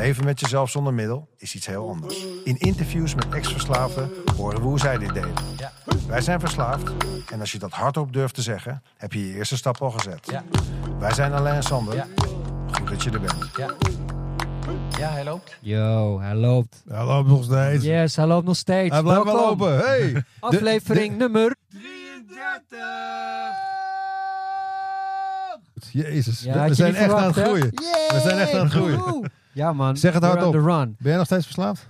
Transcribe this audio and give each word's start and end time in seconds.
leven 0.00 0.24
met 0.24 0.40
jezelf 0.40 0.70
zonder 0.70 0.94
middel 0.94 1.28
is 1.36 1.54
iets 1.54 1.66
heel 1.66 1.88
anders. 1.88 2.26
In 2.44 2.56
interviews 2.58 3.14
met 3.14 3.28
ex-verslaafden 3.28 4.10
horen 4.36 4.60
we 4.60 4.66
hoe 4.66 4.78
zij 4.78 4.98
dit 4.98 5.14
deden. 5.14 5.32
Ja. 5.56 5.72
Wij 6.08 6.20
zijn 6.20 6.40
verslaafd 6.40 6.90
en 7.30 7.40
als 7.40 7.52
je 7.52 7.58
dat 7.58 7.70
hardop 7.72 8.12
durft 8.12 8.34
te 8.34 8.42
zeggen, 8.42 8.82
heb 8.96 9.12
je 9.12 9.26
je 9.28 9.34
eerste 9.34 9.56
stap 9.56 9.82
al 9.82 9.90
gezet. 9.90 10.20
Ja. 10.30 10.44
Wij 10.98 11.12
zijn 11.14 11.32
Alain 11.32 11.54
en 11.54 11.62
Sander. 11.62 11.94
Ja. 11.94 12.06
Goed 12.70 12.88
dat 12.88 13.02
je 13.02 13.10
er 13.10 13.20
bent. 13.20 13.50
Ja. 13.56 13.70
Ja, 14.98 15.10
hij 15.10 15.24
loopt. 15.24 15.56
Yo, 15.60 16.20
hij 16.20 16.34
loopt. 16.34 16.82
Hij 16.88 17.04
loopt 17.04 17.28
nog 17.28 17.44
steeds. 17.44 17.84
Yes, 17.84 18.16
hij 18.16 18.26
loopt 18.26 18.46
nog 18.46 18.56
steeds. 18.56 18.92
Hij 18.94 19.02
blijft 19.02 19.24
wel 19.24 19.34
lopen. 19.34 19.78
Hey. 19.78 20.24
Aflevering 20.40 21.16
nummer... 21.18 21.54
Jezus, 25.92 26.40
Ja, 26.40 26.68
we- 26.68 26.74
zijn 26.74 26.94
echt 26.94 27.12
aan 27.12 27.24
het 27.24 27.36
groeien. 27.36 27.70
We 28.08 28.20
zijn 28.22 28.38
echt 28.38 28.54
aan 28.54 28.60
het 28.64 28.72
groeien. 28.72 29.30
Ja 29.52 29.72
man, 29.72 29.96
Zeg 29.96 30.14
het 30.14 30.22
hardop. 30.22 30.52
Ben 30.52 30.96
jij 30.98 31.16
nog 31.16 31.26
steeds 31.26 31.44
verslaafd? 31.44 31.88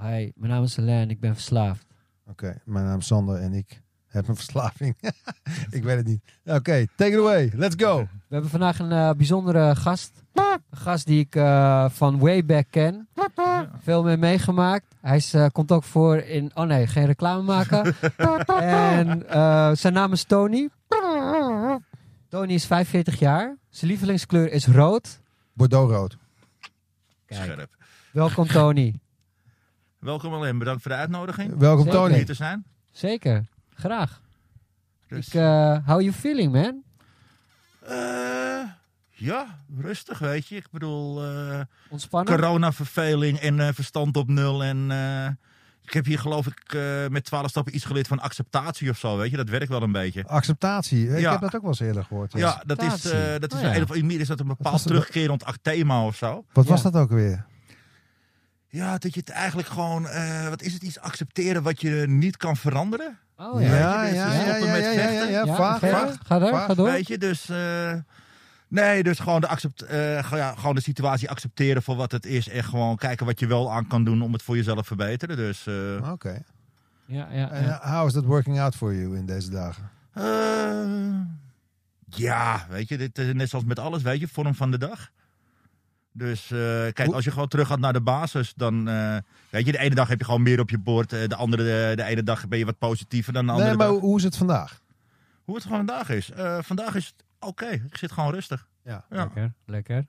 Hi, 0.00 0.30
mijn 0.34 0.52
naam 0.52 0.62
is 0.62 0.78
Alain, 0.78 1.10
ik 1.10 1.20
ben 1.20 1.34
verslaafd. 1.34 1.86
Oké, 2.26 2.60
mijn 2.64 2.84
naam 2.84 2.98
is 2.98 3.06
Sander 3.06 3.36
en 3.36 3.52
ik 3.52 3.82
heb 4.12 4.28
een 4.28 4.34
verslaving. 4.34 4.96
ik 5.70 5.82
weet 5.82 5.96
het 5.96 6.06
niet. 6.06 6.22
Oké, 6.44 6.86
take 6.96 7.10
it 7.10 7.18
away. 7.18 7.52
Let's 7.54 7.74
go. 7.78 7.98
We 7.98 8.08
hebben 8.28 8.50
vandaag 8.50 8.78
een 8.78 8.92
eh, 8.92 9.10
bijzondere 9.10 9.76
gast. 9.76 10.22
Een 10.32 10.60
gast 10.70 11.06
die 11.06 11.20
ik 11.20 11.34
eh, 11.34 11.88
van 11.88 12.18
way 12.18 12.44
back 12.44 12.66
ken. 12.70 13.08
Veel 13.82 14.02
mee 14.02 14.16
meegemaakt. 14.16 14.94
Hij 15.00 15.16
is, 15.16 15.34
eh, 15.34 15.46
komt 15.52 15.72
ook 15.72 15.84
voor 15.84 16.16
in... 16.16 16.50
Oh 16.54 16.64
nee, 16.64 16.86
geen 16.86 17.06
reclame 17.06 17.42
maken. 17.42 17.94
en 18.56 19.22
zijn 19.76 19.92
naam 19.92 20.12
is 20.12 20.24
Tony. 20.24 20.68
Tony 22.28 22.52
is 22.52 22.66
45 22.66 23.18
jaar. 23.18 23.56
Zijn 23.68 23.90
lievelingskleur 23.90 24.52
is 24.52 24.66
rood. 24.66 25.20
Bordeaux-rood. 25.52 26.16
Kijk, 27.26 27.42
Scherp. 27.42 27.70
welkom 28.12 28.46
Tony. 28.46 28.94
Welkom 29.98 30.32
alleen, 30.34 30.58
bedankt 30.58 30.82
voor 30.82 30.90
de 30.90 30.96
uitnodiging. 30.96 31.54
Welkom 31.58 31.84
Zeker. 31.84 31.98
Om 32.00 32.04
Tony. 32.04 32.16
hier 32.16 32.26
te 32.26 32.34
zijn. 32.34 32.64
Zeker, 32.90 33.44
graag. 33.74 34.20
Dus, 35.08 35.26
Ik, 35.26 35.34
eh, 35.34 35.86
how 35.86 36.00
you 36.00 36.12
feeling 36.12 36.52
man? 36.52 36.82
eh, 37.80 38.62
ja, 39.08 39.58
rustig 39.78 40.18
weet 40.18 40.46
je. 40.46 40.56
Ik 40.56 40.70
bedoel, 40.70 41.24
eh 41.24 41.60
Ontspannen? 41.88 42.34
coronaverveling 42.34 43.38
en 43.38 43.60
eh, 43.60 43.68
verstand 43.72 44.16
op 44.16 44.28
nul. 44.28 44.64
En 44.64 44.90
eh, 44.90 45.28
ik 45.92 45.98
heb 45.98 46.06
hier 46.06 46.18
geloof 46.18 46.46
ik 46.46 46.74
eh, 46.74 47.06
met 47.08 47.24
twaalf 47.24 47.48
stappen 47.48 47.74
iets 47.74 47.84
geleerd 47.84 48.06
van 48.08 48.20
acceptatie 48.20 48.90
of 48.90 48.98
zo, 48.98 49.16
weet 49.16 49.30
je. 49.30 49.36
Dat 49.36 49.48
werkt 49.48 49.68
wel 49.68 49.82
een 49.82 49.92
beetje. 49.92 50.24
Acceptatie. 50.26 51.08
Ik 51.08 51.18
Ja. 51.20 51.30
heb 51.30 51.40
dat 51.40 51.54
ook 51.54 51.60
wel 51.60 51.70
eens 51.70 51.80
eerder 51.80 52.04
gehoord. 52.04 52.32
Ja, 52.32 52.62
dat 52.66 52.82
is, 52.82 53.04
eh, 53.04 53.20
dat 53.38 53.52
is 53.52 53.58
Oh, 53.58 53.64
een, 53.64 53.70
ja. 53.70 53.76
een 53.76 53.82
of 53.82 53.94
in 53.94 54.10
is 54.10 54.28
dat 54.28 54.40
een 54.40 54.46
bepaald 54.46 54.82
terugkerend 54.82 55.44
thema 55.62 56.04
of 56.04 56.16
zo. 56.16 56.44
Wat 56.52 56.66
was 56.66 56.82
Ja. 56.82 56.90
dat 56.90 57.02
ook 57.02 57.10
weer? 57.10 57.44
Ja, 58.68 58.98
dat 58.98 59.14
je 59.14 59.20
het 59.20 59.30
eigenlijk 59.30 59.68
gewoon, 59.68 60.08
eh, 60.08 60.48
wat 60.48 60.62
is 60.62 60.72
het, 60.72 60.82
iets 60.82 60.98
accepteren 61.00 61.62
wat 61.62 61.80
je 61.80 62.04
niet 62.08 62.36
kan 62.36 62.56
veranderen. 62.56 63.18
Oh 63.36 63.60
Ja, 63.62 63.68
ja. 63.76 64.04
je 64.04 64.10
bent 64.12 64.16
ja, 64.16 64.32
ja, 64.32 64.40
stoppen 64.40 64.66
ja, 64.66 64.72
met 64.72 64.82
ja, 64.82 64.90
ja, 64.90 65.00
ja, 65.00 65.08
vechten. 65.08 65.30
ja, 65.30 65.44
Ja, 65.44 65.54
vaag, 65.54 65.78
verder? 65.78 65.98
vaag. 65.98 66.16
Ga 66.24 66.38
door, 66.38 66.50
vaag. 66.50 66.66
ga 66.66 66.74
door. 66.74 66.90
Weet 66.90 67.08
je, 67.08 67.18
dus. 67.18 67.48
eh, 67.48 67.92
nee, 68.72 69.02
dus 69.02 69.18
gewoon 69.18 69.40
de, 69.40 69.48
accept, 69.48 69.82
eh, 69.82 70.30
ja, 70.30 70.54
gewoon 70.54 70.74
de 70.74 70.80
situatie 70.80 71.30
accepteren 71.30 71.82
voor 71.82 71.96
wat 71.96 72.12
het 72.12 72.26
is. 72.26 72.48
En 72.48 72.64
gewoon 72.64 72.96
kijken 72.96 73.26
wat 73.26 73.40
je 73.40 73.46
wel 73.46 73.72
aan 73.72 73.86
kan 73.86 74.04
doen 74.04 74.22
om 74.22 74.32
het 74.32 74.42
voor 74.42 74.56
jezelf 74.56 74.78
te 74.78 74.84
verbeteren. 74.84 75.36
Dus. 75.36 75.66
eh, 75.66 76.10
Oké. 76.12 76.42
Ja, 77.06 77.28
ja, 77.30 77.50
En 77.50 77.62
ja. 77.64 77.68
uh, 77.84 77.92
how 77.94 78.06
is 78.06 78.12
that 78.12 78.24
working 78.24 78.60
out 78.60 78.74
for 78.76 78.94
you 78.94 79.16
in 79.16 79.26
deze 79.26 79.50
dagen? 79.50 79.90
eh, 80.12 81.20
ja, 82.04 82.66
weet 82.68 82.88
je, 82.88 82.98
dit 82.98 83.18
is 83.18 83.32
net 83.32 83.48
zoals 83.48 83.64
met 83.64 83.78
alles, 83.78 84.02
weet 84.02 84.20
je, 84.20 84.28
vorm 84.28 84.54
van 84.54 84.70
de 84.70 84.78
dag. 84.78 85.10
Dus 86.12 86.50
eh, 86.50 86.58
kijk, 86.92 87.12
als 87.12 87.24
je 87.24 87.30
gewoon 87.30 87.48
terug 87.48 87.66
gaat 87.66 87.78
naar 87.78 87.92
de 87.92 88.00
basis, 88.00 88.52
dan. 88.56 88.88
eh, 88.88 89.16
weet 89.50 89.66
je, 89.66 89.72
de 89.72 89.78
ene 89.78 89.94
dag 89.94 90.08
heb 90.08 90.18
je 90.18 90.24
gewoon 90.24 90.42
meer 90.42 90.60
op 90.60 90.70
je 90.70 90.78
bord. 90.78 91.10
de 91.10 91.34
andere, 91.36 91.62
de, 91.62 91.92
de 91.96 92.02
ene 92.04 92.22
dag 92.22 92.48
ben 92.48 92.58
je 92.58 92.64
wat 92.64 92.78
positiever 92.78 93.32
dan 93.32 93.46
de 93.46 93.52
andere 93.52 93.68
Nee, 93.68 93.78
maar 93.78 93.88
dag. 93.88 94.00
hoe 94.00 94.16
is 94.16 94.24
het 94.24 94.36
vandaag? 94.36 94.80
Hoe 95.44 95.54
het 95.54 95.64
gewoon 95.64 95.86
vandaag 95.86 96.08
is. 96.08 96.30
Eh, 96.30 96.58
vandaag 96.62 96.94
is 96.94 97.06
het 97.06 97.24
oké. 97.46 97.66
Ik 97.66 97.96
zit 97.96 98.12
gewoon 98.12 98.32
rustig. 98.32 98.68
Ja. 98.84 99.04
Ja. 99.10 99.16
Lekker, 99.16 99.52
lekker. 99.66 100.06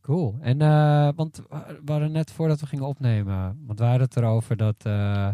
Cool. 0.00 0.36
En, 0.40 0.60
eh, 0.62 1.08
want 1.16 1.42
we 1.48 1.80
waren 1.84 2.12
net 2.12 2.30
voordat 2.30 2.60
we 2.60 2.66
gingen 2.66 2.84
opnemen, 2.84 3.58
want 3.66 3.78
we 3.78 3.84
hadden 3.84 4.02
het 4.06 4.16
erover 4.16 4.56
dat, 4.56 4.74
eh, 4.78 5.28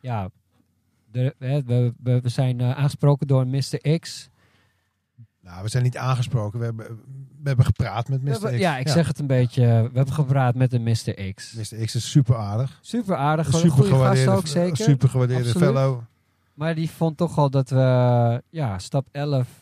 ja, 0.00 0.28
de, 1.10 1.34
we, 1.38 1.92
we, 2.02 2.20
we 2.20 2.28
zijn 2.28 2.60
eh, 2.60 2.70
aangesproken 2.76 3.26
door 3.26 3.46
Mr. 3.46 3.98
X. 3.98 4.28
Nou, 5.40 5.62
we 5.62 5.68
zijn 5.68 5.82
niet 5.82 5.96
aangesproken. 5.96 6.58
We 6.58 6.64
hebben, 6.64 6.86
we 7.42 7.48
hebben 7.48 7.64
gepraat 7.64 8.08
met 8.08 8.22
Mr. 8.22 8.30
hebben- 8.30 8.52
X. 8.52 8.58
ja, 8.58 8.76
ik 8.78 8.88
zeg 8.88 9.06
het 9.06 9.18
een 9.18 9.26
beetje. 9.26 9.62
We 9.62 9.96
hebben 9.96 10.14
gepraat 10.14 10.54
met 10.54 10.70
de 10.70 10.78
Mr. 10.78 11.32
X. 11.34 11.52
Mr. 11.54 11.84
X 11.84 11.94
is 11.94 12.10
super 12.10 12.36
aardig. 12.36 12.78
Super 12.82 13.16
aardig, 13.16 13.46
Een 13.46 13.52
een 13.54 13.58
super 13.60 13.74
goede 13.76 13.88
gast 13.90 14.00
gewaardeerde, 14.00 14.30
ook 14.32 14.46
zeker. 14.46 14.76
super 14.76 15.08
gewaardeerde 15.08 15.44
Absoluut. 15.44 15.68
fellow. 15.68 16.00
Maar 16.54 16.74
die 16.74 16.90
vond 16.90 17.16
toch 17.16 17.38
al 17.38 17.50
dat 17.50 17.70
we, 17.70 18.42
ja, 18.50 18.78
stap 18.78 19.06
11, 19.10 19.46
eh, 19.46 19.59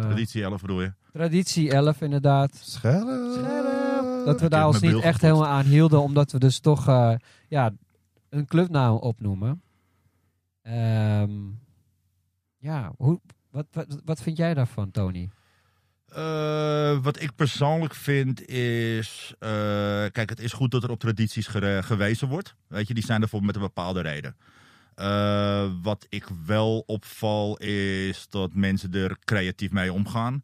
Traditie 0.00 0.42
11 0.42 0.60
bedoel 0.60 0.82
je. 0.82 0.92
traditie 1.12 1.70
11 1.70 2.00
inderdaad. 2.00 2.56
Scherp. 2.62 3.06
Dat 4.24 4.40
we 4.40 4.48
daar 4.48 4.66
ons 4.66 4.80
niet 4.80 5.00
echt 5.00 5.20
helemaal 5.20 5.46
aan 5.46 5.64
hielden, 5.64 6.02
omdat 6.02 6.32
we 6.32 6.38
dus 6.38 6.58
toch 6.58 6.88
eh, 6.88 7.14
ja, 7.48 7.70
een 8.28 8.46
clubnaam 8.46 8.96
opnoemen. 8.96 9.62
Ehm, 10.62 11.30
ja, 12.58 12.92
hoe, 12.96 13.20
wat, 13.50 13.66
wat, 13.72 14.00
wat 14.04 14.22
vind 14.22 14.36
jij 14.36 14.54
daarvan, 14.54 14.90
Tony? 14.90 15.30
Eh, 16.06 16.98
wat 17.02 17.20
ik 17.22 17.34
persoonlijk 17.34 17.94
vind 17.94 18.46
is. 18.48 19.34
eh, 19.38 19.48
kijk, 20.12 20.28
het 20.28 20.40
is 20.40 20.52
goed 20.52 20.70
dat 20.70 20.82
er 20.82 20.90
op 20.90 20.98
tradities 20.98 21.46
gere- 21.46 21.82
gewezen 21.82 22.28
wordt. 22.28 22.54
Weet 22.68 22.88
je, 22.88 22.94
die 22.94 23.04
zijn 23.04 23.22
ervoor 23.22 23.42
met 23.44 23.54
een 23.54 23.60
bepaalde 23.60 24.00
reden. 24.00 24.36
Eh, 24.96 25.64
wat 25.82 26.06
ik 26.08 26.24
wel 26.46 26.82
opval 26.86 27.56
is 27.56 28.26
dat 28.28 28.54
mensen 28.54 28.92
er 28.94 29.16
creatief 29.24 29.70
mee 29.70 29.92
omgaan. 29.92 30.42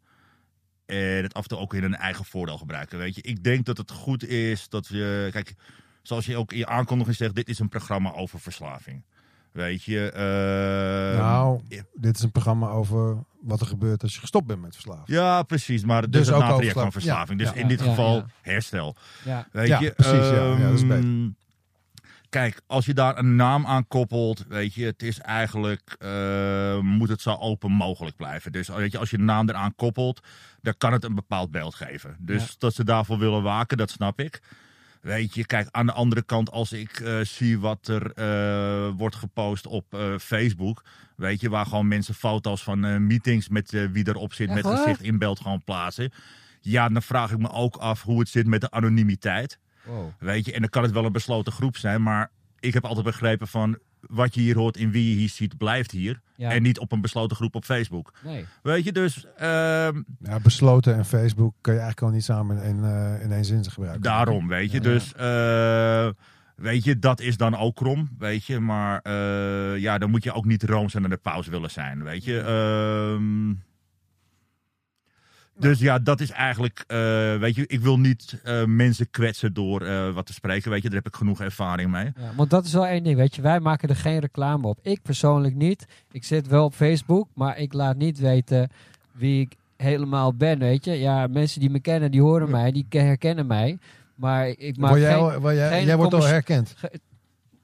En 0.85 1.23
het 1.23 1.33
af 1.33 1.41
en 1.43 1.49
toe 1.49 1.57
ook 1.57 1.73
in 1.73 1.81
hun 1.81 1.95
eigen 1.95 2.25
voordeel 2.25 2.57
gebruiken. 2.57 2.97
Weet 2.97 3.15
je, 3.15 3.21
ik 3.21 3.43
denk 3.43 3.65
dat 3.65 3.77
het 3.77 3.91
goed 3.91 4.27
is 4.27 4.69
dat 4.69 4.87
je. 4.87 5.29
Kijk, 5.31 5.53
zoals 6.01 6.25
je 6.25 6.37
ook 6.37 6.51
in 6.51 6.57
je 6.57 6.67
aankondiging 6.67 7.15
zegt, 7.17 7.35
dit 7.35 7.49
is 7.49 7.59
een 7.59 7.69
programma 7.69 8.11
over 8.13 8.39
verslaving. 8.39 9.03
Weet 9.51 9.83
je. 9.83 10.11
eh, 10.11 11.19
Nou, 11.19 11.61
ja. 11.67 11.83
dit 11.93 12.15
is 12.15 12.21
een 12.21 12.31
programma 12.31 12.69
over 12.69 13.23
wat 13.41 13.61
er 13.61 13.67
gebeurt 13.67 14.03
als 14.03 14.13
je 14.13 14.19
gestopt 14.19 14.47
bent 14.47 14.61
met 14.61 14.73
verslaving. 14.73 15.07
Ja, 15.07 15.43
precies. 15.43 15.83
Maar 15.83 16.01
dus, 16.01 16.11
Dus 16.11 16.25
het 16.27 16.35
ook 16.35 16.41
natraject 16.41 16.79
van 16.79 16.91
verslaving. 16.91 17.39
ja, 17.39 17.45
dus 17.45 17.55
ja, 17.55 17.61
in 17.61 17.67
dit 17.67 17.79
ja, 17.79 17.85
geval 17.85 18.15
ja. 18.15 18.25
herstel. 18.41 18.95
Ja, 19.25 19.47
Weet 19.51 19.67
Ja, 19.67 19.79
je, 19.79 19.91
precies, 19.91 20.13
ja. 20.13 20.57
Ja, 20.57 20.57
dat 20.57 20.73
is 20.73 20.87
beter. 20.87 21.31
Kijk, 22.33 22.61
als 22.67 22.85
je 22.85 22.93
daar 22.93 23.17
een 23.17 23.35
naam 23.35 23.65
aan 23.65 23.87
koppelt, 23.87 24.45
weet 24.47 24.73
je, 24.73 24.85
het 24.85 25.03
is 25.03 25.19
eigenlijk, 25.19 25.95
eh, 25.99 26.79
moet 26.79 27.09
het 27.09 27.21
zo 27.21 27.35
open 27.35 27.71
mogelijk 27.71 28.15
blijven. 28.15 28.51
Dus 28.51 28.67
weet 28.67 28.91
je, 28.91 28.97
als 28.97 29.09
je 29.09 29.17
een 29.17 29.25
naam 29.25 29.49
eraan 29.49 29.75
koppelt, 29.75 30.21
dan 30.61 30.73
kan 30.77 30.93
het 30.93 31.03
een 31.03 31.15
bepaald 31.15 31.51
beeld 31.51 31.75
geven. 31.75 32.15
Dus 32.19 32.43
Ja. 32.43 32.49
dat 32.57 32.73
ze 32.73 32.83
daarvoor 32.83 33.17
willen 33.17 33.43
waken, 33.43 33.77
dat 33.77 33.89
snap 33.89 34.19
ik. 34.19 34.41
Weet 35.01 35.33
je, 35.33 35.45
kijk, 35.45 35.67
aan 35.71 35.85
de 35.85 35.91
andere 35.91 36.23
kant, 36.23 36.51
als 36.51 36.71
ik 36.71 36.99
eh, 36.99 37.19
zie 37.19 37.59
wat 37.59 37.87
er 37.87 38.11
eh, 38.11 38.89
wordt 38.97 39.15
gepost 39.15 39.67
op 39.67 39.97
Facebook, 40.19 40.83
weet 41.15 41.41
je, 41.41 41.49
waar 41.49 41.65
gewoon 41.65 41.87
mensen 41.87 42.13
foto's 42.13 42.63
van 42.63 43.07
meetings 43.07 43.49
met 43.49 43.71
wie 43.91 44.07
erop 44.07 44.33
zit, 44.33 44.49
Echt 44.49 44.63
met 44.63 44.77
gezicht 44.77 45.01
in 45.01 45.17
beeld 45.17 45.39
gewoon 45.39 45.63
plaatsen. 45.63 46.11
Ja, 46.61 46.89
dan 46.89 47.01
vraag 47.01 47.31
ik 47.31 47.37
me 47.37 47.49
ook 47.49 47.75
af 47.75 48.01
hoe 48.01 48.19
het 48.19 48.29
zit 48.29 48.47
met 48.47 48.61
de 48.61 48.71
anonimiteit. 48.71 49.59
Wow. 49.85 50.09
Weet 50.19 50.45
je, 50.45 50.53
en 50.53 50.59
dan 50.59 50.69
kan 50.69 50.83
het 50.83 50.91
wel 50.91 51.05
een 51.05 51.11
besloten 51.11 51.53
groep 51.53 51.77
zijn, 51.77 52.03
maar 52.03 52.31
ik 52.59 52.73
heb 52.73 52.85
altijd 52.85 53.05
begrepen 53.05 53.47
van 53.47 53.77
wat 53.99 54.35
je 54.35 54.41
hier 54.41 54.57
hoort 54.57 54.77
en 54.77 54.91
wie 54.91 55.09
je 55.09 55.15
hier 55.15 55.29
ziet, 55.29 55.57
blijft 55.57 55.91
hier. 55.91 56.21
Ja. 56.35 56.51
En 56.51 56.61
niet 56.61 56.79
op 56.79 56.91
een 56.91 57.01
besloten 57.01 57.35
groep 57.35 57.55
op 57.55 57.65
Facebook. 57.65 58.13
Nee. 58.23 58.45
Weet 58.63 58.83
je, 58.83 58.91
dus 58.91 59.25
ehm, 59.37 60.01
Ja, 60.19 60.39
besloten 60.43 60.95
en 60.95 61.05
Facebook 61.05 61.53
kun 61.61 61.73
je 61.73 61.79
eigenlijk 61.79 61.99
gewoon 61.99 62.13
niet 62.13 62.23
samen 62.23 62.63
in, 62.63 62.83
eh, 62.83 63.23
in 63.23 63.31
één 63.31 63.45
zin 63.45 63.63
gebruiken. 63.63 64.01
daarom, 64.01 64.47
weet 64.47 64.71
je. 64.71 64.77
Ja. 64.77 64.83
Dus, 64.83 65.13
eh, 65.13 66.09
weet 66.55 66.83
je, 66.83 66.99
dat 66.99 67.19
is 67.19 67.37
dan 67.37 67.57
ook 67.57 67.75
krom, 67.75 68.09
weet 68.17 68.45
je. 68.45 68.59
Maar 68.59 68.99
eh, 69.01 69.77
ja, 69.77 69.97
dan 69.97 70.09
moet 70.09 70.23
je 70.23 70.33
ook 70.33 70.45
niet 70.45 70.63
rooms 70.63 70.95
aan 70.95 71.03
de 71.03 71.17
pauze 71.17 71.49
willen 71.49 71.71
zijn, 71.71 72.03
weet 72.03 72.23
je. 72.23 72.41
Dus 75.57 75.79
ja, 75.79 75.99
dat 75.99 76.19
is 76.19 76.31
eigenlijk, 76.31 76.83
eh, 76.87 76.97
weet 77.37 77.55
je, 77.55 77.67
ik 77.67 77.79
wil 77.79 77.99
niet 77.99 78.39
eh, 78.43 78.65
mensen 78.65 79.09
kwetsen 79.09 79.53
door 79.53 79.81
eh, 79.81 80.13
wat 80.13 80.25
te 80.25 80.33
spreken, 80.33 80.71
weet 80.71 80.81
je, 80.81 80.87
daar 80.89 80.97
heb 80.97 81.07
ik 81.07 81.15
genoeg 81.15 81.41
ervaring 81.41 81.91
mee. 81.91 82.05
Ja, 82.05 82.31
want 82.35 82.49
dat 82.49 82.65
is 82.65 82.73
wel 82.73 82.85
één 82.87 83.03
ding, 83.03 83.17
weet 83.17 83.35
je. 83.35 83.41
Wij 83.41 83.59
maken 83.59 83.89
er 83.89 83.95
geen 83.95 84.19
reclame 84.19 84.67
op. 84.67 84.79
Ik 84.81 85.01
persoonlijk 85.01 85.55
niet. 85.55 85.85
Ik 86.11 86.23
zit 86.23 86.47
wel 86.47 86.65
op 86.65 86.73
Facebook, 86.73 87.27
maar 87.33 87.57
ik 87.57 87.73
laat 87.73 87.95
niet 87.97 88.19
weten 88.19 88.69
wie 89.11 89.41
ik 89.41 89.55
helemaal 89.77 90.33
ben, 90.33 90.59
weet 90.59 90.85
je. 90.85 90.91
Ja, 90.91 91.27
mensen 91.27 91.59
die 91.59 91.69
me 91.69 91.79
kennen, 91.79 92.11
die 92.11 92.21
horen 92.21 92.49
mij, 92.49 92.71
die 92.71 92.85
ke- 92.89 92.97
herkennen 92.97 93.47
mij. 93.47 93.77
Maar 94.15 94.47
ik 94.47 94.77
maak 94.77 94.97
jij, 94.97 95.13
geen... 95.13 95.55
jij, 95.55 95.69
geen 95.69 95.85
jij 95.85 95.97
wordt 95.97 96.13
al 96.13 96.25
herkend. 96.25 96.75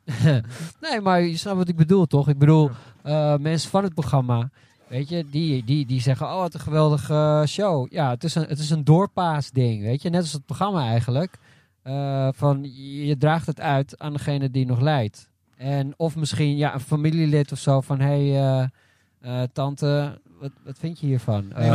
nee, 0.81 1.01
maar 1.01 1.21
je 1.21 1.37
snapt 1.37 1.57
wat 1.57 1.67
ik 1.67 1.75
bedoel, 1.75 2.05
toch? 2.05 2.27
Ik 2.29 2.37
bedoel, 2.37 2.69
eh, 3.03 3.37
mensen 3.37 3.69
van 3.69 3.83
het 3.83 3.93
programma, 3.93 4.49
weet 4.89 5.09
je, 5.09 5.29
die, 5.29 5.63
die, 5.63 5.85
die 5.85 6.01
zeggen, 6.01 6.27
oh, 6.27 6.35
wat 6.35 6.53
een 6.53 6.59
geweldige 6.59 7.43
show. 7.47 7.91
Ja, 7.91 8.09
het 8.09 8.23
is 8.23 8.35
een, 8.35 8.45
het 8.47 8.59
is 8.59 8.69
een 8.69 8.83
doorpaasding, 8.83 9.81
weet 9.81 10.01
je. 10.01 10.09
Net 10.09 10.21
als 10.21 10.33
het 10.33 10.45
programma 10.45 10.87
eigenlijk. 10.87 11.37
Eh, 11.81 12.27
van, 12.31 12.63
je 13.05 13.17
draagt 13.17 13.45
het 13.45 13.59
uit 13.59 13.99
aan 13.99 14.13
degene 14.13 14.51
die 14.51 14.65
nog 14.65 14.79
leidt. 14.79 15.29
En 15.57 15.93
of 15.97 16.15
misschien, 16.15 16.57
ja, 16.57 16.73
een 16.73 16.79
familielid 16.79 17.51
of 17.51 17.59
zo 17.59 17.81
van, 17.81 17.99
hé, 17.99 18.29
hey, 18.29 18.61
eh, 18.61 19.41
eh, 19.41 19.49
tante, 19.53 20.21
wat, 20.39 20.51
wat 20.63 20.77
vind 20.77 20.99
je 20.99 21.05
hiervan? 21.05 21.51
Hey, 21.53 21.67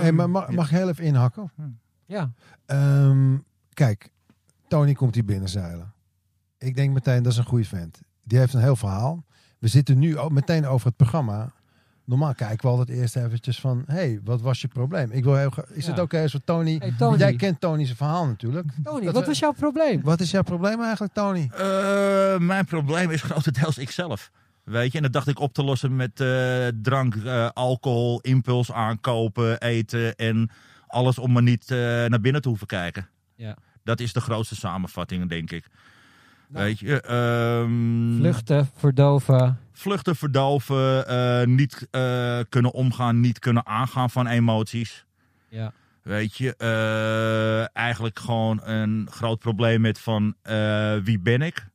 hey, 0.00 0.12
maar 0.12 0.30
mag, 0.30 0.50
mag 0.50 0.70
ik 0.70 0.76
heel 0.76 0.88
even 0.88 1.04
inhakken? 1.04 1.50
ja, 2.06 2.32
Ehm, 2.66 3.36
kijk, 3.74 4.10
Tony 4.68 4.92
komt 4.92 5.14
hier 5.14 5.24
binnenzeilen. 5.24 5.92
Ik 6.58 6.74
denk 6.74 6.92
meteen, 6.92 7.22
dat 7.22 7.32
is 7.32 7.38
een 7.38 7.44
goede 7.44 7.64
vent. 7.64 8.00
Die 8.22 8.38
heeft 8.38 8.54
een 8.54 8.60
heel 8.60 8.76
verhaal. 8.76 9.24
We 9.58 9.68
zitten 9.68 9.98
nu 9.98 10.18
ook 10.18 10.30
meteen 10.30 10.66
over 10.66 10.86
het 10.86 10.96
programma. 10.96 11.52
Normaal 12.04 12.34
kijken 12.34 12.58
we 12.70 12.76
altijd 12.76 12.98
eerst 12.98 13.16
eventjes 13.16 13.60
van... 13.60 13.82
hey, 13.86 14.20
wat 14.24 14.40
was 14.40 14.60
je 14.60 14.68
probleem? 14.68 15.10
Ik 15.10 15.24
wil 15.24 15.34
heel 15.36 15.52
Is 15.72 15.84
Ja. 15.84 15.90
het 15.90 16.00
oké 16.00 16.22
als 16.22 16.32
we 16.32 16.40
Tony... 16.44 16.76
Hey, 16.78 16.94
Tony. 16.98 17.18
Jij 17.18 17.36
kent 17.36 17.60
Tony 17.60 17.84
zijn 17.84 17.96
verhaal 17.96 18.26
natuurlijk. 18.26 18.66
Tony, 18.82 19.04
Dat 19.04 19.14
wat 19.14 19.22
we- 19.22 19.28
was 19.28 19.38
jouw 19.38 19.52
probleem? 19.52 20.02
Wat 20.02 20.20
is 20.20 20.30
jouw 20.30 20.42
probleem 20.42 20.80
eigenlijk, 20.80 21.12
Tony? 21.12 21.50
Eh, 21.54 22.38
mijn 22.38 22.64
probleem 22.64 23.10
is 23.10 23.22
grotendeels 23.22 23.78
ikzelf. 23.78 24.30
Weet 24.64 24.90
je, 24.92 24.96
en 24.96 25.02
dat 25.02 25.12
dacht 25.12 25.28
ik 25.28 25.38
op 25.38 25.52
te 25.54 25.62
lossen 25.64 25.96
met 25.96 26.20
eh, 26.20 26.66
drank, 26.82 27.14
eh, 27.14 27.48
alcohol, 27.52 28.20
impuls 28.20 28.72
aankopen, 28.72 29.60
eten 29.60 30.14
en 30.16 30.50
alles 30.86 31.18
om 31.18 31.32
maar 31.32 31.42
niet 31.42 31.70
eh, 31.70 31.76
naar 31.78 32.20
binnen 32.20 32.42
te 32.42 32.48
hoeven 32.48 32.66
kijken. 32.66 33.08
Ja. 33.34 33.56
Dat 33.84 34.00
is 34.00 34.12
de 34.12 34.20
grootste 34.20 34.54
samenvatting, 34.56 35.28
denk 35.28 35.50
ik. 35.50 35.66
Nou. 36.48 36.64
Weet 36.64 36.78
je, 36.78 37.00
ehm, 37.00 38.16
Vluchten, 38.16 38.68
verdoven. 38.76 39.58
Vluchten, 39.82 40.16
verdoven, 40.16 41.06
eh, 41.06 41.46
niet 41.46 41.86
eh, 41.90 42.38
kunnen 42.48 42.72
omgaan, 42.72 43.20
niet 43.20 43.38
kunnen 43.38 43.66
aangaan 43.66 44.10
van 44.10 44.26
emoties. 44.26 45.04
Ja. 45.48 45.72
Weet 46.02 46.36
je, 46.36 46.56
eh, 46.56 47.76
eigenlijk 47.76 48.18
gewoon 48.18 48.60
een 48.64 49.08
groot 49.10 49.38
probleem 49.38 49.80
met 49.80 49.98
van 49.98 50.34
eh, 50.42 50.94
wie 51.02 51.18
ben 51.18 51.42
ik? 51.42 51.66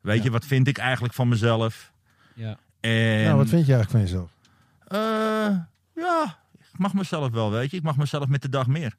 Weet 0.00 0.16
Ja. 0.16 0.22
je, 0.24 0.30
wat 0.30 0.44
vind 0.46 0.68
ik 0.68 0.78
eigenlijk 0.78 1.14
van 1.14 1.28
mezelf? 1.28 1.92
Ja. 2.34 2.56
En, 2.80 3.22
Nou, 3.24 3.36
wat 3.36 3.48
vind 3.48 3.66
je 3.66 3.72
eigenlijk 3.74 3.90
van 3.90 4.00
jezelf? 4.00 4.30
eh, 4.86 5.56
ja, 5.94 6.38
ik 6.72 6.78
mag 6.78 6.94
mezelf 6.94 7.30
wel, 7.30 7.50
weet 7.50 7.70
je. 7.70 7.76
Ik 7.76 7.82
mag 7.82 7.96
mezelf 7.96 8.26
met 8.28 8.42
de 8.42 8.48
dag 8.48 8.66
meer. 8.66 8.96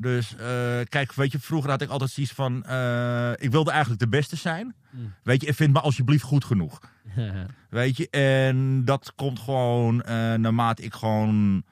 Dus 0.00 0.36
eh, 0.36 0.80
kijk, 0.88 1.12
weet 1.12 1.32
je, 1.32 1.38
vroeger 1.38 1.70
had 1.70 1.82
ik 1.82 1.88
altijd 1.88 2.10
zoiets 2.10 2.32
van... 2.32 2.64
eh, 2.64 3.32
ik 3.36 3.50
wilde 3.50 3.70
eigenlijk 3.70 4.00
de 4.00 4.08
beste 4.08 4.36
zijn. 4.36 4.74
Mm. 4.90 5.14
Weet 5.22 5.40
je, 5.40 5.46
en 5.46 5.54
vind 5.54 5.72
me 5.72 5.80
alsjeblieft 5.80 6.22
goed 6.22 6.44
genoeg. 6.44 6.80
Weet 7.70 7.96
je, 7.96 8.10
en 8.10 8.84
dat 8.84 9.12
komt 9.14 9.38
gewoon 9.38 10.02
eh, 10.02 10.34
naarmate 10.34 10.82
ik 10.82 10.94
gewoon 10.94 11.62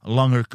langer 0.00 0.46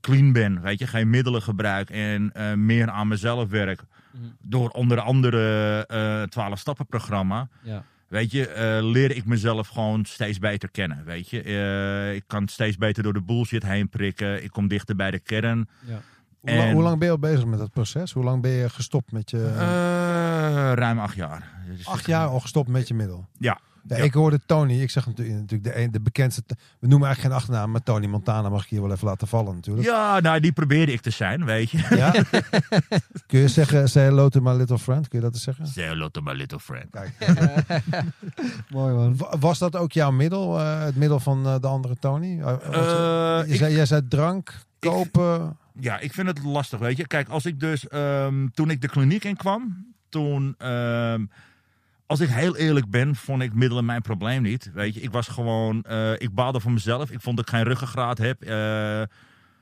clean 0.00 0.32
ben. 0.32 0.60
Weet 0.60 0.78
je, 0.78 0.86
geen 0.86 1.10
middelen 1.10 1.42
gebruik 1.42 1.90
en 1.90 2.32
meer 2.66 2.90
aan 2.90 3.08
mezelf 3.08 3.48
werk. 3.48 3.80
Mhm. 4.10 4.24
Door 4.40 4.68
onder 4.68 5.00
andere 5.00 5.84
eh 5.86 6.22
12 6.22 6.58
stappen 6.58 6.86
programma. 6.86 7.48
ja. 7.62 7.84
Weet 8.08 8.30
je, 8.30 8.78
leer 8.82 9.16
ik 9.16 9.24
mezelf 9.24 9.68
gewoon 9.68 10.04
steeds 10.04 10.38
beter 10.38 10.70
kennen. 10.70 11.04
Weet 11.04 11.30
je, 11.30 11.42
ik 12.14 12.24
kan 12.26 12.48
steeds 12.48 12.76
beter 12.76 13.02
door 13.02 13.12
de 13.12 13.22
bullshit 13.22 13.62
heen 13.62 13.88
prikken. 13.88 14.44
Ik 14.44 14.50
kom 14.50 14.68
dichter 14.68 14.96
bij 14.96 15.10
de 15.10 15.18
kern. 15.18 15.68
Ja. 15.86 16.00
Hoe, 16.46 16.56
lang, 16.56 16.68
En- 16.68 16.74
hoe 16.74 16.82
lang 16.82 16.98
ben 16.98 17.06
je 17.06 17.12
al 17.12 17.18
bezig 17.20 17.44
met 17.44 17.58
dat 17.58 17.70
proces? 17.70 18.12
Hoe 18.12 18.24
lang 18.24 18.42
ben 18.42 18.50
je 18.50 18.68
gestopt 18.68 19.12
met 19.12 19.30
je... 19.30 19.46
Eh, 19.58 20.72
ruim 20.74 20.98
acht 20.98 21.14
jaar. 21.16 21.54
Dus 21.76 21.86
acht 21.86 22.06
jaar 22.06 22.26
al 22.26 22.40
gestopt 22.40 22.68
met 22.68 22.88
je 22.88 22.94
middel? 22.94 23.26
Ja. 23.38 23.58
Ja, 23.88 23.96
Ja. 23.96 24.02
Ik 24.04 24.12
hoorde 24.14 24.40
Tony, 24.46 24.80
ik 24.80 24.90
zeg 24.90 25.06
natuurlijk, 25.06 25.64
de, 25.64 25.80
een, 25.82 25.90
de 25.92 26.00
bekendste... 26.00 26.42
We 26.78 26.86
noemen 26.86 27.06
eigenlijk 27.06 27.20
geen 27.20 27.32
achternaam, 27.42 27.70
maar 27.70 27.82
Tony 27.82 28.06
Montana 28.06 28.48
mag 28.48 28.62
ik 28.64 28.68
hier 28.70 28.82
wel 28.82 28.90
even 28.92 29.06
laten 29.06 29.28
vallen 29.28 29.54
natuurlijk. 29.54 29.86
Ja, 29.86 30.20
nou, 30.20 30.40
die 30.40 30.52
probeerde 30.52 30.92
ik 30.92 31.00
te 31.00 31.10
zijn, 31.10 31.44
weet 31.44 31.70
je. 31.70 31.86
Ja? 31.96 32.10
Kun 33.26 33.38
je 33.40 33.48
zeggen, 33.48 33.88
say 33.88 34.04
hello 34.04 34.28
to 34.28 34.40
my 34.40 34.52
little 34.52 34.78
friend? 34.78 35.08
Kun 35.08 35.18
je 35.18 35.24
dat 35.24 35.34
eens 35.34 35.42
zeggen? 35.42 35.66
Say 35.66 35.84
hello 35.84 36.08
to 36.08 36.20
my 36.20 36.32
little 36.32 36.60
friend. 36.60 36.86
Kijk. 36.90 37.12
Mooi 38.68 38.94
man. 38.94 39.16
Wa- 39.16 39.38
Was 39.40 39.58
dat 39.58 39.76
ook 39.76 39.92
jouw 39.92 40.10
middel, 40.10 40.58
eh, 40.60 40.80
het 40.84 40.96
middel 40.96 41.20
van 41.20 41.46
eh, 41.46 41.54
de 41.60 41.66
andere 41.66 41.96
Tony? 41.98 42.40
Was- 42.42 42.60
je 43.46 43.52
ik- 43.52 43.56
zei, 43.58 43.74
jij 43.74 43.86
zei 43.86 44.08
drank, 44.08 44.54
kopen... 44.78 45.56
Ja, 45.80 45.98
ik 45.98 46.12
vind 46.12 46.26
het 46.26 46.44
lastig, 46.44 46.78
weet 46.78 46.96
je. 46.96 47.06
Kijk, 47.06 47.28
als 47.28 47.46
ik 47.46 47.60
dus, 47.60 47.88
ehm, 47.88 48.48
toen 48.48 48.70
ik 48.70 48.80
de 48.80 48.88
kliniek 48.88 49.24
in 49.24 49.36
kwam, 49.36 49.94
toen, 50.08 50.54
ehm, 50.58 51.26
als 52.06 52.20
ik 52.20 52.28
heel 52.28 52.56
eerlijk 52.56 52.90
ben, 52.90 53.14
vond 53.14 53.42
ik 53.42 53.54
middelen 53.54 53.84
mijn 53.84 54.02
probleem 54.02 54.42
niet. 54.42 54.70
Weet 54.74 54.94
je, 54.94 55.00
ik 55.00 55.10
was 55.10 55.28
gewoon, 55.28 55.82
eh, 55.82 56.12
ik 56.12 56.34
baalde 56.34 56.60
van 56.60 56.72
mezelf. 56.72 57.10
Ik 57.10 57.20
vond 57.20 57.36
dat 57.36 57.48
ik 57.48 57.54
geen 57.54 57.64
ruggengraat 57.64 58.18
heb. 58.18 58.42
Eh 58.42 59.02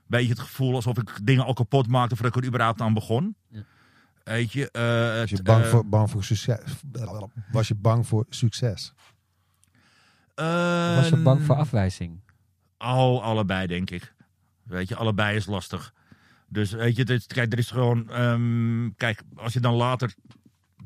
beetje 0.06 0.28
het 0.28 0.38
gevoel 0.40 0.74
alsof 0.74 0.98
ik 0.98 1.18
dingen 1.22 1.44
al 1.44 1.52
kapot 1.52 1.88
maakte 1.88 2.16
voordat 2.16 2.36
ik 2.36 2.42
er 2.42 2.48
überhaupt 2.48 2.80
aan 2.80 2.94
begon. 2.94 3.36
Ja. 3.48 3.62
Weet 4.24 4.52
je, 4.52 4.70
eh, 4.70 5.20
Was 5.20 5.30
je 5.30 5.42
bang, 5.42 5.66
voor, 5.66 5.88
bang 5.88 6.10
voor 6.10 6.24
succes? 6.24 6.60
Was 7.52 7.68
je 7.68 7.74
bang 7.74 8.06
voor 8.06 8.26
succes? 8.28 8.92
Was 10.34 11.08
je 11.08 11.20
bang 11.22 11.42
voor 11.42 11.56
afwijzing? 11.56 12.20
Oh, 12.78 13.22
allebei 13.22 13.66
denk 13.66 13.90
ik. 13.90 14.14
Weet 14.62 14.88
je, 14.88 14.96
allebei 14.96 15.36
is 15.36 15.46
lastig. 15.46 15.92
Dus 16.54 16.72
weet 16.72 16.96
je, 16.96 17.04
is- 17.04 17.26
kijk, 17.26 17.52
er 17.52 17.58
is 17.58 17.70
gewoon. 17.70 18.10
ehm, 18.10 18.90
kijk, 18.96 19.22
als 19.36 19.52
je 19.52 19.60
dan 19.60 19.74
later 19.74 20.14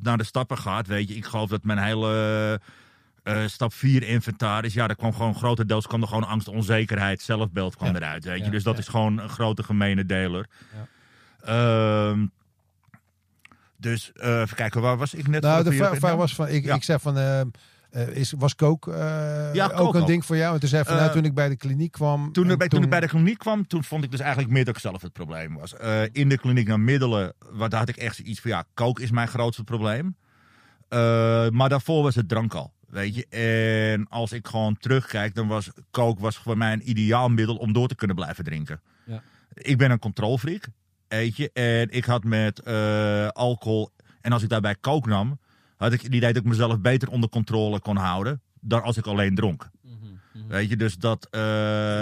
naar 0.01 0.19
de 0.19 0.25
stappen 0.25 0.59
gaat, 0.59 0.87
weet 0.87 1.09
je, 1.09 1.15
ik 1.15 1.25
geloof 1.25 1.49
dat 1.49 1.65
mijn 1.65 1.79
hele 1.79 2.61
eh, 3.23 3.47
stap 3.47 3.73
4 3.73 4.03
inventaris, 4.03 4.75
ja, 4.75 4.87
daar 4.87 4.97
kwam 4.97 5.13
gewoon 5.15 5.35
grotendeels 5.35 5.87
kwam 5.87 6.03
er 6.03 6.09
gewoon 6.09 6.27
angst, 6.29 6.49
onzekerheid, 6.49 7.23
zelfbeeld 7.23 7.77
kwam 7.77 7.89
Ja. 7.89 7.95
eruit, 7.97 8.25
weet 8.25 8.39
je. 8.39 8.45
Ja, 8.45 8.51
Dus 8.51 8.63
dat 8.63 8.75
ja. 8.75 8.81
is 8.81 8.89
gewoon 8.89 9.19
een 9.19 9.29
grote 9.29 9.63
gemene 9.63 10.07
deler. 10.07 10.47
Ja. 10.75 10.87
Ehm, 12.11 12.27
dus 13.77 14.13
eh, 14.13 14.41
even 14.41 14.57
kijken, 14.57 14.81
waar 14.81 14.97
was 14.97 15.15
ik 15.15 15.27
net? 15.29 15.43
Nou, 15.43 15.65
de 15.65 15.73
vraag, 15.73 16.15
was 16.15 16.35
van, 16.35 16.49
ik, 16.49 16.65
ik 16.65 16.83
zei 16.83 16.99
van, 16.99 17.19
eh, 17.19 17.41
eh, 17.91 18.09
is, 18.09 18.33
was 18.39 18.55
kook 18.55 18.89
eh, 18.89 19.55
Ja, 19.55 19.71
ook 19.73 19.95
een 19.95 20.05
ding 20.07 20.25
voor 20.25 20.37
jou? 20.37 20.55
En 20.55 20.61
toen 20.61 20.69
zei 20.69 20.85
van, 20.85 20.95
Eh, 20.95 21.01
nou, 21.01 21.13
toen 21.13 21.25
ik 21.25 21.35
bij 21.35 21.49
de 21.49 21.57
kliniek 21.57 21.93
kwam... 21.93 22.33
Toen, 22.33 22.57
bij, 22.57 22.69
toen 22.69 22.83
ik 22.83 22.91
bij 22.91 23.01
de 23.01 23.09
kliniek 23.09 23.39
kwam, 23.39 23.67
toen 23.67 23.85
vond 23.85 24.05
ik 24.05 24.11
dus 24.11 24.21
eigenlijk 24.21 24.53
meer 24.53 24.65
dat 24.65 24.75
ik 24.75 24.81
zelf 24.81 25.03
het 25.03 25.13
probleem 25.13 25.55
was. 25.55 25.77
Eh, 25.77 26.03
in 26.13 26.29
de 26.29 26.39
kliniek 26.39 26.67
naar 26.69 26.81
middelen, 26.81 27.33
waar, 27.51 27.69
daar 27.69 27.79
had 27.79 27.89
ik 27.89 27.97
echt 27.97 28.19
iets 28.19 28.41
van, 28.41 28.51
ja, 28.51 28.65
kook 28.75 29.01
is 29.01 29.11
mijn 29.11 29.29
grootste 29.29 29.65
probleem. 29.65 30.17
Eh, 30.89 30.99
maar 31.49 31.69
daarvoor 31.69 32.03
was 32.03 32.15
het 32.15 32.29
drank 32.29 32.55
al, 32.55 32.73
weet 32.89 33.15
je. 33.15 33.27
En 33.29 34.09
als 34.09 34.33
ik 34.33 34.47
gewoon 34.47 34.77
terugkijk, 34.79 35.35
dan 35.35 35.49
was 35.49 35.71
kook 35.91 36.19
was 36.19 36.37
voor 36.37 36.59
mij 36.59 36.73
een 36.73 36.91
ideaal 36.91 37.29
middel 37.29 37.57
om 37.57 37.73
door 37.73 37.89
te 37.89 37.95
kunnen 37.95 38.17
blijven 38.17 38.45
drinken. 38.45 38.81
Ja. 39.07 39.23
Ik 39.55 39.79
ben 39.79 39.91
een 39.91 39.99
controlfreak, 39.99 40.69
weet 41.09 41.37
je. 41.37 41.51
En 41.53 41.91
ik 41.91 42.05
had 42.05 42.25
met 42.25 42.61
eh, 42.61 43.29
alcohol, 43.29 43.91
en 44.21 44.33
als 44.33 44.43
ik 44.43 44.49
daarbij 44.49 44.75
kook 44.75 45.07
nam, 45.07 45.39
had 45.79 45.93
ik 45.93 46.03
het 46.03 46.15
idee 46.15 46.33
dat 46.33 46.43
ik 46.43 46.49
mezelf 46.49 46.81
beter 46.81 47.09
onder 47.11 47.29
controle 47.29 47.81
kon 47.81 47.97
houden 47.97 48.41
dan 48.61 48.83
als 48.83 48.97
ik 48.97 49.07
alleen 49.07 49.35
dronk. 49.35 49.69
Weet 50.49 50.69
je, 50.69 50.77
dus 50.77 50.97
dat... 50.97 51.27
eh, 51.31 51.41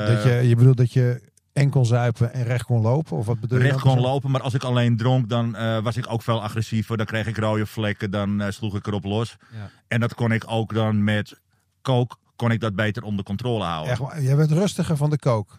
Dat 0.07 0.23
je, 0.23 0.31
je 0.49 0.57
bedoelt 0.57 0.77
dat 0.77 0.93
je 0.93 1.23
en 1.53 1.71
kon 1.71 1.87
zuipen 1.87 2.33
en 2.33 2.45
recht 2.45 2.65
kon 2.65 2.81
lopen? 2.81 3.17
Of 3.17 3.27
wat 3.27 3.41
bedoel 3.41 3.59
je? 3.59 3.65
recht 3.65 3.81
kon 3.81 4.01
lopen, 4.01 4.31
maar 4.31 4.41
als 4.41 4.55
ik 4.55 4.63
alleen 4.63 4.97
dronk, 4.97 5.29
dan 5.29 5.57
eh, 5.57 5.83
was 5.83 5.97
ik 5.97 6.05
ook 6.13 6.23
veel 6.23 6.43
agressiever. 6.43 6.97
Dan 6.97 7.07
kreeg 7.07 7.27
ik 7.27 7.37
rode 7.37 7.67
vlekken, 7.67 8.11
dan 8.11 8.41
eh, 8.41 8.51
sloeg 8.51 8.77
ik 8.77 8.87
erop 8.87 9.05
los. 9.05 9.37
Ja. 9.53 9.71
En 9.89 10.01
dat 10.01 10.15
kon 10.15 10.33
ik 10.33 10.45
ook 10.47 10.75
dan 10.75 11.05
met 11.05 11.41
kook, 11.83 12.19
kon 12.37 12.51
ik 12.51 12.61
dat 12.61 12.75
beter 12.75 13.03
onder 13.03 13.25
controle 13.25 13.65
houden. 13.65 13.93
Echt, 13.93 14.23
jij 14.23 14.37
werd 14.37 14.51
rustiger 14.51 14.97
van 14.97 15.11
de 15.11 15.19
kook. 15.19 15.59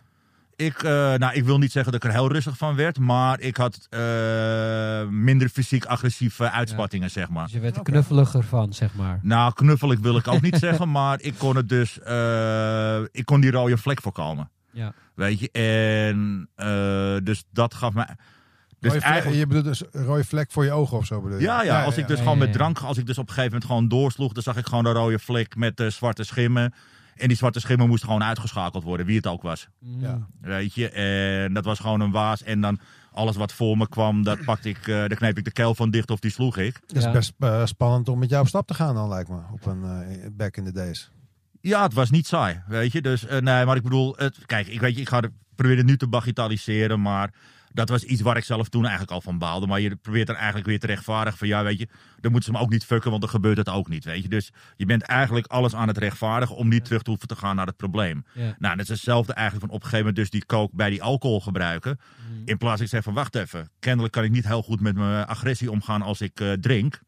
Ik, 0.58 0.84
eh, 0.84 0.92
nou, 1.14 1.34
ik 1.34 1.44
wil 1.44 1.58
niet 1.58 1.72
zeggen 1.72 1.92
dat 1.92 2.04
ik 2.04 2.10
er 2.10 2.16
heel 2.18 2.32
rustig 2.32 2.58
van 2.58 2.76
werd, 2.76 3.00
maar 3.00 3.40
ik 3.40 3.58
had 3.58 3.88
eh, 3.90 4.00
minder 5.08 5.50
fysiek 5.50 5.86
agressieve 5.86 6.52
uitspattingen, 6.52 7.10
zeg 7.12 7.30
maar. 7.30 7.44
Dus 7.44 7.54
je 7.54 7.60
werd 7.60 7.76
er 7.76 7.84
knuffeliger 7.84 8.44
van, 8.44 8.74
zeg 8.74 8.94
maar. 8.96 9.20
Nou, 9.22 9.54
knuffelig 9.54 10.00
wil 10.00 10.18
ik 10.18 10.28
ook 10.28 10.42
niet 10.42 10.58
zeggen, 10.68 10.92
maar 10.92 11.22
ik 11.22 11.34
kon 11.38 11.56
het 11.56 11.70
dus, 11.70 12.00
eh, 12.00 13.00
ik 13.12 13.26
kon 13.26 13.42
die 13.42 13.52
rode 13.52 13.78
vlek 13.78 14.02
voorkomen. 14.02 14.50
Ja. 14.72 14.94
Weet 15.16 15.40
je, 15.40 15.52
en 15.52 16.50
eh, 16.56 17.16
dus 17.24 17.44
dat 17.52 17.74
gaf 17.74 17.94
me. 17.94 18.06
Dus 18.80 18.92
Rode 18.92 19.00
vlek- 19.02 19.04
eigenlijk, 19.04 19.40
Je 19.40 19.48
bedoelt 19.48 19.66
dus 19.66 19.84
een 19.92 20.04
rode 20.06 20.24
vlek 20.24 20.52
voor 20.52 20.64
je 20.64 20.72
ogen 20.72 20.98
of 20.98 21.06
zo 21.06 21.22
bedoel 21.22 21.38
je? 21.38 21.44
ja, 21.44 21.64
ja, 21.64 21.84
als 21.84 21.98
ik 21.98 22.08
dus 22.08 22.18
Ja, 22.18 22.24
gewoon 22.24 22.38
ja, 22.40 22.44
met 22.46 22.54
ja. 22.54 22.60
drank, 22.60 22.80
als 22.80 22.98
ik 22.98 23.06
dus 23.06 23.18
op 23.18 23.28
een 23.28 23.34
gegeven 23.34 23.52
moment 23.52 23.70
gewoon 23.72 23.88
doorsloeg, 23.88 24.34
dan 24.34 24.44
zag 24.44 24.58
ik 24.58 24.66
gewoon 24.66 24.86
een 24.86 24.94
rode 24.94 25.20
vlek 25.20 25.56
met 25.56 25.80
eh, 25.80 25.88
zwarte 25.88 26.24
schimmen. 26.24 26.74
En 27.18 27.28
die 27.28 27.38
zwarte 27.38 27.60
schimmer 27.60 27.88
moest 27.88 28.04
gewoon 28.04 28.24
uitgeschakeld 28.24 28.84
worden, 28.84 29.06
wie 29.06 29.16
het 29.16 29.28
ook 29.28 29.42
was. 29.42 29.68
Mm. 29.80 30.02
Ja. 30.02 30.28
Weet 30.42 30.74
je, 30.74 30.90
en 30.90 31.54
dat 31.54 31.66
was 31.66 31.80
gewoon 31.80 32.00
een 32.02 32.12
waas. 32.12 32.44
En 32.44 32.62
dan 32.62 32.80
alles 33.12 33.36
wat 33.36 33.54
voor 33.54 33.78
me 33.78 33.90
kwam, 33.90 34.24
dat 34.24 34.46
pakte 34.46 34.70
ik, 34.70 34.78
eh 34.78 34.86
daar 34.96 35.16
kneep 35.16 35.38
ik 35.38 35.44
de 35.44 35.52
kel 35.52 35.76
van 35.76 35.90
dicht 35.90 36.12
of 36.12 36.20
die 36.20 36.32
sloeg 36.32 36.58
ik. 36.58 36.80
Het 36.88 36.98
is 36.98 37.04
Ja. 37.04 37.12
best 37.12 37.34
eh, 37.40 37.66
spannend 37.66 38.10
om 38.10 38.20
met 38.20 38.30
jou 38.30 38.42
op 38.42 38.48
stap 38.48 38.68
te 38.68 38.74
gaan 38.74 38.96
dan, 38.96 39.10
lijkt 39.10 39.30
me. 39.30 39.40
Op 39.52 39.66
een 39.66 39.84
eh, 39.84 40.28
back 40.32 40.58
in 40.58 40.66
the 40.66 40.72
days. 40.72 41.12
Ja, 41.62 41.84
het 41.84 41.94
was 41.94 42.10
niet 42.10 42.28
saai, 42.28 42.62
weet 42.68 42.92
je. 42.92 43.02
Dus 43.02 43.26
eh, 43.26 43.40
nee, 43.40 43.66
maar 43.66 43.76
ik 43.76 43.84
bedoel, 43.84 44.14
het, 44.18 44.46
kijk, 44.46 44.68
ik 44.68 44.80
weet 44.80 44.96
je, 44.96 45.02
ik 45.02 45.10
ga 45.10 45.20
het, 45.20 45.32
probeer 45.56 45.78
het 45.78 45.86
nu 45.86 45.98
te 45.98 46.08
bagatelliseren, 46.08 47.02
maar 47.02 47.34
dat 47.74 47.90
was 47.90 48.04
iets 48.04 48.22
waar 48.22 48.38
ik 48.38 48.44
zelf 48.44 48.70
toen 48.70 48.82
eigenlijk 48.82 49.12
al 49.12 49.22
van 49.22 49.38
baalde. 49.38 49.68
Maar 49.68 49.80
je 49.80 49.96
probeert 49.96 50.30
er 50.30 50.36
eigenlijk 50.36 50.68
weer 50.68 50.80
te 50.80 50.88
rechtvaardigen 50.88 51.40
van, 51.40 51.48
ja, 51.48 51.64
weet 51.64 51.80
je, 51.80 51.88
dan 52.20 52.32
moeten 52.32 52.52
ze 52.52 52.58
me 52.58 52.64
ook 52.64 52.72
niet 52.72 52.86
fucken, 52.86 53.10
want 53.10 53.22
dan 53.22 53.32
gebeurt 53.32 53.58
het 53.58 53.70
ook 53.70 53.90
niet, 53.90 54.06
weet 54.06 54.24
je. 54.24 54.30
Dus 54.30 54.52
je 54.76 54.86
bent 54.86 55.02
eigenlijk 55.02 55.48
alles 55.48 55.76
aan 55.76 55.88
het 55.88 55.98
rechtvaardigen 55.98 56.56
om 56.56 56.68
niet 56.68 56.86
terug 56.86 57.02
te 57.02 57.10
hoeven 57.10 57.28
te 57.28 57.36
gaan 57.36 57.56
naar 57.56 57.66
het 57.66 57.78
probleem. 57.78 58.26
Ja. 58.34 58.56
Nou, 58.60 58.76
dat 58.76 58.86
is 58.86 58.90
hetzelfde 58.90 59.34
eigenlijk 59.34 59.66
van 59.66 59.76
op 59.76 59.84
een 59.84 59.90
gegeven 59.90 60.06
moment 60.06 60.32
dus 60.32 60.40
die 60.40 60.46
kook 60.46 60.72
bij 60.74 60.90
die 60.90 61.04
alcohol 61.04 61.42
gebruiken. 61.42 62.00
Mm. 62.32 62.42
In 62.46 62.58
plaats 62.58 62.76
van 62.76 62.86
ik 62.86 62.92
zeg 62.92 63.04
van, 63.04 63.14
wacht 63.14 63.36
even, 63.36 63.70
kennelijk 63.80 64.14
kan 64.14 64.24
ik 64.24 64.32
niet 64.32 64.48
heel 64.48 64.64
goed 64.64 64.82
met 64.82 64.96
mijn 64.96 65.26
agressie 65.26 65.72
omgaan 65.72 66.02
als 66.02 66.22
ik 66.22 66.40
eh, 66.40 66.52
drink. 66.52 67.00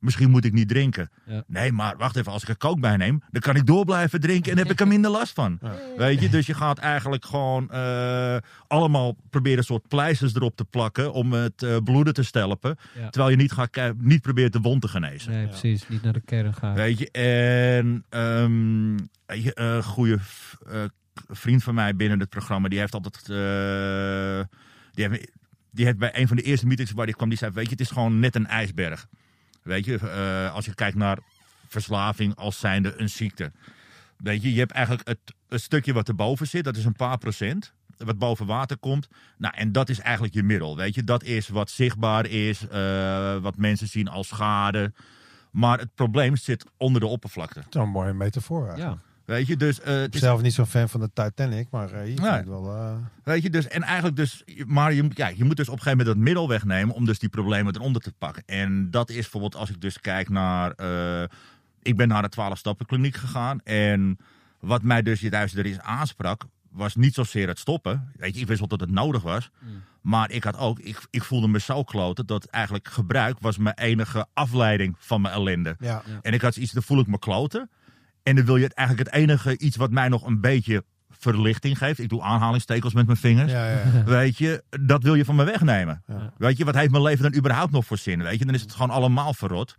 Misschien 0.00 0.30
moet 0.30 0.44
ik 0.44 0.52
niet 0.52 0.68
drinken. 0.68 1.10
Ja. 1.24 1.42
Nee, 1.46 1.72
maar 1.72 1.96
wacht 1.96 2.16
even, 2.16 2.32
als 2.32 2.42
ik 2.42 2.48
er 2.48 2.56
kook 2.56 2.80
bij 2.80 2.96
neem, 2.96 3.22
dan 3.30 3.40
kan 3.40 3.56
ik 3.56 3.66
door 3.66 3.84
blijven 3.84 4.20
drinken 4.20 4.52
en 4.52 4.58
heb 4.58 4.70
ik 4.70 4.80
er 4.80 4.88
minder 4.88 5.10
last 5.10 5.32
van. 5.34 5.58
Weet 5.96 6.20
je, 6.20 6.28
dus 6.28 6.46
je 6.46 6.54
gaat 6.54 6.78
eigenlijk 6.78 7.24
gewoon 7.24 7.70
eh, 7.70 8.36
allemaal 8.66 9.16
proberen 9.30 9.58
een 9.58 9.64
soort 9.64 9.88
pleisters 9.88 10.34
erop 10.34 10.56
te 10.56 10.64
plakken 10.64 11.12
om 11.12 11.32
het 11.32 11.62
eh, 11.62 11.76
bloeden 11.84 12.14
te 12.14 12.22
stelpen. 12.22 12.76
Ja. 12.98 13.08
Terwijl 13.10 13.30
je 13.30 13.36
niet, 13.36 13.52
gaat, 13.52 13.92
niet 13.98 14.22
probeert 14.22 14.52
de 14.52 14.60
wond 14.60 14.80
te 14.82 14.88
genezen. 14.88 15.32
Nee, 15.32 15.46
precies. 15.46 15.88
Niet 15.88 16.02
naar 16.02 16.12
de 16.12 16.20
kern 16.20 16.54
gaan. 16.54 16.74
Weet 16.74 16.98
je, 16.98 17.10
en 17.10 18.04
ehm, 18.08 18.96
een 19.54 19.82
goede 19.82 20.18
eh, 20.70 20.82
vriend 21.28 21.62
van 21.62 21.74
mij 21.74 21.96
binnen 21.96 22.20
het 22.20 22.28
programma, 22.28 22.68
die 22.68 22.78
heeft 22.78 22.94
altijd. 22.94 23.16
eh, 23.16 24.58
die, 24.92 25.08
heeft, 25.08 25.30
die 25.70 25.84
heeft 25.84 25.98
bij 25.98 26.18
een 26.18 26.28
van 26.28 26.36
de 26.36 26.42
eerste 26.42 26.66
meetings 26.66 26.92
waar 26.92 27.06
die 27.06 27.14
kwam, 27.14 27.28
die 27.28 27.38
zei: 27.38 27.52
Weet 27.52 27.64
je, 27.64 27.70
het 27.70 27.80
is 27.80 27.90
gewoon 27.90 28.18
net 28.20 28.34
een 28.34 28.46
ijsberg. 28.46 29.06
Weet 29.66 29.84
je, 29.84 29.98
eh, 29.98 30.54
als 30.54 30.64
je 30.64 30.74
kijkt 30.74 30.96
naar 30.96 31.18
verslaving 31.68 32.36
als 32.36 32.58
zijnde 32.58 32.94
een 33.00 33.08
ziekte. 33.08 33.52
Weet 34.16 34.42
je, 34.42 34.52
je 34.52 34.58
hebt 34.58 34.72
eigenlijk 34.72 35.08
het, 35.08 35.18
het 35.48 35.60
stukje 35.60 35.92
wat 35.92 36.08
erboven 36.08 36.46
zit, 36.46 36.64
dat 36.64 36.76
is 36.76 36.84
een 36.84 36.92
paar 36.92 37.18
procent. 37.18 37.72
Wat 37.96 38.18
boven 38.18 38.46
water 38.46 38.76
komt. 38.76 39.08
Nou, 39.36 39.54
en 39.56 39.72
dat 39.72 39.88
is 39.88 39.98
eigenlijk 39.98 40.34
je 40.34 40.42
middel. 40.42 40.76
Weet 40.76 40.94
je, 40.94 41.04
dat 41.04 41.22
is 41.22 41.48
wat 41.48 41.70
zichtbaar 41.70 42.26
is, 42.26 42.68
eh, 42.68 43.36
wat 43.36 43.56
mensen 43.56 43.88
zien 43.88 44.08
als 44.08 44.28
schade. 44.28 44.92
Maar 45.50 45.78
het 45.78 45.94
probleem 45.94 46.36
zit 46.36 46.64
onder 46.76 47.00
de 47.00 47.06
oppervlakte. 47.06 47.60
Dat 47.60 47.74
is 47.74 47.80
een 47.80 47.88
mooie 47.88 48.12
metafoor 48.12 48.68
eigenlijk. 48.68 49.00
Ja. 49.00 49.15
Weet 49.26 49.46
je, 49.46 49.56
dus, 49.56 49.80
eh, 49.80 50.02
Ik 50.02 50.10
ben 50.10 50.20
zelf 50.20 50.42
niet 50.42 50.52
zo'n 50.52 50.66
fan 50.66 50.88
van 50.88 51.00
de 51.00 51.10
Titanic, 51.12 51.66
maar 51.70 51.92
eh, 51.92 51.98
hier 52.02 52.06
vind 52.20 52.20
Nee. 52.30 52.42
wel... 52.44 52.74
eh, 52.76 52.94
weet 53.24 53.42
je, 53.42 53.50
dus, 53.50 53.68
en 53.68 53.82
eigenlijk 53.82 54.16
dus, 54.16 54.44
maar 54.66 54.92
je, 54.92 55.02
moet- 55.02 55.16
ja, 55.16 55.28
je 55.28 55.44
moet 55.44 55.56
dus 55.56 55.68
op 55.68 55.72
een 55.76 55.82
gegeven 55.82 55.98
moment 55.98 56.16
dat 56.16 56.24
middel 56.26 56.48
wegnemen 56.48 56.94
om 56.94 57.04
dus 57.04 57.18
die 57.18 57.28
problemen 57.28 57.74
eronder 57.76 58.02
te 58.02 58.12
pakken. 58.18 58.42
En 58.46 58.90
dat 58.90 59.08
is 59.10 59.14
bijvoorbeeld 59.16 59.56
als 59.56 59.70
ik 59.70 59.80
dus 59.80 60.00
kijk 60.00 60.28
naar, 60.28 60.70
eh, 60.70 61.22
ik 61.82 61.96
ben 61.96 62.08
naar 62.08 62.22
de 62.22 62.28
12 62.28 62.58
stappen 62.58 62.86
kliniek 62.86 63.16
gegaan 63.16 63.60
en 63.64 64.18
wat 64.60 64.82
mij 64.82 65.02
dus 65.02 65.20
juist 65.20 65.56
er 65.56 65.66
is 65.66 65.78
aansprak, 65.80 66.42
was 66.70 66.94
niet 66.96 67.14
zozeer 67.14 67.48
het 67.48 67.58
stoppen. 67.58 68.10
Weet 68.16 68.34
je, 68.34 68.40
ik 68.40 68.46
wist 68.46 68.58
wel 68.58 68.68
dat 68.68 68.80
het 68.80 68.90
nodig 68.90 69.22
was. 69.22 69.50
Maar 70.00 70.30
ik 70.30 70.44
had 70.44 70.56
ook, 70.58 70.78
ik, 70.78 71.06
ik 71.10 71.22
voelde 71.22 71.48
me 71.48 71.60
zo 71.60 71.82
kloten 71.82 72.26
dat 72.26 72.44
eigenlijk 72.44 72.88
gebruik 72.88 73.36
was 73.40 73.58
mijn 73.58 73.78
enige 73.78 74.26
afleiding 74.32 74.96
van 74.98 75.20
mijn 75.20 75.34
ellende. 75.34 75.76
ja. 75.80 76.02
En 76.22 76.32
ik 76.32 76.40
had 76.40 76.56
iets, 76.56 76.72
dan 76.72 76.82
voel 76.82 76.98
ik 77.00 77.06
me 77.06 77.18
kloten. 77.18 77.70
En 78.26 78.36
dan 78.36 78.44
wil 78.44 78.56
je 78.56 78.64
het 78.64 78.72
eigenlijk 78.72 79.08
het 79.08 79.18
enige 79.18 79.58
iets 79.58 79.76
wat 79.76 79.90
mij 79.90 80.08
nog 80.08 80.26
een 80.26 80.40
beetje 80.40 80.84
verlichting 81.10 81.78
geeft. 81.78 81.98
Ik 81.98 82.08
doe 82.08 82.22
aanhalingstekens 82.22 82.94
met 82.94 83.06
mijn 83.06 83.18
vingers. 83.18 83.52
Ja, 83.52 83.66
ja, 83.70 83.76
ja. 83.94 84.04
Weet 84.18 84.38
je, 84.38 84.62
dat 84.80 85.02
wil 85.02 85.14
je 85.14 85.24
van 85.24 85.36
me 85.36 85.44
wegnemen. 85.44 86.02
Weet 86.38 86.56
je, 86.56 86.64
wat 86.64 86.74
heeft 86.74 86.90
mijn 86.90 87.02
leven 87.02 87.22
dan 87.22 87.38
überhaupt 87.38 87.72
nog 87.72 87.84
voor 87.84 87.98
zin? 87.98 88.22
Weet 88.22 88.38
je, 88.38 88.44
dan 88.44 88.54
is 88.54 88.60
het 88.60 88.72
gewoon 88.72 88.90
allemaal 88.90 89.34
verrot. 89.34 89.76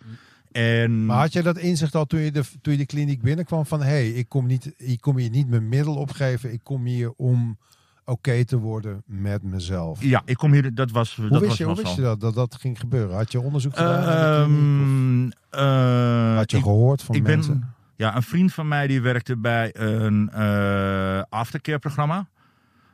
En 0.51 1.05
Maar 1.05 1.17
had 1.19 1.33
je 1.33 1.41
dat 1.41 1.57
inzicht 1.57 1.95
al 1.95 2.05
toen 2.05 2.19
je 2.19 2.31
de, 2.31 2.43
toen 2.61 2.73
je 2.73 2.79
de 2.79 2.85
kliniek 2.85 3.21
binnenkwam 3.21 3.65
van... 3.65 3.79
hé, 3.81 3.85
hey, 3.87 4.09
ik, 4.09 4.29
kom 4.29 4.45
niet, 4.45 4.73
ik 4.77 5.01
kom 5.01 5.17
hier 5.17 5.29
niet 5.29 5.47
mijn 5.49 5.69
middel 5.69 5.95
opgeven. 5.95 6.53
Ik 6.53 6.59
kom 6.63 6.85
hier 6.85 7.11
om 7.17 7.57
oké 8.05 8.45
te 8.45 8.57
worden 8.57 9.03
met 9.05 9.43
mezelf. 9.43 10.03
ja, 10.03 10.21
ik 10.25 10.35
kom 10.35 10.51
hier, 10.53 10.73
dat 10.75 10.91
was, 10.91 11.15
Hoe 11.15 11.29
dat 11.29 11.37
wist 11.39 11.47
was 11.49 11.57
je, 11.57 11.63
hoe 11.63 11.75
wist 11.75 11.95
je 11.95 12.01
dat, 12.01 12.19
dat 12.19 12.33
dat 12.33 12.55
ging 12.55 12.79
gebeuren? 12.79 13.15
Had 13.15 13.31
je 13.31 13.39
onderzoek 13.41 13.75
gedaan? 13.77 14.03
Ehm, 14.03 15.29
eh, 15.49 16.35
had 16.35 16.51
je 16.51 16.57
ik- 16.57 16.63
gehoord 16.63 17.03
van 17.03 17.15
ik 17.15 17.23
mensen? 17.23 17.59
ben, 17.59 17.75
ja, 17.97 18.15
een 18.15 18.23
vriend 18.23 18.53
van 18.53 18.67
mij 18.67 18.87
die 18.87 19.01
werkte 19.01 19.37
bij 19.37 19.69
een 19.75 20.29
eh 20.29 21.21
aftercare 21.29 21.79
programma. 21.79 22.27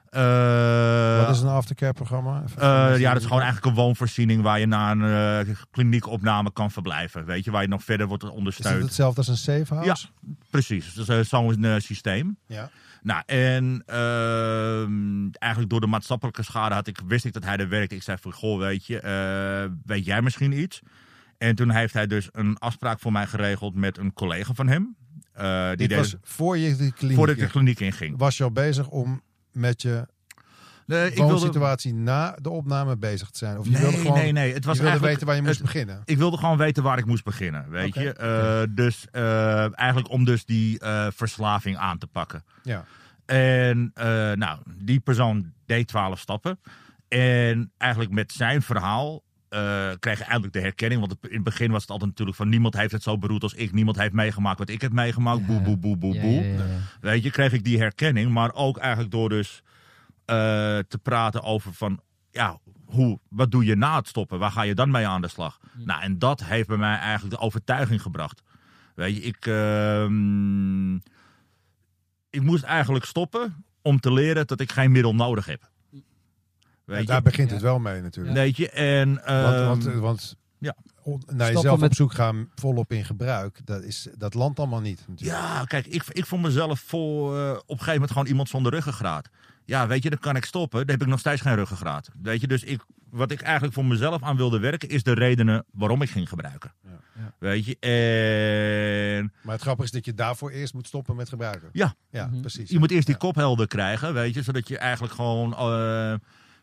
Eh, 0.09 1.25
Wat 1.25 1.35
is 1.35 1.41
een 1.41 1.47
aftercare 1.47 1.93
programma? 1.93 2.43
Eh, 2.57 2.99
ja, 2.99 3.11
dat 3.13 3.21
is 3.21 3.27
gewoon 3.27 3.41
eigenlijk 3.41 3.65
een 3.75 3.83
woonvoorziening 3.83 4.41
waar 4.41 4.59
je 4.59 4.65
na 4.65 4.91
een 4.91 5.45
eh, 5.47 5.55
kliniekopname 5.71 6.51
kan 6.51 6.71
verblijven. 6.71 7.25
Weet 7.25 7.43
je, 7.45 7.51
waar 7.51 7.61
je 7.61 7.67
nog 7.67 7.83
verder 7.83 8.07
wordt 8.07 8.23
Is 8.23 8.29
het 8.29 8.37
ondersteund. 8.37 8.83
hetzelfde 8.83 9.17
als 9.17 9.27
een 9.27 9.37
safe 9.37 9.73
house? 9.75 10.07
Precies, 10.49 10.93
dus, 10.93 11.07
eh, 11.07 11.19
zo'n 11.19 11.75
systeem. 11.77 12.37
Ja. 12.47 12.69
Nou, 13.01 13.23
en 13.25 13.83
ehm, 13.85 15.29
eigenlijk 15.39 15.71
door 15.71 15.81
de 15.81 15.87
maatschappelijke 15.87 16.43
schade 16.43 16.75
had 16.75 16.87
ik, 16.87 16.99
wist 17.07 17.25
ik 17.25 17.33
dat 17.33 17.43
hij 17.43 17.57
er 17.57 17.69
werkte. 17.69 17.95
Ik 17.95 18.03
zei 18.03 18.17
van, 18.21 18.31
goh, 18.31 18.59
weet 18.59 18.85
je, 18.85 19.69
weet 19.85 20.05
jij 20.05 20.21
misschien 20.21 20.51
iets? 20.59 20.81
En 21.37 21.55
toen 21.55 21.69
heeft 21.71 21.93
hij 21.93 22.07
dus 22.07 22.29
een 22.31 22.57
afspraak 22.57 22.99
voor 22.99 23.11
mij 23.11 23.27
geregeld 23.27 23.75
met 23.75 23.97
een 23.97 24.13
collega 24.13 24.53
van 24.53 24.67
hem. 24.67 24.95
Eh, 25.33 25.67
die 25.67 25.75
Dit 25.77 25.89
deed, 25.89 25.97
was 25.97 26.15
voor 26.21 26.57
je 26.57 26.75
de 26.75 26.91
kliniek 26.91 27.15
voordat 27.17 27.35
ik 27.35 27.41
de 27.41 27.45
in- 27.47 27.51
kliniek 27.51 27.79
inging. 27.79 28.17
Was 28.17 28.37
je 28.37 28.43
al 28.43 28.51
bezig 28.51 28.87
om 28.89 29.21
met 29.51 29.81
je 29.81 30.07
Nee, 30.85 31.07
ik 31.09 31.15
wilde, 31.15 31.31
woonsituatie 31.31 31.93
na 31.93 32.35
de 32.41 32.49
opname 32.49 32.97
bezig 32.97 33.29
te 33.29 33.37
zijn? 33.37 33.57
Of 33.57 33.65
je 33.65 33.71
wilde 33.71 33.87
nee, 33.91 34.01
gewoon 34.01 34.17
nee, 34.17 34.31
nee. 34.31 34.53
Het 34.53 34.65
was 34.65 34.77
je 34.77 34.83
wilde 34.83 34.99
weten 34.99 35.25
waar 35.27 35.35
je 35.35 35.41
moest 35.41 35.53
het- 35.53 35.63
beginnen? 35.65 36.01
Ik 36.05 36.17
wilde 36.17 36.37
gewoon 36.37 36.57
weten 36.57 36.83
waar 36.83 36.97
ik 36.97 37.05
moest 37.05 37.23
beginnen, 37.23 37.69
weet 37.69 37.93
je. 37.93 38.13
Eh, 38.13 38.75
Dus 38.75 39.05
eh, 39.11 39.79
eigenlijk 39.79 40.09
om 40.11 40.25
dus 40.25 40.45
die 40.45 40.81
verslaving 41.09 41.77
aan 41.77 41.97
te 41.97 42.07
pakken. 42.07 42.43
Ja. 42.63 42.85
En 43.25 43.91
nou, 44.35 44.59
die 44.77 44.99
persoon 44.99 45.53
deed 45.65 45.87
twaalf 45.87 46.19
stappen. 46.19 46.59
En 47.07 47.71
eigenlijk 47.77 48.11
met 48.11 48.31
zijn 48.31 48.61
verhaal 48.61 49.22
eh, 49.53 49.91
kreeg 49.99 50.17
je 50.17 50.23
eindelijk 50.23 50.53
de 50.53 50.59
herkenning. 50.59 51.01
Want 51.01 51.15
in 51.21 51.33
het 51.33 51.43
begin 51.43 51.71
was 51.71 51.81
het 51.81 51.91
altijd 51.91 52.09
natuurlijk 52.09 52.37
van 52.37 52.49
niemand 52.49 52.73
heeft 52.73 52.91
het 52.91 53.03
zo 53.03 53.17
beroerd 53.17 53.43
als 53.43 53.53
ik. 53.53 53.71
Niemand 53.71 53.97
heeft 53.97 54.13
meegemaakt 54.13 54.59
wat 54.59 54.69
ik 54.69 54.81
heb 54.81 54.91
meegemaakt. 54.91 55.45
Boe, 55.45 55.61
boe, 55.61 55.77
boe, 55.77 55.97
boe, 55.97 56.19
boe. 56.19 56.31
ja, 56.31 56.41
ja, 56.41 56.65
ja. 56.65 56.79
Weet 57.01 57.23
je, 57.23 57.31
kreeg 57.31 57.53
ik 57.53 57.63
die 57.63 57.77
herkenning. 57.77 58.31
Maar 58.31 58.53
ook 58.53 58.77
eigenlijk 58.77 59.11
door 59.11 59.29
dus 59.29 59.61
eh, 60.25 60.35
te 60.87 60.99
praten 61.01 61.43
over 61.43 61.73
van... 61.73 61.99
Ja, 62.31 62.59
hoe, 62.85 63.19
wat 63.29 63.51
doe 63.51 63.65
je 63.65 63.75
na 63.75 63.95
het 63.95 64.07
stoppen? 64.07 64.39
Waar 64.39 64.51
ga 64.51 64.61
je 64.61 64.75
dan 64.75 64.91
mee 64.91 65.07
aan 65.07 65.21
de 65.21 65.27
slag? 65.27 65.59
Nou, 65.73 66.01
en 66.01 66.19
dat 66.19 66.43
heeft 66.43 66.67
bij 66.67 66.77
mij 66.77 66.97
eigenlijk 66.97 67.35
de 67.35 67.41
overtuiging 67.41 68.01
gebracht. 68.01 68.41
Weet 68.95 69.15
je, 69.15 69.21
ik... 69.21 69.45
ehm, 69.45 70.95
ik 72.29 72.41
moest 72.41 72.63
eigenlijk 72.63 73.05
stoppen 73.05 73.65
om 73.81 73.99
te 73.99 74.13
leren 74.13 74.47
dat 74.47 74.59
ik 74.59 74.71
geen 74.71 74.91
middel 74.91 75.15
nodig 75.15 75.45
heb. 75.45 75.71
Weet 76.85 76.99
je? 76.99 77.05
daar 77.05 77.21
begint 77.21 77.47
Ja. 77.47 77.53
het 77.53 77.63
wel 77.63 77.79
mee 77.79 78.01
natuurlijk. 78.01 78.35
Weet 78.35 78.57
je, 78.57 78.69
en... 78.69 79.07
Want, 79.13 79.25
ehm, 79.25 79.65
want, 79.65 79.83
want 79.83 80.35
ja. 80.57 80.75
on- 81.03 81.23
naar 81.33 81.51
jezelf 81.53 81.79
met- 81.79 81.89
op 81.89 81.95
zoek 81.95 82.13
gaan 82.13 82.49
volop 82.55 82.91
in 82.91 83.05
gebruik, 83.05 83.59
dat, 83.65 83.83
is, 83.83 84.07
dat 84.17 84.33
landt 84.33 84.59
allemaal 84.59 84.81
niet. 84.81 85.03
Natuurlijk. 85.07 85.39
Ja, 85.39 85.63
kijk, 85.63 85.85
ik, 85.85 86.03
ik 86.09 86.25
vond 86.25 86.41
mezelf 86.41 86.79
voor, 86.79 87.37
eh, 87.39 87.49
op 87.51 87.57
een 87.57 87.63
gegeven 87.69 87.93
moment 87.93 88.11
gewoon 88.11 88.27
iemand 88.27 88.49
zonder 88.49 88.71
ruggengraat. 88.71 89.29
Ja, 89.65 89.87
weet 89.87 90.03
je, 90.03 90.09
dan 90.09 90.19
kan 90.19 90.35
ik 90.35 90.45
stoppen. 90.45 90.79
Dan 90.79 90.89
heb 90.89 91.01
ik 91.01 91.07
nog 91.07 91.19
steeds 91.19 91.41
geen 91.41 91.55
ruggengraat. 91.55 92.09
Weet 92.21 92.41
je, 92.41 92.47
dus 92.47 92.63
ik, 92.63 92.81
wat 93.09 93.31
ik 93.31 93.41
eigenlijk 93.41 93.73
voor 93.73 93.85
mezelf 93.85 94.23
aan 94.23 94.37
wilde 94.37 94.59
werken, 94.59 94.89
is 94.89 95.03
de 95.03 95.13
redenen 95.13 95.65
waarom 95.71 96.01
ik 96.01 96.09
ging 96.09 96.29
gebruiken. 96.29 96.73
Ja. 96.83 96.89
Ja. 97.15 97.33
Weet 97.39 97.65
je, 97.65 97.77
en 97.79 99.33
Maar 99.43 99.53
het 99.53 99.61
grappige 99.61 99.85
is 99.87 99.91
dat 99.93 100.05
je 100.05 100.13
daarvoor 100.13 100.51
eerst 100.51 100.73
moet 100.73 100.87
stoppen 100.87 101.15
met 101.15 101.29
gebruiken. 101.29 101.69
ja, 101.71 101.95
Ja, 102.11 102.27
Mhm. 102.27 102.39
precies. 102.39 102.69
je 102.69 102.79
moet 102.79 102.91
eerst 102.91 103.05
die 103.05 103.15
Ja. 103.15 103.21
kop 103.21 103.35
helder 103.35 103.67
krijgen, 103.67 104.13
weet 104.13 104.33
je, 104.33 104.41
zodat 104.41 104.67
je 104.67 104.77
eigenlijk 104.77 105.13
gewoon 105.13 105.53
eh, 105.53 106.13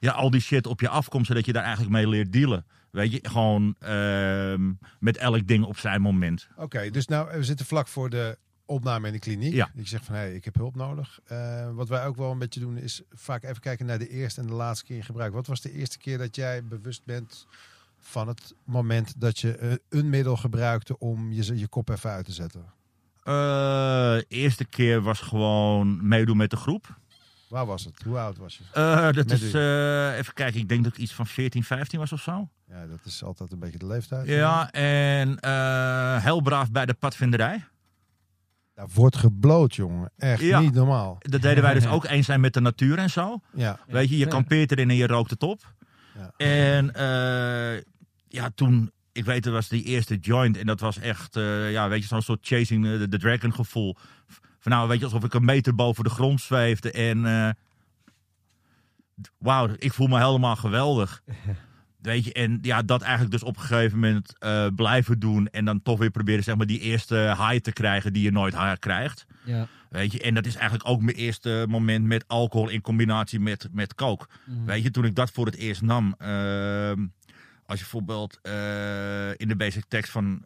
ja, 0.00 0.12
al 0.12 0.30
die 0.30 0.40
shit 0.40 0.66
op 0.66 0.80
je 0.80 0.88
afkomt, 0.88 1.26
zodat 1.26 1.46
je 1.46 1.52
daar 1.52 1.62
eigenlijk 1.62 1.92
mee 1.92 2.08
leert 2.08 2.32
dealen. 2.32 2.66
Weet 2.90 3.12
je, 3.12 3.18
gewoon 3.22 3.74
ehm, 3.78 4.72
met 4.98 5.16
elk 5.16 5.46
ding 5.46 5.64
op 5.64 5.78
zijn 5.78 6.00
moment. 6.00 6.48
Oké, 6.56 6.90
dus 6.90 7.06
nou, 7.06 7.36
we 7.38 7.44
zitten 7.44 7.66
vlak 7.66 7.88
voor 7.88 8.10
de 8.10 8.38
opname 8.64 9.06
in 9.06 9.12
de 9.12 9.18
kliniek. 9.18 9.52
Ja. 9.52 9.70
Je 9.74 9.86
zegt 9.86 10.04
van, 10.04 10.14
hé, 10.14 10.20
hey, 10.20 10.34
ik 10.34 10.44
heb 10.44 10.54
hulp 10.54 10.74
nodig. 10.74 11.20
Eh, 11.24 11.70
wat 11.72 11.88
wij 11.88 12.06
ook 12.06 12.16
wel 12.16 12.30
een 12.30 12.38
beetje 12.38 12.60
doen, 12.60 12.76
is 12.76 13.02
vaak 13.10 13.42
even 13.42 13.60
kijken 13.60 13.86
naar 13.86 13.98
de 13.98 14.08
eerste 14.08 14.40
en 14.40 14.46
de 14.46 14.52
laatste 14.52 14.84
keer 14.84 14.96
in 14.96 15.04
gebruik. 15.04 15.32
Wat 15.32 15.46
was 15.46 15.60
de 15.60 15.72
eerste 15.72 15.98
keer 15.98 16.18
dat 16.18 16.36
jij 16.36 16.64
bewust 16.64 17.04
bent 17.04 17.46
van 17.98 18.28
het 18.28 18.54
moment 18.64 19.20
dat 19.20 19.38
je 19.38 19.56
eh, 19.56 19.72
een 19.88 20.10
middel 20.10 20.36
gebruikte 20.36 20.98
om 20.98 21.32
je, 21.32 21.58
je 21.58 21.68
kop 21.68 21.88
even 21.88 22.10
uit 22.10 22.24
te 22.24 22.32
zetten? 22.32 22.64
Eh, 23.22 24.18
eerste 24.28 24.64
keer 24.64 25.00
was 25.00 25.20
gewoon 25.20 26.08
meedoen 26.08 26.36
met 26.36 26.50
de 26.50 26.56
groep. 26.56 26.98
Waar 27.50 27.66
was 27.66 27.84
het? 27.84 28.02
Hoe 28.04 28.18
oud 28.18 28.36
was 28.36 28.56
je? 28.58 28.64
Eh, 28.72 29.02
dat 29.02 29.14
Met 29.14 29.30
is, 29.30 29.52
eh, 29.54 30.16
even 30.18 30.34
kijken, 30.34 30.60
ik 30.60 30.68
denk 30.68 30.84
dat 30.84 30.92
ik 30.92 30.98
iets 30.98 31.12
van 31.12 31.26
14, 31.26 31.64
15 31.64 31.98
was 31.98 32.12
of 32.12 32.20
zo. 32.20 32.48
Ja, 32.68 32.86
dat 32.86 32.98
is 33.04 33.24
altijd 33.24 33.52
een 33.52 33.58
beetje 33.58 33.78
de 33.78 33.86
leeftijd. 33.86 34.26
Ja, 34.26 34.70
en 34.70 35.38
eh, 35.40 36.22
heel 36.24 36.40
braaf 36.40 36.70
bij 36.70 36.86
de 36.86 36.94
padvinderij. 36.94 37.64
Daar 38.74 38.88
wordt 38.94 39.16
gebloot, 39.16 39.74
jongen. 39.74 40.10
Echt 40.16 40.40
Ja. 40.40 40.60
niet 40.60 40.74
normaal. 40.74 41.16
Dat 41.18 41.42
deden 41.42 41.62
wij 41.62 41.74
dus 41.74 41.86
ook 41.96 42.04
eens 42.04 42.26
zijn 42.26 42.40
met 42.40 42.54
de 42.54 42.60
natuur 42.60 42.98
en 42.98 43.10
zo. 43.10 43.40
Ja. 43.54 43.78
Weet 43.86 44.08
je, 44.08 44.18
je 44.18 44.26
kampeert 44.26 44.70
erin 44.72 44.90
en 44.90 44.96
je 44.96 45.06
rookt 45.06 45.30
het 45.30 45.42
op. 45.42 45.74
Ja. 46.14 46.32
En 46.36 46.94
eh, 46.94 47.82
ja, 48.28 48.50
toen, 48.54 48.90
ik 49.12 49.24
weet, 49.24 49.44
het 49.44 49.54
was 49.54 49.68
die 49.68 49.84
eerste 49.84 50.16
joint. 50.16 50.56
En 50.56 50.66
dat 50.66 50.80
was 50.80 50.98
echt, 50.98 51.36
eh, 51.36 51.72
ja, 51.72 51.88
weet 51.88 52.00
je, 52.02 52.06
zo'n 52.08 52.22
soort 52.22 52.46
chasing 52.46 52.84
the, 52.84 53.08
the 53.08 53.18
dragon 53.18 53.54
gevoel. 53.54 53.96
Van 54.60 54.72
nou, 54.72 54.88
weet 54.88 54.98
je, 54.98 55.04
alsof 55.04 55.24
ik 55.24 55.34
een 55.34 55.44
meter 55.44 55.74
boven 55.74 56.04
de 56.04 56.10
grond 56.10 56.40
zweefde. 56.40 56.90
En 56.90 57.26
eh, 57.26 57.50
wauw, 59.38 59.68
ik 59.78 59.92
voel 59.92 60.06
me 60.06 60.18
helemaal 60.18 60.56
geweldig. 60.56 61.22
Weet 62.02 62.24
je, 62.24 62.32
en 62.32 62.58
ja, 62.62 62.82
dat 62.82 63.02
eigenlijk 63.02 63.32
dus 63.32 63.42
op 63.42 63.56
een 63.56 63.62
gegeven 63.62 63.98
moment 63.98 64.38
eh, 64.38 64.66
blijven 64.76 65.18
doen. 65.18 65.48
En 65.48 65.64
dan 65.64 65.82
toch 65.82 65.98
weer 65.98 66.10
proberen, 66.10 66.44
zeg 66.44 66.56
maar, 66.56 66.66
die 66.66 66.80
eerste 66.80 67.14
high 67.16 67.56
te 67.56 67.72
krijgen 67.72 68.12
die 68.12 68.22
je 68.22 68.32
nooit 68.32 68.54
high 68.54 68.78
krijgt. 68.78 69.26
Ja. 69.44 69.66
Weet 69.90 70.12
je, 70.12 70.20
en 70.20 70.34
dat 70.34 70.46
is 70.46 70.54
eigenlijk 70.54 70.88
ook 70.88 71.02
mijn 71.02 71.16
eerste 71.16 71.66
moment 71.68 72.04
met 72.04 72.24
alcohol 72.28 72.68
in 72.68 72.80
combinatie 72.80 73.40
met, 73.40 73.68
met 73.72 73.94
coke. 73.94 74.26
Mhm. 74.44 74.64
Weet 74.64 74.82
je, 74.82 74.90
toen 74.90 75.04
ik 75.04 75.14
dat 75.14 75.30
voor 75.30 75.46
het 75.46 75.56
eerst 75.56 75.82
nam. 75.82 76.14
ehm, 76.18 77.06
als 77.66 77.78
je 77.78 77.84
bijvoorbeeld 77.84 78.38
eh, 78.42 79.30
in 79.36 79.48
de 79.48 79.56
basic 79.56 79.84
tekst 79.88 80.12
van. 80.12 80.44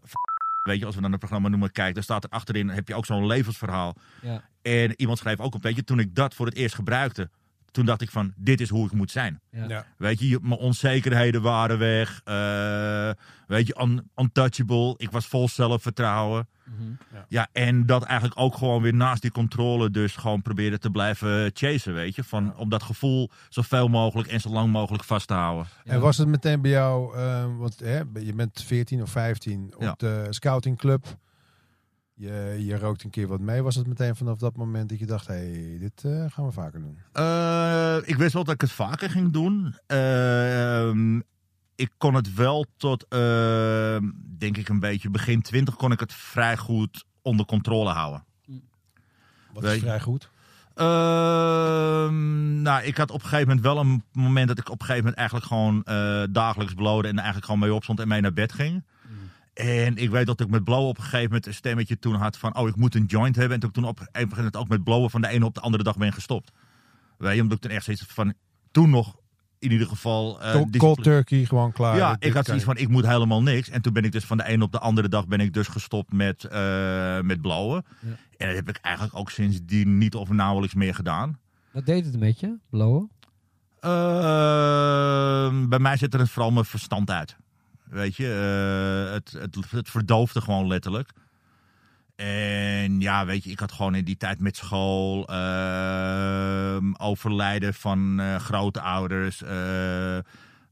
Weet 0.64 0.78
je, 0.78 0.86
als 0.86 0.94
we 0.94 1.00
dan 1.00 1.10
het 1.10 1.20
programma 1.20 1.48
noemen, 1.48 1.72
kijk, 1.72 1.94
dan 1.94 2.02
staat 2.02 2.24
er 2.24 2.30
achterin, 2.30 2.68
heb 2.68 2.88
je 2.88 2.94
ook 2.94 3.06
zo'n 3.06 3.26
levensverhaal. 3.26 3.96
Ja. 4.22 4.42
En 4.62 5.00
iemand 5.00 5.18
schreef 5.18 5.40
ook 5.40 5.54
op, 5.54 5.62
weet 5.62 5.76
je, 5.76 5.84
toen 5.84 5.98
ik 5.98 6.14
dat 6.14 6.34
voor 6.34 6.46
het 6.46 6.54
eerst 6.54 6.74
gebruikte, 6.74 7.30
toen 7.74 7.84
dacht 7.84 8.00
ik 8.00 8.10
van, 8.10 8.32
dit 8.36 8.60
is 8.60 8.68
hoe 8.68 8.86
ik 8.86 8.92
moet 8.92 9.10
zijn. 9.10 9.40
Ja. 9.50 9.64
Ja. 9.68 9.86
Weet 9.98 10.20
je, 10.20 10.38
mijn 10.42 10.60
onzekerheden 10.60 11.42
waren 11.42 11.78
weg. 11.78 12.20
eh, 12.24 13.10
weet 13.46 13.66
je, 13.66 13.80
un- 13.82 14.10
untouchable. 14.16 14.94
Ik 14.96 15.10
was 15.10 15.26
vol 15.26 15.48
zelfvertrouwen. 15.48 16.48
Mhm. 16.64 17.22
Ja, 17.28 17.48
en 17.52 17.86
dat 17.86 18.02
eigenlijk 18.02 18.40
ook 18.40 18.54
gewoon 18.56 18.82
weer 18.82 18.94
naast 18.94 19.22
die 19.22 19.30
controle 19.30 19.90
dus 19.90 20.16
gewoon 20.16 20.42
proberen 20.42 20.80
te 20.80 20.90
blijven 20.90 21.50
chasen, 21.54 21.94
weet 21.94 22.14
je. 22.14 22.24
Van, 22.24 22.56
Om 22.56 22.68
dat 22.68 22.82
gevoel 22.82 23.30
zoveel 23.48 23.88
mogelijk 23.88 24.28
en 24.28 24.40
zo 24.40 24.48
lang 24.50 24.72
mogelijk 24.72 25.04
vast 25.04 25.26
te 25.26 25.34
houden. 25.34 25.66
En 25.84 26.00
was 26.00 26.18
het 26.18 26.28
meteen 26.28 26.60
bij 26.62 26.70
jou, 26.70 27.16
eh, 27.16 27.44
want 27.58 27.78
hè, 27.80 28.00
je 28.20 28.32
bent 28.34 28.62
14 28.66 29.02
of 29.02 29.10
15 29.10 29.72
op 29.76 29.82
Ja. 29.82 29.94
de 29.96 30.26
scoutingclub. 30.30 31.06
Je, 32.16 32.56
je 32.58 32.78
rookt 32.78 33.04
een 33.04 33.10
keer 33.10 33.26
wat 33.28 33.40
mee. 33.40 33.62
Was 33.62 33.74
het 33.74 33.86
meteen 33.86 34.16
vanaf 34.16 34.38
dat 34.38 34.56
moment 34.56 34.88
dat 34.88 34.98
je 34.98 35.06
dacht, 35.06 35.26
hé, 35.26 35.34
hey, 35.34 35.76
dit 35.78 36.04
eh, 36.04 36.24
gaan 36.30 36.44
we 36.46 36.52
vaker 36.52 36.80
doen? 36.80 36.98
Eh, 37.12 37.96
ik 38.08 38.16
wist 38.16 38.32
wel 38.32 38.44
dat 38.44 38.54
ik 38.54 38.60
het 38.60 38.72
vaker 38.72 39.10
ging 39.10 39.32
doen. 39.32 39.74
Ehm, 39.86 41.16
ik 41.74 41.90
kon 41.98 42.14
het 42.14 42.34
wel 42.34 42.66
tot, 42.76 43.06
ehm, 43.08 44.10
denk 44.38 44.56
ik 44.56 44.68
een 44.68 44.80
beetje, 44.80 45.10
begin 45.10 45.42
20 45.42 45.74
kon 45.76 45.92
ik 45.92 46.00
het 46.00 46.12
vrij 46.12 46.56
goed 46.56 47.04
onder 47.22 47.46
controle 47.46 47.90
houden. 47.90 48.24
Wat 49.52 49.62
Nee. 49.62 49.74
is 49.76 49.80
vrij 49.82 50.00
goed. 50.00 50.30
Ehm, 50.74 52.62
nou, 52.62 52.82
ik 52.82 52.96
had 52.96 53.10
op 53.10 53.22
een 53.22 53.28
gegeven 53.28 53.46
moment 53.48 53.64
wel 53.66 53.78
een 53.78 54.02
moment 54.12 54.48
dat 54.48 54.58
ik 54.58 54.68
op 54.70 54.80
een 54.80 54.86
gegeven 54.86 55.00
moment 55.04 55.16
eigenlijk 55.18 55.46
gewoon 55.48 55.82
eh, 55.84 56.22
dagelijks 56.30 56.74
blode 56.74 57.08
en 57.08 57.16
eigenlijk 57.16 57.44
gewoon 57.46 57.60
mee 57.60 57.74
opstond 57.74 58.00
en 58.00 58.08
mee 58.08 58.20
naar 58.20 58.32
bed 58.32 58.52
ging. 58.52 58.84
En 59.54 59.96
ik 59.96 60.10
weet 60.10 60.26
dat 60.26 60.40
ik 60.40 60.48
met 60.48 60.64
blowen 60.64 60.88
op 60.88 60.96
een 60.96 61.02
gegeven 61.02 61.26
moment 61.26 61.46
een 61.46 61.54
stemmetje 61.54 61.98
toen 61.98 62.14
had 62.14 62.38
van, 62.38 62.56
oh, 62.56 62.68
ik 62.68 62.76
moet 62.76 62.94
een 62.94 63.04
joint 63.04 63.36
hebben. 63.36 63.54
En 63.54 63.60
toen 63.60 63.68
ik 63.68 63.74
toen 63.74 63.84
op 63.84 64.00
een 64.00 64.06
gegeven 64.12 64.36
moment 64.36 64.56
ook 64.56 64.68
met 64.68 64.84
blowen 64.84 65.10
van 65.10 65.20
de 65.20 65.28
ene 65.28 65.44
op 65.44 65.54
de 65.54 65.60
andere 65.60 65.82
dag 65.82 65.96
ben 65.96 66.12
gestopt. 66.12 66.50
Weet 67.18 67.34
je, 67.36 67.42
omdat 67.42 67.56
ik 67.56 67.62
toen 67.62 67.72
echt 67.72 67.84
zoiets 67.84 68.04
van, 68.08 68.34
toen 68.70 68.90
nog 68.90 69.16
in 69.58 69.70
ieder 69.72 69.86
geval... 69.86 70.42
eh, 70.42 70.62
Cold, 70.76 71.02
turkey, 71.02 71.44
gewoon 71.44 71.72
klaar. 71.72 71.96
ja, 71.96 72.16
ik 72.18 72.32
had 72.32 72.44
zoiets 72.46 72.64
van, 72.64 72.76
ik 72.76 72.88
moet 72.88 73.06
helemaal 73.06 73.42
niks. 73.42 73.68
En 73.68 73.82
toen 73.82 73.92
ben 73.92 74.04
ik 74.04 74.12
dus 74.12 74.24
van 74.24 74.36
de 74.36 74.48
een 74.48 74.62
op 74.62 74.72
de 74.72 74.78
andere 74.78 75.08
dag 75.08 75.26
ben 75.26 75.40
ik 75.40 75.52
dus 75.52 75.68
gestopt 75.68 76.12
met, 76.12 76.44
eh 76.44 77.20
met 77.20 77.40
blowen. 77.40 77.84
Ja. 78.00 78.08
En 78.36 78.46
dat 78.46 78.56
heb 78.56 78.68
ik 78.68 78.76
eigenlijk 78.76 79.16
ook 79.16 79.30
sindsdien 79.30 79.98
niet 79.98 80.14
of 80.14 80.28
nauwelijks 80.28 80.74
meer 80.74 80.94
gedaan. 80.94 81.38
Wat 81.72 81.86
deed 81.86 82.04
het 82.04 82.18
met 82.18 82.40
je? 82.40 82.56
Blowen? 82.70 83.10
Ehm, 83.80 85.68
bij 85.68 85.78
mij 85.78 85.96
zit 85.96 86.14
er 86.14 86.28
vooral 86.28 86.50
mijn 86.50 86.64
verstand 86.64 87.10
uit. 87.10 87.36
Weet 87.84 88.16
je, 88.16 88.26
eh, 89.06 89.12
het, 89.12 89.32
het, 89.32 89.70
het 89.70 89.90
verdoofde 89.90 90.40
gewoon 90.40 90.66
letterlijk. 90.66 91.10
En 92.16 93.00
ja, 93.00 93.26
weet 93.26 93.44
je, 93.44 93.50
ik 93.50 93.58
had 93.58 93.72
gewoon 93.72 93.94
in 93.94 94.04
die 94.04 94.16
tijd 94.16 94.40
met 94.40 94.56
school, 94.56 95.26
ehm, 95.28 96.92
overlijden 96.98 97.74
van 97.74 98.20
eh 98.20 98.36
grootouders, 98.36 99.42
eh, 99.42 100.18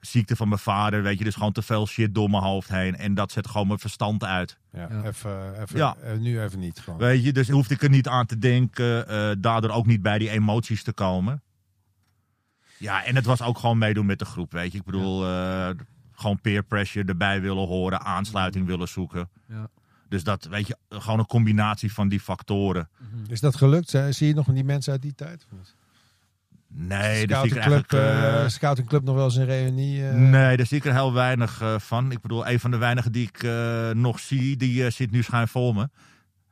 ziekte 0.00 0.36
van 0.36 0.48
mijn 0.48 0.60
vader, 0.60 1.02
weet 1.02 1.18
je, 1.18 1.24
dus 1.24 1.34
gewoon 1.34 1.52
te 1.52 1.62
veel 1.62 1.86
shit 1.86 2.14
door 2.14 2.30
mijn 2.30 2.42
hoofd 2.42 2.68
heen. 2.68 2.96
En 2.96 3.14
dat 3.14 3.32
zet 3.32 3.48
gewoon 3.48 3.66
mijn 3.66 3.78
verstand 3.78 4.24
uit. 4.24 4.58
Ja, 4.72 4.88
Ja. 4.90 5.02
Even, 5.04 5.60
even, 5.60 5.76
Ja. 5.78 5.96
nu 6.18 6.42
even 6.42 6.58
niet. 6.58 6.78
Gewoon. 6.80 6.98
Weet 6.98 7.24
je, 7.24 7.32
dus 7.32 7.48
hoefde 7.48 7.74
ik 7.74 7.82
er 7.82 7.88
niet 7.90 8.08
aan 8.08 8.26
te 8.26 8.38
denken, 8.38 9.08
eh, 9.08 9.30
daardoor 9.38 9.70
ook 9.70 9.86
niet 9.86 10.02
bij 10.02 10.18
die 10.18 10.30
emoties 10.30 10.82
te 10.82 10.92
komen. 10.92 11.42
Ja, 12.78 13.04
en 13.04 13.14
het 13.16 13.24
was 13.24 13.42
ook 13.42 13.58
gewoon 13.58 13.78
meedoen 13.78 14.06
met 14.06 14.18
de 14.18 14.24
groep, 14.24 14.52
weet 14.52 14.72
je. 14.72 14.78
Ik 14.78 14.84
bedoel, 14.84 15.26
eh, 15.26 15.70
gewoon 16.22 16.40
peer 16.40 16.62
pressure 16.62 17.08
erbij 17.08 17.40
willen 17.40 17.66
horen, 17.66 18.00
aansluiting 18.00 18.66
willen 18.66 18.88
zoeken. 18.88 19.28
Ja. 19.48 19.68
Dus 20.08 20.24
dat, 20.24 20.44
weet 20.44 20.66
je, 20.66 20.76
gewoon 20.88 21.18
een 21.18 21.26
combinatie 21.26 21.92
van 21.92 22.08
die 22.08 22.20
factoren. 22.20 22.88
Is 23.28 23.40
dat 23.40 23.56
gelukt? 23.56 23.90
Zie 23.90 24.12
zie 24.12 24.26
je 24.26 24.34
nog 24.34 24.46
die 24.46 24.64
mensen 24.64 24.92
uit 24.92 25.02
die 25.02 25.14
tijd? 25.14 25.46
Nee, 26.74 27.26
daar 27.26 27.40
zie 27.40 27.50
ik 27.50 27.56
er 27.56 27.62
eigenlijk... 27.62 27.92
eh, 27.92 28.42
eh, 28.42 28.48
Scoutingclub 28.48 29.02
nog 29.02 29.14
wel 29.14 29.24
eens 29.24 29.36
een 29.36 29.44
reunie? 29.44 30.08
eh? 30.08 30.14
Nee, 30.14 30.56
daar 30.56 30.66
zie 30.66 30.76
ik 30.76 30.84
er 30.84 30.92
heel 30.92 31.12
weinig 31.12 31.60
eh, 31.60 31.78
van. 31.78 32.12
Ik 32.12 32.20
bedoel, 32.20 32.48
een 32.48 32.60
van 32.60 32.70
de 32.70 32.76
weinigen 32.76 33.12
die 33.12 33.28
ik 33.28 33.42
eh, 33.42 33.90
nog 33.90 34.20
zie, 34.20 34.56
die 34.56 34.90
zit 34.90 35.10
nu 35.10 35.22
schuin 35.22 35.48
voor 35.48 35.74
me. 35.74 35.88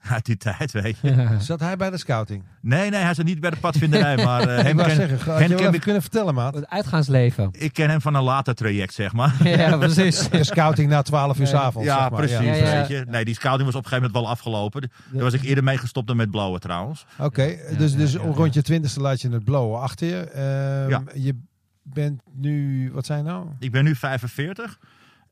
Uit 0.11 0.25
die 0.25 0.37
tijd, 0.37 0.73
weet 0.73 0.97
je. 1.03 1.27
Zat 1.39 1.61
hij 1.61 1.77
bij 1.77 1.91
de 1.91 1.97
scouting? 1.99 2.45
Nee, 2.61 2.91
nee, 2.91 3.01
hij 3.01 3.15
zit 3.15 3.25
niet 3.25 3.41
bij 3.41 3.51
de 3.51 3.57
padvinderij, 3.57 4.17
maar 4.25 4.49
eh, 4.49 4.59
ik 4.59 4.65
hem 4.65 4.77
wou 4.77 4.89
ken, 4.89 4.97
zeggen, 4.97 5.35
hem 5.37 5.57
ken 5.57 5.75
ik, 5.75 5.81
kunnen 5.81 6.03
vertellen, 6.03 6.35
maat? 6.35 6.55
Het 6.55 6.69
uitgaansleven. 6.69 7.49
ik 7.53 7.73
ken 7.73 7.91
hem 7.91 8.01
van 8.01 8.15
een 8.15 8.23
later 8.23 8.55
traject, 8.55 8.95
zeg 8.95 9.13
maar. 9.13 9.35
ja, 9.49 9.77
precies. 9.87 10.29
De 10.29 10.45
scouting 10.45 10.91
na 10.91 11.03
12 11.03 11.39
uur. 11.39 11.47
's 11.47 11.53
avonds. 11.53 11.89
Ja, 11.89 12.01
zeg 12.01 12.11
maar. 12.11 12.19
precies, 12.19 12.39
Ja, 12.39 12.55
ja. 12.55 12.79
weet 12.79 12.89
je. 12.89 13.05
Nee, 13.09 13.25
die 13.25 13.35
scouting 13.35 13.65
was 13.65 13.75
op 13.75 13.85
een 13.85 13.89
gegeven 13.89 14.11
moment 14.13 14.27
wel 14.27 14.35
afgelopen. 14.37 14.91
Daar 15.13 15.23
was 15.23 15.33
ik 15.33 15.43
eerder 15.43 15.65
mee 15.65 15.79
gestopt 15.79 16.07
dan 16.07 16.17
met 16.17 16.31
blauwe 16.31 16.59
trouwens. 16.59 17.07
Oké, 17.19 17.43
Ja, 17.43 17.77
dus, 17.79 17.93
ja, 17.93 17.99
dus 17.99 18.13
ja, 18.13 18.19
rond 18.19 18.55
je 18.55 18.63
twintigste 18.63 19.01
laat 19.01 19.21
je 19.21 19.29
het 19.31 19.45
blowen 19.45 19.81
achter 19.81 20.07
je. 20.07 20.17
Ehm, 20.21 20.89
Ja. 20.91 21.03
Je 21.15 21.37
bent 21.83 22.23
nu, 22.33 22.91
wat 22.93 23.07
zijn 23.07 23.25
nou? 23.25 23.47
Ik 23.59 23.71
ben 23.73 23.85
nu 23.85 23.95
45 23.95 24.79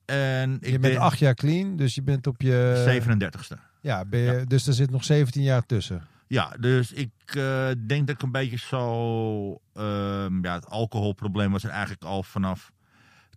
en 0.04 0.54
ik 0.60 0.64
je 0.70 0.78
bent 0.78 0.94
ben 0.94 1.02
acht 1.02 1.18
jaar 1.18 1.34
clean, 1.34 1.76
dus 1.76 1.94
je 1.94 2.02
bent 2.02 2.26
op 2.26 2.42
je... 2.42 2.84
37ste. 3.02 3.56
Ja, 3.80 4.04
ben 4.04 4.20
je, 4.20 4.44
dus 4.46 4.66
er 4.66 4.72
zit 4.72 4.90
nog 4.90 5.04
17 5.04 5.42
jaar 5.42 5.66
tussen. 5.66 6.06
Ja, 6.26 6.56
dus 6.60 6.92
ik 6.92 7.10
eh, 7.24 7.68
denk 7.86 8.06
dat 8.06 8.16
ik 8.16 8.22
een 8.22 8.32
beetje 8.32 8.58
zo... 8.58 9.60
ehm, 9.74 10.44
ja, 10.44 10.54
het 10.54 10.68
alcoholprobleem 10.68 11.52
was 11.52 11.64
er 11.64 11.70
eigenlijk 11.70 12.04
al 12.04 12.22
vanaf 12.22 12.72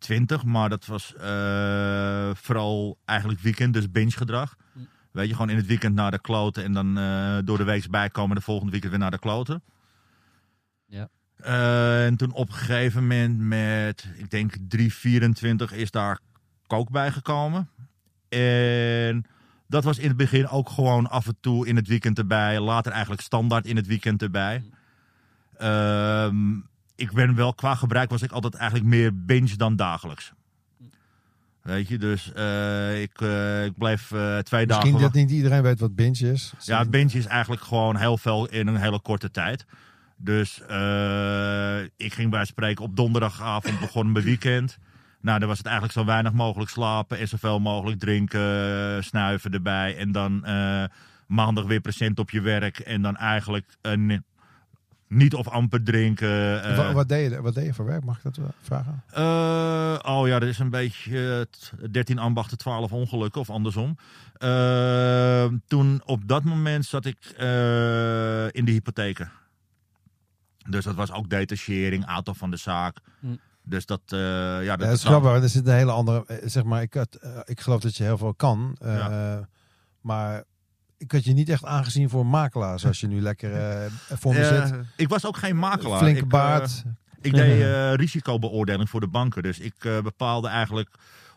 20. 0.02 0.44
Maar 0.44 0.70
dat 0.70 0.86
was 0.86 1.16
eh, 1.16 2.30
vooral 2.34 2.98
eigenlijk 3.06 3.40
weekend, 3.40 3.74
dus 3.74 3.92
binge 3.92 4.12
gedrag. 4.12 4.56
Hm. 4.74 4.80
Weet 5.12 5.28
je, 5.28 5.34
gewoon 5.34 5.50
in 5.50 5.56
het 5.56 5.66
weekend 5.66 5.96
naar 5.96 6.12
de 6.12 6.22
kloten 6.22 6.64
en 6.64 6.74
dan 6.74 6.98
eh, 6.98 7.38
door 7.44 7.58
de 7.58 7.64
week 7.64 7.90
bijkomen 7.90 8.36
de 8.36 8.42
volgende 8.42 8.72
weekend 8.72 8.92
weer 8.92 9.02
naar 9.02 9.12
de 9.12 9.20
kloten. 9.20 9.64
Ja. 10.86 11.10
Eh, 11.36 12.06
en 12.06 12.16
toen 12.16 12.34
op 12.34 12.48
een 12.48 12.54
gegeven 12.54 13.02
moment 13.02 13.40
met, 13.40 14.08
ik 14.18 14.30
denk 14.30 14.56
324 14.68 15.72
is 15.72 15.92
daar 15.92 16.20
kook 16.68 16.90
bij 16.90 17.12
gekomen. 17.12 17.70
En 18.30 19.26
dat 19.72 19.84
was 19.84 19.98
in 19.98 20.08
het 20.08 20.18
begin 20.18 20.48
ook 20.48 20.70
gewoon 20.70 21.10
af 21.10 21.28
en 21.28 21.38
toe 21.42 21.68
in 21.68 21.76
het 21.76 21.88
weekend 21.88 22.18
erbij. 22.18 22.60
Later 22.60 22.92
eigenlijk 22.92 23.22
standaard 23.22 23.66
in 23.66 23.76
het 23.76 23.88
weekend 23.88 24.22
erbij. 24.22 24.64
Ehm, 25.58 26.54
ik 26.96 27.12
ben 27.12 27.36
wel, 27.36 27.54
qua 27.54 27.76
gebruik 27.76 28.10
was 28.10 28.22
ik 28.22 28.32
altijd 28.32 28.56
eigenlijk 28.56 28.90
meer 28.90 29.26
binge 29.26 29.56
dan 29.56 29.76
dagelijks. 29.76 30.34
Weet 31.62 31.88
je, 31.88 31.98
dus 31.98 32.34
eh, 32.34 33.02
ik, 33.02 33.22
eh, 33.22 33.66
ik 33.66 33.78
bleef 33.78 34.12
eh, 34.12 34.38
twee 34.38 34.66
Misschien 34.66 34.92
dagen... 34.92 35.02
dat 35.02 35.14
niet 35.14 35.32
iedereen 35.32 35.62
weet 35.62 35.80
wat 35.80 35.96
binge 35.96 36.32
is. 36.32 36.54
Ja, 36.60 36.86
binge 36.86 37.18
is 37.18 37.26
eigenlijk 37.26 37.62
gewoon 37.62 37.98
heel 37.98 38.18
veel 38.18 38.48
in 38.48 38.68
een 38.68 38.76
hele 38.76 39.00
korte 39.02 39.32
tijd. 39.32 39.66
Dus 40.18 40.58
ik 41.98 42.14
ging 42.14 42.30
bij 42.30 42.46
spreken 42.46 42.84
op 42.84 42.96
donderdagavond 42.96 43.80
begon 43.80 44.12
mijn 44.12 44.26
weekend. 44.26 44.78
Nou, 45.22 45.40
dan 45.40 45.48
was 45.48 45.58
het 45.58 45.68
eigenlijk 45.68 45.98
zo 45.98 46.06
weinig 46.06 46.32
mogelijk 46.34 46.70
slapen 46.70 47.18
en 47.20 47.28
zoveel 47.28 47.60
mogelijk 47.60 48.00
drinken, 48.00 48.42
eh, 48.96 49.02
snuiven 49.02 49.52
erbij. 49.54 49.98
En 49.98 50.12
dan 50.12 50.46
eh, 50.46 50.84
maandag 51.28 51.66
weer 51.66 51.80
present 51.82 52.20
op 52.20 52.30
je 52.30 52.42
werk. 52.42 52.80
En 52.80 53.02
dan 53.02 53.16
eigenlijk 53.18 53.66
ni- 53.96 54.22
niet 55.08 55.34
of 55.34 55.48
amper 55.48 55.84
drinken. 55.84 56.64
eh. 56.64 56.78
Wa- 56.78 56.94
wat, 56.94 57.10
deed 57.10 57.32
je, 57.32 57.42
wat 57.42 57.54
deed 57.54 57.66
je 57.66 57.74
voor 57.74 57.86
werk? 57.86 58.04
Mag 58.04 58.18
ik 58.18 58.24
dat 58.24 58.36
wel 58.36 58.54
vragen? 58.62 59.04
Eh, 59.10 60.00
oh 60.16 60.28
ja, 60.28 60.40
dat 60.40 60.50
is 60.50 60.60
een 60.60 60.70
beetje 60.70 61.46
eh, 61.52 61.82
t- 61.82 61.94
13 61.94 62.20
ambachten, 62.20 62.58
12 62.58 62.92
ongelukken 62.92 63.42
of 63.42 63.50
andersom. 63.50 63.98
Toen 65.68 66.02
op 66.06 66.28
dat 66.28 66.44
moment 66.44 66.86
zat 66.86 67.06
ik 67.06 67.18
eh, 67.38 68.46
in 68.52 68.66
de 68.66 68.72
hypotheken. 68.72 69.32
Dus 70.70 70.84
dat 70.86 70.96
was 70.96 71.12
ook 71.12 71.30
detachering, 71.30 72.06
auto 72.06 72.34
van 72.34 72.52
de 72.52 72.58
zaak. 72.58 72.98
Hm. 73.20 73.28
Dus 73.64 73.86
dat, 73.86 74.02
eh, 74.06 74.20
ja, 74.20 74.56
dat 74.58 74.66
Ja, 74.66 74.76
dat 74.78 74.92
is 74.92 75.04
grappig, 75.04 75.32
er 75.32 75.50
zit 75.50 75.68
een 75.68 75.74
hele 75.74 75.92
andere... 75.92 76.26
eh, 76.26 76.38
Zeg 76.50 76.64
maar, 76.64 76.82
ik, 76.82 76.94
had, 76.94 77.16
eh, 77.16 77.40
ik 77.44 77.60
geloof 77.62 77.82
dat 77.82 77.96
je 77.98 78.04
heel 78.04 78.18
veel 78.18 78.34
kan. 78.34 78.78
Maar 80.02 80.44
ik 80.98 81.12
had 81.12 81.24
je 81.24 81.34
niet 81.34 81.50
echt 81.50 81.66
aangezien 81.66 82.10
voor 82.10 82.26
makelaars 82.26 82.86
als 82.86 83.00
je 83.00 83.08
nu 83.08 83.22
lekker 83.22 83.52
voor 84.10 84.34
me 84.34 84.46
zit. 84.46 84.74
ik 84.96 85.10
was 85.10 85.26
ook 85.26 85.38
geen 85.38 85.58
makelaar. 85.58 85.98
Flinke 86.00 86.20
Ik, 86.22 86.28
baard. 86.28 86.84
Ik 87.22 87.34
deed 87.34 87.96
risicobeoordeling 87.96 88.90
voor 88.90 89.00
de 89.00 89.08
banken. 89.08 89.44
Dus 89.44 89.60
ik 89.60 89.76
bepaalde 90.04 90.48
eigenlijk 90.48 90.90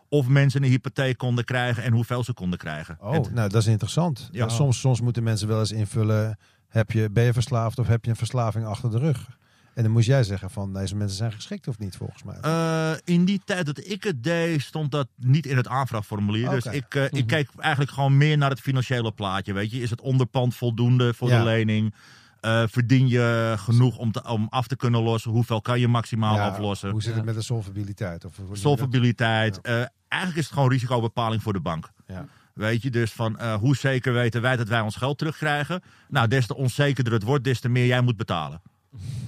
of 0.09 0.27
mensen 0.27 0.63
een 0.63 0.69
hypotheek 0.69 1.17
konden 1.17 1.45
krijgen 1.45 1.83
en 1.83 1.93
hoeveel 1.93 2.23
ze 2.23 2.33
konden 2.33 2.59
krijgen. 2.59 2.97
oh, 3.01 3.15
En- 3.15 3.21
nou 3.33 3.49
dat 3.49 3.61
is 3.61 3.67
interessant. 3.67 4.29
Ja. 4.31 4.47
Soms, 4.49 4.79
soms 4.79 5.01
moeten 5.01 5.23
mensen 5.23 5.47
wel 5.47 5.59
eens 5.59 5.71
invullen, 5.71 6.37
heb 6.67 6.91
je, 6.91 7.09
ben 7.09 7.23
je 7.23 7.33
verslaafd 7.33 7.79
of 7.79 7.87
heb 7.87 8.03
je 8.05 8.09
een 8.09 8.15
verslaving 8.17 8.65
achter 8.65 8.91
de 8.91 8.97
rug? 8.97 9.37
En 9.75 9.83
dan 9.83 9.91
moest 9.91 10.07
jij 10.07 10.23
zeggen 10.23 10.49
van 10.49 10.73
deze 10.73 10.95
mensen 10.95 11.17
zijn 11.17 11.31
geschikt 11.31 11.67
of 11.67 11.79
niet 11.79 11.95
volgens 11.95 12.23
mij. 12.23 12.37
Eh, 12.41 12.91
in 13.03 13.25
die 13.25 13.41
tijd 13.45 13.65
dat 13.65 13.87
ik 13.87 14.03
het 14.03 14.23
deed, 14.23 14.61
stond 14.61 14.91
dat 14.91 15.07
niet 15.15 15.45
in 15.45 15.57
het 15.57 15.67
aanvraagformulier. 15.67 16.49
Dus 16.49 16.65
ik, 16.65 16.95
eh, 16.95 17.03
ik 17.11 17.27
keek 17.27 17.49
eigenlijk 17.57 17.91
gewoon 17.91 18.17
meer 18.17 18.37
naar 18.37 18.49
het 18.49 18.59
financiële 18.61 19.11
plaatje. 19.11 19.53
Weet 19.53 19.71
je, 19.71 19.79
is 19.81 19.89
het 19.89 20.01
onderpand 20.01 20.55
voldoende 20.55 21.13
voor 21.13 21.29
Ja. 21.29 21.37
de 21.37 21.43
lening? 21.43 21.93
Eh, 22.41 22.63
verdien 22.67 23.07
je 23.07 23.53
genoeg 23.57 23.97
om, 23.97 24.11
te, 24.11 24.27
om 24.27 24.47
af 24.49 24.67
te 24.67 24.75
kunnen 24.75 25.01
lossen? 25.01 25.31
Hoeveel 25.31 25.61
kan 25.61 25.79
je 25.79 25.87
maximaal 25.87 26.35
Ja, 26.35 26.47
aflossen? 26.47 26.89
Hoe 26.89 27.01
zit 27.01 27.11
Ja. 27.11 27.15
het 27.17 27.25
met 27.25 27.35
de 27.35 27.41
solvabiliteit? 27.41 28.25
Of? 28.25 28.33
Solvabiliteit. 28.51 29.61
Eh, 29.61 29.73
eigenlijk 30.07 30.41
is 30.41 30.45
het 30.45 30.53
gewoon 30.53 30.69
risicobepaling 30.69 31.41
voor 31.43 31.53
de 31.53 31.59
bank. 31.59 31.91
Ja. 32.07 32.25
Weet 32.53 32.81
je, 32.81 32.89
dus 32.89 33.11
van 33.11 33.39
eh, 33.39 33.53
hoe 33.53 33.75
zeker 33.75 34.13
weten 34.13 34.41
wij 34.41 34.55
dat 34.55 34.67
wij 34.67 34.79
ons 34.81 34.95
geld 34.95 35.17
terugkrijgen? 35.17 35.81
Nou, 36.09 36.27
des 36.27 36.47
te 36.47 36.55
onzekerder 36.55 37.13
het 37.13 37.23
wordt, 37.23 37.43
des 37.43 37.59
te 37.59 37.69
meer 37.69 37.85
jij 37.85 38.01
moet 38.01 38.17
betalen. 38.17 38.61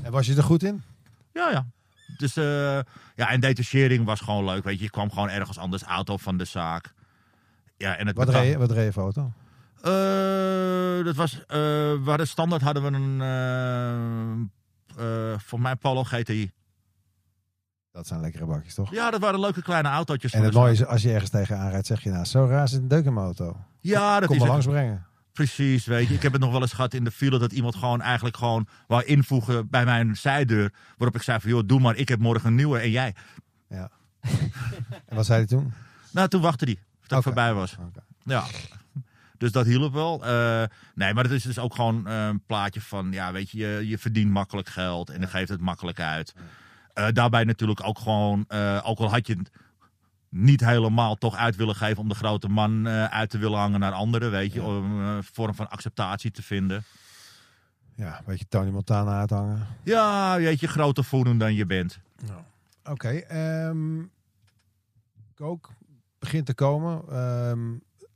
En 0.03 0.11
was 0.11 0.25
je 0.25 0.35
er 0.35 0.43
goed 0.43 0.63
in? 0.63 0.83
Ja, 1.33 1.49
ja. 1.51 1.65
Dus 2.17 2.35
eh, 2.37 2.79
ja, 3.15 3.29
en 3.29 3.39
detachering 3.39 4.05
was 4.05 4.19
gewoon 4.19 4.45
leuk. 4.45 4.63
Weet 4.63 4.77
je, 4.77 4.83
je 4.83 4.89
kwam 4.89 5.09
gewoon 5.11 5.29
ergens 5.29 5.57
anders 5.57 5.83
auto 5.83 6.17
van 6.17 6.37
de 6.37 6.45
zaak. 6.45 6.93
Ja, 7.77 7.95
en 7.97 8.07
het 8.07 8.15
Wat 8.17 8.29
reed, 8.29 8.51
je- 8.51 8.57
wat 8.57 8.71
reed 8.71 8.85
je 8.85 8.91
voor 8.91 9.03
auto? 9.03 9.31
Eh, 9.81 11.05
dat 11.05 11.15
was, 11.15 11.41
waar 12.03 12.17
de 12.17 12.25
standaard 12.25 12.61
hadden 12.61 12.83
we 12.83 12.91
een, 12.97 14.51
voor 15.39 15.61
mij 15.61 15.75
Polo 15.75 16.03
GTI. 16.03 16.51
Dat 17.91 18.07
zijn 18.07 18.19
lekkere 18.21 18.45
bakjes, 18.45 18.73
toch? 18.73 18.91
Ja, 18.91 19.11
dat 19.11 19.19
waren 19.19 19.39
leuke 19.39 19.61
kleine 19.61 19.87
autootjes. 19.89 20.33
En 20.33 20.43
het 20.43 20.53
mooie 20.53 20.71
is, 20.71 20.85
als 20.85 21.01
je 21.01 21.11
ergens 21.11 21.29
tegenaan 21.29 21.69
rijdt, 21.69 21.87
zeg 21.87 22.03
je 22.03 22.09
nou, 22.09 22.25
zo 22.25 22.45
raar 22.45 22.67
zit 22.67 22.79
een 22.81 22.87
deuk 22.87 23.05
in 23.05 23.13
mijn 23.13 23.25
auto. 23.25 23.57
Ja, 23.79 24.19
dat 24.19 24.27
Kom 24.29 24.37
is 24.37 24.43
langs 24.43 24.65
brengen. 24.65 25.05
Precies, 25.37 25.85
weet 25.85 26.07
je. 26.07 26.13
Ik 26.13 26.21
heb 26.21 26.31
het 26.31 26.41
nog 26.41 26.51
wel 26.51 26.61
eens 26.61 26.73
gehad 26.73 26.93
in 26.93 27.03
de 27.03 27.11
file 27.11 27.39
dat 27.39 27.51
iemand 27.51 27.75
gewoon 27.75 28.01
eigenlijk 28.01 28.37
gewoon 28.37 28.67
wou 28.87 29.03
invoegen 29.03 29.69
bij 29.69 29.85
mijn 29.85 30.15
zijdeur. 30.15 30.73
Waarop 30.97 31.15
ik 31.15 31.21
zei 31.21 31.39
van, 31.39 31.49
joh, 31.49 31.63
doe 31.65 31.79
maar, 31.79 31.95
ik 31.95 32.09
heb 32.09 32.19
morgen 32.19 32.47
een 32.49 32.55
nieuwe 32.55 32.79
en 32.79 32.89
jij. 32.89 33.15
Ja. 33.69 33.89
en 35.09 35.15
wat 35.15 35.25
zei 35.25 35.37
hij 35.37 35.47
toen? 35.47 35.73
Nou, 36.11 36.27
toen 36.27 36.41
wachtte 36.41 36.65
hij, 36.65 36.73
dat 36.73 37.03
Oké. 37.05 37.17
ik 37.17 37.23
voorbij 37.23 37.53
was. 37.53 37.75
Ja. 38.23 38.43
Dus 39.37 39.51
dat 39.51 39.65
hielp 39.65 39.93
wel. 39.93 40.25
Eh, 40.25 40.63
nee, 40.95 41.13
maar 41.13 41.23
het 41.23 41.33
is 41.33 41.43
dus 41.43 41.59
ook 41.59 41.75
gewoon 41.75 42.07
eh, 42.07 42.27
een 42.27 42.43
plaatje 42.45 42.81
van, 42.81 43.11
ja, 43.11 43.31
weet 43.31 43.49
je, 43.49 43.57
je, 43.57 43.87
je 43.87 43.97
verdient 43.97 44.31
makkelijk 44.31 44.69
geld 44.69 45.09
en 45.09 45.19
dan 45.19 45.29
geeft 45.29 45.49
het 45.49 45.61
makkelijk 45.61 45.99
uit. 45.99 46.33
Eh, 46.93 47.07
daarbij 47.11 47.43
natuurlijk 47.43 47.83
ook 47.83 47.99
gewoon, 47.99 48.45
ook 48.83 48.99
al 48.99 49.09
had 49.09 49.27
je 49.27 49.37
niet 50.29 50.65
helemaal 50.65 51.15
toch 51.15 51.35
uit 51.35 51.55
willen 51.55 51.75
geven 51.75 51.97
om 52.01 52.09
de 52.09 52.15
grote 52.15 52.47
man 52.47 52.87
eh, 52.87 53.03
uit 53.05 53.29
te 53.29 53.37
willen 53.37 53.59
hangen 53.59 53.79
naar 53.79 53.91
anderen, 53.91 54.31
weet 54.31 54.53
je, 54.53 54.59
Ja. 54.61 54.65
om 54.67 54.99
een 54.99 55.23
vorm 55.23 55.55
van 55.55 55.69
acceptatie 55.69 56.31
te 56.31 56.43
vinden. 56.43 56.83
Ja, 57.95 58.17
een 58.17 58.23
beetje 58.25 58.45
Tony 58.49 58.69
Montana 58.69 59.19
uithangen. 59.19 59.67
Ja, 59.83 60.37
weet 60.37 60.59
je, 60.59 60.67
groter 60.67 61.03
voelen 61.03 61.37
dan 61.37 61.53
je 61.53 61.65
bent. 61.65 61.99
Oké, 62.83 63.09
ehm 63.09 64.03
kook 65.35 65.69
begint 66.19 66.45
te 66.45 66.53
komen. 66.53 67.01
ehm 67.09 67.59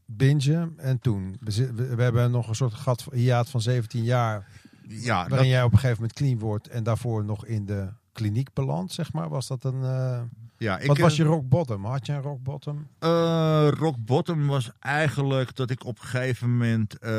bingen 0.06 0.74
en 0.78 1.00
toen. 1.00 1.38
We, 1.39 1.74
we, 1.95 2.04
hebben 2.04 2.32
nog 2.32 2.47
een 2.47 2.56
soort 2.56 2.74
gat, 2.74 3.08
hiaat 3.12 3.50
van 3.50 3.62
17 3.62 4.04
jaar. 4.04 4.47
Ja, 4.88 5.15
Waarin 5.15 5.38
dat, 5.38 5.45
jij 5.45 5.63
op 5.63 5.71
een 5.71 5.78
gegeven 5.80 6.02
moment 6.02 6.13
clean 6.17 6.39
wordt 6.39 6.67
en 6.67 6.84
daarvoor 6.84 7.26
nog 7.26 7.45
in 7.45 7.65
de 7.65 7.89
kliniek 8.12 8.54
belandt, 8.54 8.93
zeg 8.93 9.13
maar. 9.13 9.30
Was 9.30 9.47
dat 9.47 9.63
een... 9.63 9.84
eh, 9.84 10.21
ja, 10.62 10.78
ik, 10.78 10.88
wat 10.88 10.97
was 10.97 11.12
eh, 11.12 11.17
je 11.17 11.24
rock 11.24 11.50
bottom? 11.50 11.86
Had 11.86 12.06
je 12.06 12.13
een 12.13 12.21
rock 12.21 12.43
bottom? 12.43 12.88
Eh, 13.00 13.67
rock 13.69 13.95
bottom 14.00 14.47
was 14.47 14.71
eigenlijk 14.80 15.56
dat 15.56 15.69
ik 15.69 15.86
op 15.86 16.00
een 16.00 16.06
gegeven 16.08 16.52
moment 16.52 16.97
eh, 17.00 17.12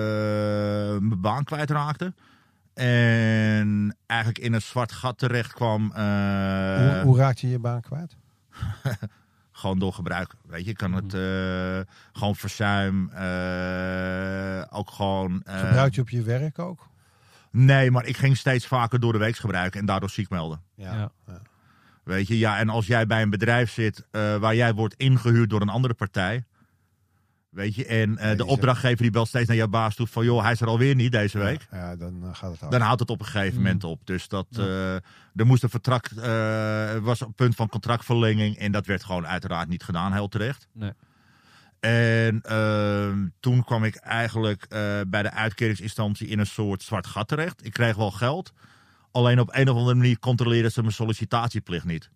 mijn 0.98 1.20
baan 1.20 1.44
kwijtraakte. 1.44 2.14
En 2.74 3.96
eigenlijk 4.07 4.38
in 4.40 4.52
een 4.52 4.62
zwart 4.62 4.92
gat 4.92 5.18
terecht 5.18 5.52
kwam. 5.52 5.92
eh, 5.94 6.76
hoe, 6.76 7.00
hoe 7.05 7.16
raakte 7.18 7.46
je 7.46 7.52
je 7.52 7.59
baan 7.59 7.81
kwijt? 7.81 8.16
Gewoon 9.52 9.78
door 9.78 9.92
gebruik. 9.92 10.35
Weet 10.46 10.64
je, 10.64 10.70
ik 10.70 10.76
kan 10.76 10.92
het 10.92 11.14
eh, 11.14 11.94
gewoon 12.12 12.37
verzuim. 12.37 13.11
eh, 13.11 14.62
ook 14.78 14.90
gewoon. 14.90 15.42
eh, 15.44 15.59
Gebruik 15.59 15.94
je 15.94 16.00
op 16.00 16.09
je 16.09 16.22
werk 16.22 16.59
ook? 16.59 16.88
Nee, 17.50 17.90
maar 17.90 18.07
ik 18.07 18.16
ging 18.16 18.37
steeds 18.37 18.66
vaker 18.66 19.00
door 19.00 19.12
de 19.12 19.18
week 19.18 19.37
gebruiken 19.37 19.81
en 19.81 19.87
daardoor 19.87 20.11
ziek 20.11 20.31
melden. 20.31 20.61
Ja. 20.74 21.11
Weet 22.04 22.26
je, 22.28 22.38
ja, 22.38 22.58
en 22.58 22.68
als 22.68 22.86
jij 22.86 23.06
bij 23.06 23.22
een 23.22 23.30
bedrijf 23.30 23.70
zit 23.70 24.06
eh, 24.10 24.36
waar 24.36 24.54
jij 24.54 24.74
wordt 24.74 24.94
ingehuurd 24.94 25.50
door 25.50 25.60
een 25.60 25.68
andere 25.68 25.94
partij. 25.94 26.44
Weet 27.50 27.74
je, 27.74 27.86
en 27.86 28.18
eh, 28.18 28.36
de 28.36 28.46
opdrachtgever 28.46 29.02
die 29.02 29.10
belt 29.10 29.28
steeds 29.28 29.48
naar 29.48 29.56
jouw 29.56 29.68
baas 29.68 29.94
toe 29.94 30.06
van, 30.06 30.24
joh, 30.24 30.42
hij 30.42 30.52
is 30.52 30.60
er 30.60 30.66
alweer 30.66 30.94
niet 30.94 31.12
deze 31.12 31.38
week. 31.38 31.66
Ja, 31.70 31.78
ja, 31.78 31.96
dan 31.96 32.22
eh, 32.22 32.28
gaat 32.32 32.60
het. 32.60 32.70
Dan 32.70 32.80
houdt 32.80 33.00
het 33.00 33.10
op 33.10 33.20
een 33.20 33.26
gegeven 33.26 33.56
Mm. 33.56 33.62
moment 33.62 33.84
op. 33.84 34.00
Dus 34.06 34.28
dat, 34.28 34.46
eh, 34.50 34.94
er 34.94 35.46
moest 35.46 35.62
een 35.62 35.68
vertrag, 35.68 36.00
eh, 36.16 36.96
was 36.96 37.20
een 37.20 37.34
punt 37.34 37.54
van 37.54 37.68
contractverlenging 37.68 38.56
en 38.58 38.72
dat 38.72 38.86
werd 38.86 39.04
gewoon 39.04 39.26
uiteraard 39.26 39.68
niet 39.68 39.82
gedaan, 39.82 40.12
heel 40.12 40.28
terecht. 40.28 40.68
Nee. 40.72 40.92
En 41.80 42.40
ehm, 42.42 43.26
toen 43.40 43.64
kwam 43.64 43.84
ik 43.84 43.96
eigenlijk 43.96 44.66
eh, 44.68 45.00
bij 45.06 45.22
de 45.22 45.30
uitkeringsinstantie 45.30 46.26
in 46.28 46.38
een 46.38 46.46
soort 46.46 46.82
zwart 46.82 47.06
gat 47.06 47.28
terecht. 47.28 47.64
Ik 47.66 47.72
kreeg 47.72 47.96
wel 47.96 48.10
geld, 48.10 48.52
alleen 49.12 49.40
op 49.40 49.48
een 49.53 49.68
of 49.68 49.77
andere 49.77 49.96
manier 49.96 50.18
controleerden 50.18 50.72
ze 50.72 50.81
mijn 50.81 50.92
sollicitatieplicht 50.92 51.85
niet. 51.85 52.11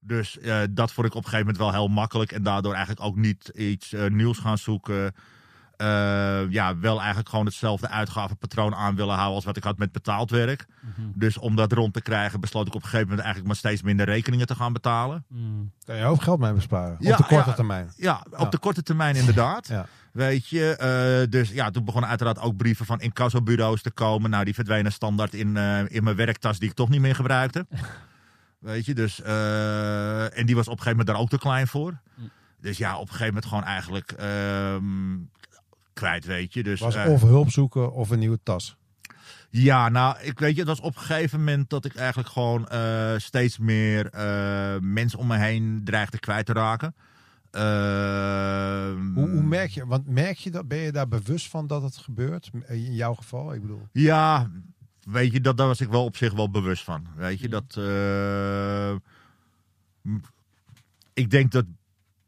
Dus 0.00 0.38
eh, 0.38 0.62
dat 0.70 0.92
vond 0.92 1.06
ik 1.06 1.14
op 1.14 1.24
een 1.24 1.30
gegeven 1.30 1.52
moment 1.52 1.58
wel 1.64 1.72
heel 1.72 1.88
makkelijk. 1.88 2.32
En 2.32 2.42
daardoor 2.42 2.72
eigenlijk 2.74 3.04
ook 3.06 3.16
niet 3.16 3.48
iets 3.48 3.92
eh, 3.92 4.06
nieuws 4.06 4.38
gaan 4.38 4.58
zoeken. 4.58 5.14
Eh, 5.80 6.50
ja, 6.50 6.78
wel 6.78 6.98
eigenlijk 6.98 7.28
gewoon 7.28 7.44
hetzelfde 7.46 7.88
uitgavenpatroon 7.88 8.74
aan 8.74 8.96
willen 8.96 9.14
houden 9.14 9.34
als 9.34 9.44
wat 9.44 9.56
ik 9.56 9.64
had 9.64 9.78
met 9.78 9.92
betaald 9.92 10.30
werk. 10.30 10.66
Mhm. 10.80 11.06
Dus 11.14 11.38
om 11.38 11.56
dat 11.56 11.72
rond 11.72 11.94
te 11.94 12.02
krijgen 12.02 12.40
besloot 12.40 12.66
ik 12.66 12.74
op 12.74 12.82
een 12.82 12.88
gegeven 12.88 13.08
moment 13.08 13.24
eigenlijk 13.24 13.46
maar 13.46 13.56
steeds 13.56 13.82
minder 13.82 14.06
rekeningen 14.06 14.46
te 14.46 14.54
gaan 14.54 14.72
betalen. 14.72 15.24
Mm. 15.28 15.72
Kan 15.84 15.96
je 15.96 16.04
ook 16.04 16.22
geld 16.22 16.40
mee 16.40 16.52
besparen? 16.52 16.96
Ja, 16.98 17.10
op 17.10 17.16
de 17.16 17.24
korte 17.24 17.48
ja. 17.48 17.54
termijn. 17.54 17.92
Ja, 17.96 18.24
op 18.30 18.38
Ja. 18.38 18.48
de 18.48 18.58
korte 18.58 18.82
termijn 18.82 19.16
inderdaad. 19.16 19.68
Ja. 19.68 19.86
Weet 20.12 20.48
je, 20.48 20.76
eh, 20.76 21.30
dus 21.30 21.50
ja, 21.50 21.70
toen 21.70 21.84
begonnen 21.84 22.10
uiteraard 22.10 22.38
ook 22.38 22.56
brieven 22.56 22.86
van 22.86 23.00
incassobureaus 23.00 23.82
te 23.82 23.90
komen. 23.90 24.30
Nou, 24.30 24.44
die 24.44 24.54
verdwenen 24.54 24.92
standaard 24.92 25.34
in, 25.34 25.56
eh, 25.56 25.78
in 25.88 26.04
mijn 26.04 26.16
werktas 26.16 26.58
die 26.58 26.68
ik 26.68 26.74
toch 26.74 26.88
niet 26.88 27.00
meer 27.00 27.14
gebruikte. 27.14 27.66
Weet 28.58 28.86
je, 28.86 28.94
dus, 28.94 29.22
eh, 29.22 30.38
en 30.38 30.46
die 30.46 30.54
was 30.54 30.68
op 30.68 30.72
een 30.72 30.82
gegeven 30.82 30.90
moment 30.90 31.06
daar 31.06 31.16
ook 31.16 31.28
te 31.28 31.38
klein 31.38 31.66
voor. 31.66 31.98
Mm. 32.14 32.30
Dus 32.60 32.78
ja, 32.78 32.94
op 32.94 33.00
een 33.00 33.14
gegeven 33.14 33.26
moment 33.26 33.46
gewoon 33.46 33.64
eigenlijk 33.64 34.12
ehm, 34.12 35.16
kwijt, 36.00 36.24
weet 36.24 36.54
je. 36.54 36.62
Dus, 36.62 36.80
Was 36.80 36.94
eh, 36.94 37.12
of 37.12 37.20
hulp 37.22 37.50
zoeken 37.50 37.92
of 37.92 38.10
een 38.10 38.18
nieuwe 38.18 38.38
tas. 38.42 38.76
ja, 39.50 39.88
nou, 39.88 40.16
ik 40.20 40.38
weet 40.38 40.52
je, 40.52 40.58
het 40.58 40.68
was 40.68 40.80
op 40.80 40.96
een 40.96 41.02
gegeven 41.02 41.38
moment 41.38 41.70
dat 41.70 41.84
ik 41.84 41.94
eigenlijk 41.94 42.28
gewoon 42.28 42.68
eh, 42.68 43.12
steeds 43.16 43.58
meer 43.58 44.06
eh, 44.10 44.76
mensen 44.80 45.18
om 45.18 45.26
me 45.26 45.36
heen 45.36 45.80
dreigde 45.84 46.18
kwijt 46.18 46.46
te 46.46 46.52
raken. 46.52 46.94
Ehm, 47.50 49.12
Hoe, 49.14 49.28
hoe 49.30 49.42
merk 49.42 49.70
je, 49.70 49.86
want 49.86 50.06
merk 50.08 50.36
je 50.36 50.50
dat, 50.50 50.68
ben 50.68 50.78
je 50.78 50.92
daar 50.92 51.08
bewust 51.08 51.48
van 51.48 51.66
dat 51.66 51.82
het 51.82 51.96
gebeurt? 51.96 52.50
In 52.68 52.94
jouw 52.94 53.14
geval, 53.14 53.54
ik 53.54 53.60
bedoel. 53.60 53.86
Ja, 53.92 54.50
weet 55.02 55.32
je, 55.32 55.40
dat, 55.40 55.56
daar 55.56 55.66
was 55.66 55.80
ik 55.80 55.88
wel 55.88 56.04
op 56.04 56.16
zich 56.16 56.32
wel 56.32 56.50
bewust 56.50 56.84
van. 56.84 57.06
Weet 57.16 57.40
je, 57.40 57.48
Mhm. 57.48 57.56
dat. 57.56 57.76
ik 61.14 61.30
denk 61.30 61.50
dat 61.52 61.64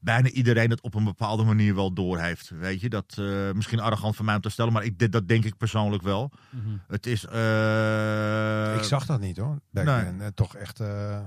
bijna 0.02 0.28
iedereen 0.28 0.70
het 0.70 0.80
op 0.80 0.94
een 0.94 1.04
bepaalde 1.04 1.42
manier 1.44 1.74
wel 1.74 1.92
doorheeft. 1.92 2.50
Weet 2.50 2.80
je, 2.80 2.88
dat 2.88 3.14
eh, 3.18 3.52
misschien 3.52 3.80
arrogant 3.80 4.16
van 4.16 4.24
mij 4.24 4.34
om 4.34 4.40
te 4.40 4.48
stellen, 4.50 4.72
maar 4.72 4.84
ik, 4.84 4.98
dit- 4.98 5.12
dat 5.12 5.28
denk 5.28 5.44
ik 5.44 5.56
persoonlijk 5.56 6.02
wel. 6.02 6.30
Mhm. 6.50 6.76
Het 6.88 7.06
is. 7.06 7.24
eh, 7.26 8.74
ik 8.76 8.82
zag 8.82 9.06
dat 9.06 9.20
niet 9.20 9.36
hoor. 9.36 9.58
Back 9.70 9.84
nee. 9.84 10.04
then. 10.04 10.20
En 10.20 10.34
toch 10.34 10.56
echt 10.56 10.80
eh, 10.80 11.18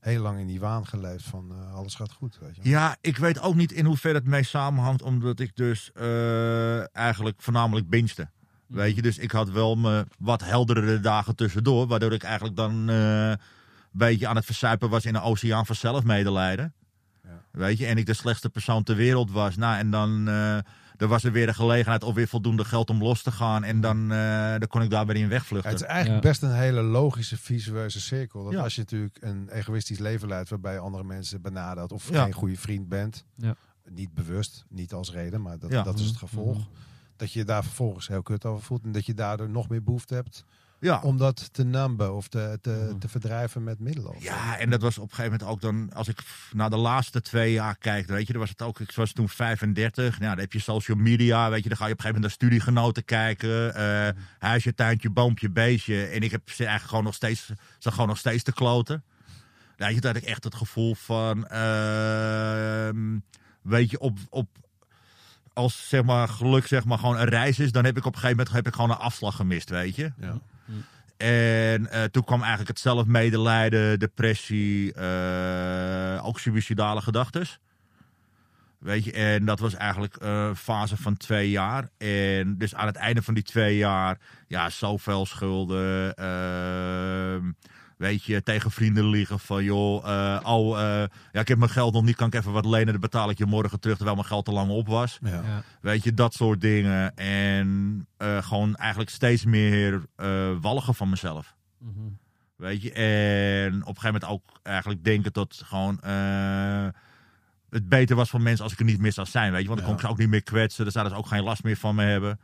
heel 0.00 0.22
lang 0.22 0.38
in 0.38 0.46
die 0.46 0.60
waan 0.60 0.86
geleefd 0.86 1.24
van 1.24 1.50
eh, 1.52 1.74
alles 1.74 1.94
gaat 1.94 2.12
goed. 2.12 2.38
Weet 2.40 2.56
je. 2.56 2.68
Ja, 2.68 2.96
ik 3.00 3.16
weet 3.16 3.40
ook 3.40 3.54
niet 3.54 3.72
in 3.72 3.84
hoeverre 3.84 4.18
het 4.18 4.26
mee 4.26 4.42
samenhangt, 4.42 5.02
omdat 5.02 5.40
ik 5.40 5.56
dus 5.56 5.90
eh, 5.92 6.96
eigenlijk 6.96 7.42
voornamelijk 7.42 7.88
bingste. 7.88 8.28
Weet 8.66 8.96
je, 8.96 9.02
dus 9.02 9.18
ik 9.18 9.30
had 9.30 9.50
wel 9.50 9.76
me 9.76 10.06
wat 10.18 10.44
heldere 10.44 11.00
dagen 11.00 11.36
tussendoor, 11.36 11.86
waardoor 11.86 12.12
ik 12.12 12.22
eigenlijk 12.22 12.56
dan 12.56 12.88
eh, 12.90 13.28
een 13.28 13.38
beetje 13.92 14.26
aan 14.26 14.36
het 14.36 14.44
versuipen 14.44 14.88
was 14.90 15.04
in 15.04 15.14
een 15.14 15.20
oceaan 15.22 15.66
van 15.66 15.74
zelfmedelijden. 15.74 16.74
Ja. 17.24 17.40
Weet 17.50 17.78
je, 17.78 17.86
en 17.86 17.98
ik 17.98 18.06
de 18.06 18.14
slechtste 18.14 18.50
persoon 18.50 18.82
ter 18.82 18.96
wereld 18.96 19.30
was. 19.30 19.56
Nou, 19.56 19.78
en 19.78 19.90
dan 19.90 20.28
eh, 20.28 20.56
er 20.96 21.06
was 21.08 21.24
er 21.24 21.32
weer 21.32 21.48
een 21.48 21.54
gelegenheid 21.54 22.02
of 22.04 22.14
weer 22.14 22.28
voldoende 22.28 22.64
geld 22.64 22.90
om 22.90 23.02
los 23.02 23.22
te 23.22 23.30
gaan. 23.32 23.64
En 23.64 23.80
dan, 23.80 24.12
eh, 24.12 24.50
dan 24.58 24.66
kon 24.68 24.82
ik 24.82 24.90
daar 24.90 25.06
weer 25.06 25.16
in 25.16 25.22
Ja, 25.22 25.28
wegvluchten. 25.28 25.70
het 25.70 25.80
is 25.80 25.86
eigenlijk 25.86 26.22
Ja. 26.24 26.28
best 26.30 26.42
een 26.42 26.54
hele 26.54 26.82
logische, 26.82 27.36
visueuze 27.36 28.00
cirkel. 28.00 28.44
Dat 28.44 28.52
Ja. 28.52 28.62
als 28.62 28.74
je 28.74 28.80
natuurlijk 28.80 29.16
een 29.20 29.48
egoïstisch 29.48 29.98
leven 29.98 30.28
leidt 30.28 30.50
waarbij 30.50 30.72
je 30.72 30.78
andere 30.78 31.04
mensen 31.04 31.42
benadert 31.42 31.92
of 31.92 32.10
Ja. 32.10 32.22
geen 32.22 32.32
goede 32.32 32.56
vriend 32.56 32.88
bent, 32.88 33.24
Ja. 33.36 33.54
niet 33.90 34.14
bewust, 34.14 34.64
niet 34.68 34.92
als 34.92 35.12
reden, 35.12 35.42
maar 35.42 35.58
dat, 35.58 35.70
Ja. 35.70 35.82
dat 35.82 35.98
is 35.98 36.06
het 36.06 36.16
gevolg. 36.16 36.56
Mhm. 36.58 36.66
dat 37.16 37.32
je 37.32 37.38
je 37.38 37.44
daar 37.44 37.62
vervolgens 37.64 38.08
heel 38.08 38.22
kut 38.22 38.44
over 38.44 38.64
voelt. 38.64 38.84
En 38.84 38.92
dat 38.92 39.06
je 39.06 39.14
daardoor 39.14 39.48
nog 39.50 39.68
meer 39.68 39.82
behoefte 39.82 40.14
hebt 40.14 40.44
Ja. 40.84 41.00
om 41.02 41.16
dat 41.16 41.52
te 41.52 41.64
numben 41.64 42.14
of 42.14 42.28
te, 42.28 42.58
te, 42.62 42.86
Mhm. 42.90 42.98
te 42.98 43.08
verdrijven 43.08 43.64
met 43.64 43.78
middelen. 43.80 44.14
Ja, 44.18 44.58
en 44.58 44.70
dat 44.70 44.82
was 44.82 44.98
op 44.98 45.02
een 45.10 45.14
gegeven 45.14 45.32
moment 45.32 45.50
ook 45.50 45.60
dan, 45.60 45.92
als 45.94 46.08
ik 46.08 46.18
naar 46.52 46.70
de 46.70 46.76
laatste 46.76 47.20
twee 47.20 47.52
jaar 47.52 47.76
kijk, 47.76 48.06
weet 48.06 48.26
je, 48.26 48.32
dan 48.32 48.40
was 48.40 48.50
het 48.50 48.62
ook, 48.62 48.80
ik 48.80 48.92
was 48.92 49.12
toen 49.12 49.28
35, 49.28 50.18
nou, 50.18 50.30
dan 50.30 50.40
heb 50.40 50.52
je 50.52 50.60
social 50.60 50.96
media, 50.96 51.50
weet 51.50 51.62
je, 51.62 51.68
dan 51.68 51.78
ga 51.78 51.86
je 51.86 51.92
op 51.92 51.98
een 51.98 52.04
gegeven 52.04 52.22
moment 52.22 52.22
naar 52.22 52.48
studiegenoten 52.50 53.04
kijken, 53.04 53.74
eh, 53.74 54.08
huisje, 54.38 54.74
tuintje, 54.74 55.10
boompje, 55.10 55.50
beestje, 55.50 56.04
en 56.06 56.20
ik 56.20 56.30
heb 56.30 56.50
ze 56.50 56.56
eigenlijk 56.56 56.88
gewoon 56.88 57.04
nog 57.04 57.14
steeds, 57.14 57.50
ze 57.78 57.90
gewoon 57.90 58.08
nog 58.08 58.18
steeds 58.18 58.42
te 58.42 58.52
kloten. 58.52 59.04
Ja, 59.76 59.88
je 59.88 59.98
had 60.00 60.16
ik 60.16 60.22
echt 60.24 60.44
het 60.44 60.54
gevoel 60.54 60.94
van, 60.94 61.46
ehm, 61.46 63.18
weet 63.62 63.90
je, 63.90 63.98
op, 63.98 64.18
op, 64.30 64.48
als 65.52 65.88
zeg 65.88 66.02
maar 66.04 66.28
geluk 66.28 66.66
zeg 66.66 66.84
maar 66.84 66.98
gewoon 66.98 67.16
een 67.18 67.28
reis 67.28 67.58
is, 67.58 67.72
dan 67.72 67.84
heb 67.84 67.96
ik 67.96 68.04
op 68.04 68.14
een 68.14 68.20
gegeven 68.20 68.36
moment 68.36 68.54
heb 68.56 68.66
ik 68.66 68.74
gewoon 68.74 68.90
een 68.90 68.96
afslag 68.96 69.36
gemist, 69.36 69.70
weet 69.70 69.96
je. 69.96 70.12
Ja. 70.20 70.40
En 71.16 71.90
eh, 71.90 72.02
toen 72.02 72.24
kwam 72.24 72.40
eigenlijk 72.40 72.68
het 72.68 72.78
zelfmedelijden, 72.78 73.98
depressie, 73.98 74.94
eh, 74.94 76.26
ook 76.26 76.40
suicidale 76.40 77.00
gedachten. 77.00 77.46
Weet 78.78 79.04
je, 79.04 79.12
en 79.12 79.44
dat 79.44 79.58
was 79.58 79.74
eigenlijk 79.74 80.16
een 80.18 80.56
fase 80.56 80.96
van 80.96 81.16
twee 81.16 81.50
jaar. 81.50 81.88
En 81.98 82.58
dus 82.58 82.74
aan 82.74 82.86
het 82.86 82.96
einde 82.96 83.22
van 83.22 83.34
die 83.34 83.42
twee 83.42 83.76
jaar, 83.76 84.18
ja, 84.48 84.70
zoveel 84.70 85.26
schulden. 85.26 86.14
ehm, 86.14 87.50
weet 87.96 88.24
je, 88.24 88.42
tegen 88.42 88.70
vrienden 88.70 89.08
liegen 89.08 89.38
van, 89.38 89.64
joh, 89.64 90.08
eh, 90.08 90.40
oh, 90.42 90.80
eh, 90.80 91.08
ja, 91.32 91.40
ik 91.40 91.48
heb 91.48 91.58
mijn 91.58 91.70
geld 91.70 91.92
nog 91.92 92.04
niet, 92.04 92.16
kan 92.16 92.26
ik 92.26 92.34
even 92.34 92.52
wat 92.52 92.66
lenen, 92.66 92.92
dan 92.92 93.00
betaal 93.00 93.30
ik 93.30 93.38
je 93.38 93.46
morgen 93.46 93.80
terug, 93.80 93.96
terwijl 93.96 94.16
mijn 94.16 94.28
geld 94.28 94.44
te 94.44 94.52
lang 94.52 94.70
op 94.70 94.86
was. 94.86 95.18
Ja. 95.22 95.30
Ja. 95.30 95.62
Weet 95.80 96.04
je, 96.04 96.14
dat 96.14 96.34
soort 96.34 96.60
dingen. 96.60 97.16
En 97.16 98.06
eh, 98.16 98.42
gewoon 98.42 98.76
eigenlijk 98.76 99.10
steeds 99.10 99.44
meer 99.44 100.02
eh 100.16 100.50
walgen 100.60 100.94
van 100.94 101.08
mezelf. 101.08 101.54
Mhm. 101.78 101.92
Weet 102.56 102.82
je, 102.82 102.92
en 102.92 103.72
op 103.72 103.94
een 103.94 104.00
gegeven 104.00 104.12
moment 104.12 104.24
ook 104.24 104.60
eigenlijk 104.62 105.04
denken 105.04 105.32
dat 105.32 105.62
gewoon 105.64 106.00
eh, 106.00 106.86
het 107.70 107.88
beter 107.88 108.16
was 108.16 108.30
voor 108.30 108.40
mensen 108.40 108.64
als 108.64 108.72
ik 108.72 108.78
er 108.78 108.84
niet 108.84 109.00
meer 109.00 109.12
zou 109.12 109.26
zijn. 109.26 109.52
Weet 109.52 109.62
je, 109.62 109.66
want 109.66 109.78
dan 109.78 109.88
kon 109.88 109.96
ik 109.96 110.04
ze 110.04 110.08
ook 110.08 110.18
niet 110.18 110.28
meer 110.28 110.42
kwetsen. 110.42 110.82
Daar 110.82 110.92
zouden 110.92 111.14
ze 111.14 111.18
ook 111.18 111.28
geen 111.28 111.42
last 111.42 111.62
meer 111.62 111.76
van 111.76 111.94
me 111.94 112.04
hebben. 112.04 112.40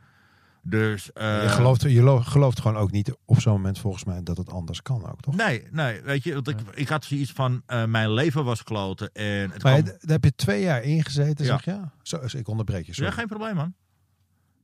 Dus. 0.63 1.11
eh, 1.13 1.43
je, 1.43 1.49
gelooft, 1.49 1.81
je 1.81 2.01
lo- 2.01 2.19
gelooft 2.21 2.59
gewoon 2.59 2.77
ook 2.77 2.91
niet 2.91 3.15
op 3.25 3.39
zo'n 3.41 3.53
moment 3.53 3.79
volgens 3.79 4.03
mij 4.03 4.23
dat 4.23 4.37
het 4.37 4.49
anders 4.49 4.81
kan 4.81 5.09
ook, 5.11 5.21
toch? 5.21 5.35
Nee, 5.35 5.67
nee, 5.71 6.01
weet 6.01 6.23
je, 6.23 6.33
want 6.33 6.47
ik, 6.47 6.57
ik 6.73 6.87
had 6.87 7.05
zoiets 7.05 7.31
van 7.31 7.61
eh, 7.65 7.85
mijn 7.85 8.11
leven 8.13 8.43
was 8.43 8.63
kloten. 8.63 9.09
En 9.13 9.25
het 9.51 9.63
Maar 9.63 9.81
kwam- 9.81 9.85
daar 9.85 9.95
heb 10.11 10.23
je 10.23 10.35
twee 10.35 10.61
jaar 10.61 10.81
ingezeten, 10.83 11.45
Ja. 11.45 11.51
zeg 11.59 11.65
je? 11.65 11.81
Zo, 12.01 12.37
ik 12.37 12.47
onderbreek 12.47 12.85
je, 12.85 12.93
sorry. 12.93 13.09
Ja, 13.09 13.15
geen 13.15 13.27
probleem, 13.27 13.55
man. 13.55 13.73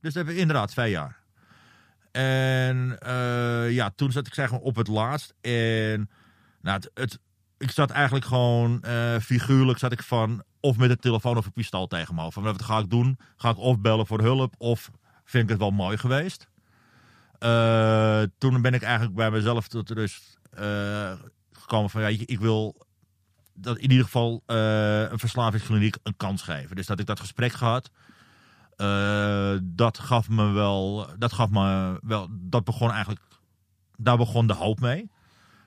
dat 0.00 0.12
hebben 0.14 0.34
we 0.34 0.40
inderdaad 0.40 0.68
twee 0.70 0.90
jaar. 0.90 1.16
En 2.12 2.96
eh, 2.98 3.70
ja, 3.70 3.90
toen 3.96 4.12
zat 4.12 4.26
ik 4.26 4.34
zeg 4.34 4.50
maar 4.50 4.60
op 4.60 4.76
het 4.76 4.88
laatst. 4.88 5.34
En 5.40 6.10
nou, 6.62 6.76
het, 6.76 6.90
het- 6.94 7.18
ik 7.58 7.70
zat 7.70 7.90
eigenlijk 7.90 8.24
gewoon 8.24 8.82
eh, 8.82 9.16
figuurlijk 9.16 9.78
zat 9.78 9.92
ik 9.92 10.02
van 10.02 10.42
of 10.60 10.76
met 10.76 10.90
een 10.90 10.96
telefoon 10.96 11.36
of 11.36 11.46
een 11.46 11.52
pistool 11.52 11.86
tegen 11.86 12.14
me. 12.14 12.32
Van 12.32 12.42
wat 12.42 12.62
ga 12.62 12.78
ik 12.78 12.90
doen? 12.90 13.18
Ga 13.36 13.50
ik 13.50 13.58
of 13.58 13.80
bellen 13.80 14.06
voor 14.06 14.20
hulp 14.20 14.54
of 14.58 14.90
vind 15.30 15.44
ik 15.44 15.50
het 15.50 15.58
wel 15.58 15.70
mooi 15.70 15.98
geweest? 15.98 16.48
Eh, 17.38 18.22
toen 18.38 18.62
ben 18.62 18.74
ik 18.74 18.82
eigenlijk 18.82 19.14
bij 19.14 19.30
mezelf 19.30 19.68
tot 19.68 19.90
rust 19.90 20.38
eh, 20.50 21.12
gekomen 21.52 21.90
van 21.90 22.00
ja, 22.00 22.08
ik 22.26 22.40
wil 22.40 22.86
dat 23.54 23.76
in 23.78 23.90
ieder 23.90 24.04
geval 24.04 24.42
eh, 24.46 25.10
een 25.10 25.18
verslavingskliniek 25.18 25.96
een 26.02 26.16
kans 26.16 26.42
geven. 26.42 26.76
Dus 26.76 26.86
dat 26.86 27.00
ik 27.00 27.06
dat 27.06 27.20
gesprek 27.20 27.52
gehad. 27.52 27.90
Eh, 28.76 29.56
dat 29.62 29.98
gaf 29.98 30.28
me 30.28 30.50
wel, 30.50 31.06
dat 31.18 31.32
gaf 31.32 31.50
me 31.50 31.98
wel, 32.02 32.28
dat 32.30 32.64
begon 32.64 32.90
eigenlijk, 32.90 33.20
daar 33.96 34.16
begon 34.16 34.46
de 34.46 34.54
hoop 34.54 34.80
mee. 34.80 35.10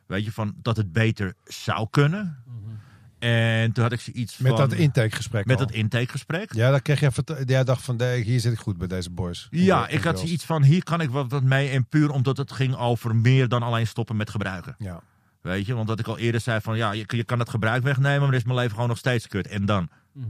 Weet 0.05 0.25
je, 0.25 0.31
van 0.31 0.53
dat 0.55 0.77
het 0.77 0.91
beter 0.91 1.33
zou 1.43 1.87
kunnen. 1.89 2.43
Mhm. 2.45 2.75
En 3.21 3.71
toen 3.71 3.83
had 3.83 3.91
ik 3.91 3.99
zoiets 3.99 4.37
Met 4.37 4.51
van... 4.51 4.69
dat 4.69 4.73
intakegesprek 4.73 5.45
Met 5.45 5.59
al. 5.59 5.65
dat 5.65 5.75
intakegesprek. 5.75 6.53
Ja, 6.53 6.71
dan 6.71 6.81
kreeg 6.81 6.99
je 6.99 7.05
even... 7.05 7.45
Jij 7.45 7.63
dacht 7.63 7.83
van, 7.83 7.95
nee, 7.95 8.23
hier 8.23 8.39
zit 8.39 8.53
ik 8.53 8.59
goed 8.59 8.77
bij 8.77 8.87
deze 8.87 9.09
boys. 9.09 9.47
Ja, 9.51 9.87
ik 9.87 9.93
had 9.93 10.01
girls. 10.03 10.19
zoiets 10.19 10.45
van, 10.45 10.63
hier 10.63 10.83
kan 10.83 11.01
ik 11.01 11.09
wat, 11.09 11.31
wat 11.31 11.43
mee. 11.43 11.69
En 11.69 11.85
puur 11.85 12.11
omdat 12.11 12.37
het 12.37 12.51
ging 12.51 12.75
over 12.75 13.15
meer 13.15 13.47
dan 13.47 13.63
alleen 13.63 13.87
stoppen 13.87 14.15
met 14.15 14.29
gebruiken. 14.29 14.75
Ja. 14.77 15.01
Weet 15.41 15.65
je, 15.65 15.73
want 15.73 15.87
dat 15.87 15.99
ik 15.99 16.07
al 16.07 16.17
eerder 16.17 16.41
zei 16.41 16.61
van, 16.61 16.77
ja, 16.77 16.91
je, 16.91 17.03
je 17.07 17.23
kan 17.23 17.39
het 17.39 17.49
gebruik 17.49 17.83
wegnemen, 17.83 18.27
maar 18.27 18.37
is 18.37 18.43
mijn 18.43 18.57
leven 18.57 18.71
gewoon 18.71 18.87
nog 18.87 18.97
steeds 18.97 19.27
kut. 19.27 19.47
En 19.47 19.65
dan? 19.65 19.89
Mhm. 20.11 20.27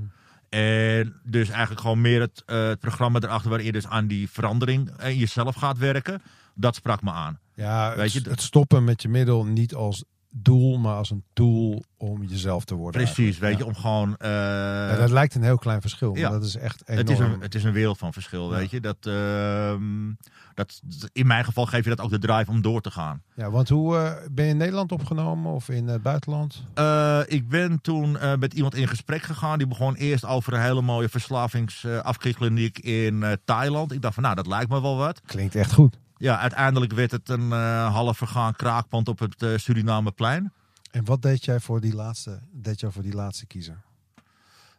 En 0.50 1.20
dus 1.24 1.50
eigenlijk 1.50 1.82
gewoon 1.82 2.02
meer 2.02 2.22
het, 2.22 2.44
eh, 2.46 2.68
het 2.68 2.80
programma 2.80 3.20
erachter 3.20 3.50
waarin 3.50 3.68
je 3.68 3.74
dus 3.74 3.88
aan 3.88 4.08
die 4.08 4.30
verandering 4.30 5.02
in 5.04 5.18
jezelf 5.18 5.56
gaat 5.56 5.78
werken. 5.78 6.22
Dat 6.56 6.76
sprak 6.76 7.02
me 7.02 7.12
aan. 7.12 7.40
Ja, 7.56 7.96
Weet 7.96 8.14
het, 8.14 8.24
je, 8.24 8.30
het 8.30 8.42
stoppen 8.42 8.84
met 8.84 9.02
je 9.02 9.10
middel 9.10 9.46
niet 9.46 9.74
als 9.74 10.04
doel, 10.32 10.78
maar 10.78 10.96
als 10.96 11.10
een 11.10 11.24
tool 11.34 11.84
om 11.98 12.24
jezelf 12.24 12.66
te 12.66 12.76
worden. 12.76 13.02
Precies, 13.04 13.38
weet 13.38 13.58
je, 13.58 13.66
om 13.66 13.76
gewoon... 13.76 14.16
eh, 14.18 14.30
Ja. 14.30 14.96
Dat 14.96 15.10
lijkt 15.10 15.36
een 15.36 15.44
heel 15.44 15.58
klein 15.58 15.82
verschil, 15.82 16.12
maar 16.12 16.20
Ja. 16.20 16.30
dat 16.30 16.44
is 16.44 16.56
echt 16.56 16.84
enorm. 16.86 17.08
het, 17.08 17.10
is 17.10 17.20
een, 17.20 17.42
het 17.42 17.56
is 17.56 17.64
een 17.64 17.72
wereld 17.74 17.98
van 17.98 18.14
verschil, 18.14 18.50
weet 18.50 18.70
je. 18.70 18.80
Dat, 18.80 18.98
ehm, 19.02 20.12
dat, 20.54 20.82
in 21.14 21.28
mijn 21.28 21.46
geval 21.46 21.66
geef 21.66 21.84
je 21.84 21.90
dat 21.90 22.02
ook 22.02 22.10
de 22.10 22.20
drive 22.20 22.52
om 22.52 22.62
door 22.62 22.82
te 22.82 22.92
gaan. 22.92 23.22
Ja, 23.36 23.50
want 23.50 23.70
hoe 23.70 23.98
eh, 23.98 24.12
ben 24.32 24.46
je 24.46 24.52
in 24.52 24.58
Nederland 24.58 24.92
opgenomen 24.92 25.52
of 25.52 25.70
in 25.70 25.88
het 25.88 26.02
buitenland? 26.02 26.64
Eh, 26.74 27.20
ik 27.28 27.50
ben 27.50 27.82
toen 27.82 28.18
met 28.40 28.54
iemand 28.54 28.76
in 28.76 28.88
gesprek 28.88 29.22
gegaan. 29.22 29.58
Die 29.58 29.68
begon 29.68 29.96
eerst 29.96 30.26
over 30.26 30.54
een 30.54 30.62
hele 30.62 30.82
mooie 30.82 31.10
verslavingsafkikkliniek 31.10 32.80
in 32.80 33.38
Thailand. 33.46 33.92
Ik 33.92 34.02
dacht 34.02 34.14
van, 34.14 34.24
nou, 34.24 34.36
dat 34.36 34.48
lijkt 34.48 34.70
me 34.70 34.82
wel 34.82 34.98
wat. 34.98 35.22
Klinkt 35.26 35.56
echt 35.56 35.74
goed. 35.74 35.98
Ja, 36.22 36.40
uiteindelijk 36.40 36.94
werd 36.94 37.12
het 37.12 37.30
een 37.30 37.52
eh, 37.52 37.94
half 37.94 38.18
vergaan 38.18 38.56
kraakpand 38.56 39.08
op 39.08 39.20
het 39.20 39.44
eh, 39.44 39.58
Surinameplein. 39.58 40.54
En 40.92 41.06
wat 41.06 41.22
deed 41.22 41.46
jij 41.46 41.60
voor 41.60 41.82
die 41.82 41.96
laatste, 41.96 42.40
deed 42.52 42.80
jij 42.80 42.90
voor 42.90 43.02
die 43.02 43.14
laatste 43.14 43.46
kiezer? 43.46 43.82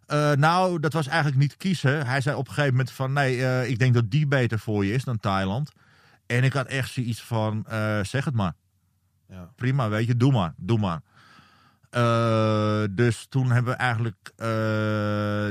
Eh, 0.07 0.33
nou, 0.33 0.81
dat 0.81 0.93
was 0.93 1.07
eigenlijk 1.07 1.39
niet 1.39 1.57
kiezen. 1.57 2.07
Hij 2.07 2.21
zei 2.21 2.37
op 2.37 2.47
een 2.49 2.55
gegeven 2.55 2.77
moment 2.77 2.91
van... 2.91 3.13
nee, 3.13 3.69
ik 3.69 3.79
denk 3.79 3.95
dat 3.95 4.11
die 4.11 4.27
beter 4.27 4.59
voor 4.59 4.85
je 4.85 4.93
is 4.93 5.05
dan 5.05 5.19
Thailand. 5.19 5.73
En 6.27 6.45
ik 6.45 6.53
had 6.53 6.67
echt 6.67 6.93
zoiets 6.93 7.23
van... 7.23 7.65
zeg 8.03 8.25
het 8.25 8.35
maar. 8.35 8.55
Ja. 9.29 9.51
Prima, 9.57 9.89
weet 9.89 10.07
je, 10.07 10.17
doe 10.17 10.33
maar, 10.33 10.55
doe 10.57 10.79
maar. 10.79 11.01
Dus 12.91 13.27
toen 13.29 13.51
hebben 13.51 13.73
we 13.73 13.79
eigenlijk 13.79 14.33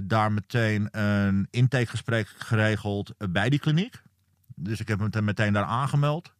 daar 0.07 0.31
meteen 0.31 0.87
een 0.91 1.47
intakegesprek 1.49 2.33
geregeld 2.37 3.13
bij 3.31 3.49
die 3.49 3.59
kliniek. 3.59 4.01
Dus 4.63 4.79
ik 4.79 4.87
heb 4.87 4.99
me 4.99 5.21
meteen- 5.21 5.53
daar 5.53 5.63
aangemeld. 5.63 6.33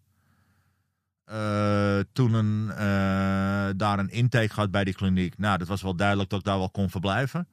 Eh, 1.24 2.00
toen 2.14 2.34
een, 2.34 2.70
eh, 2.72 3.70
daar 3.76 4.00
een 4.00 4.10
intake 4.10 4.50
gehad 4.50 4.72
bij 4.72 4.84
die 4.84 4.94
kliniek. 4.94 5.38
Nou, 5.38 5.58
dat 5.58 5.68
was 5.68 5.82
wel 5.82 5.96
duidelijk 5.96 6.30
dat 6.30 6.40
ik 6.40 6.46
daar 6.46 6.58
wel 6.58 6.70
kon 6.70 6.90
verblijven. 6.90 7.48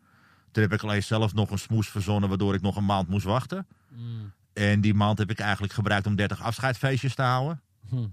Toen 0.50 0.62
heb 0.62 0.72
ik 0.72 0.82
alleen 0.82 1.02
zelf 1.02 1.34
nog 1.34 1.50
een 1.50 1.58
smoes 1.58 1.88
verzonnen, 1.88 2.28
waardoor 2.28 2.54
ik 2.54 2.60
nog 2.60 2.76
een 2.76 2.84
maand 2.84 3.08
moest 3.08 3.24
wachten. 3.24 3.66
Mm. 3.88 4.32
En 4.52 4.80
die 4.80 4.94
maand 4.94 5.18
heb 5.18 5.30
ik 5.30 5.38
eigenlijk 5.38 5.72
gebruikt 5.72 6.06
om 6.06 6.16
30 6.16 6.42
afscheidsfeestjes 6.42 7.14
te 7.14 7.22
houden. 7.22 7.60
Hm. 7.88 8.06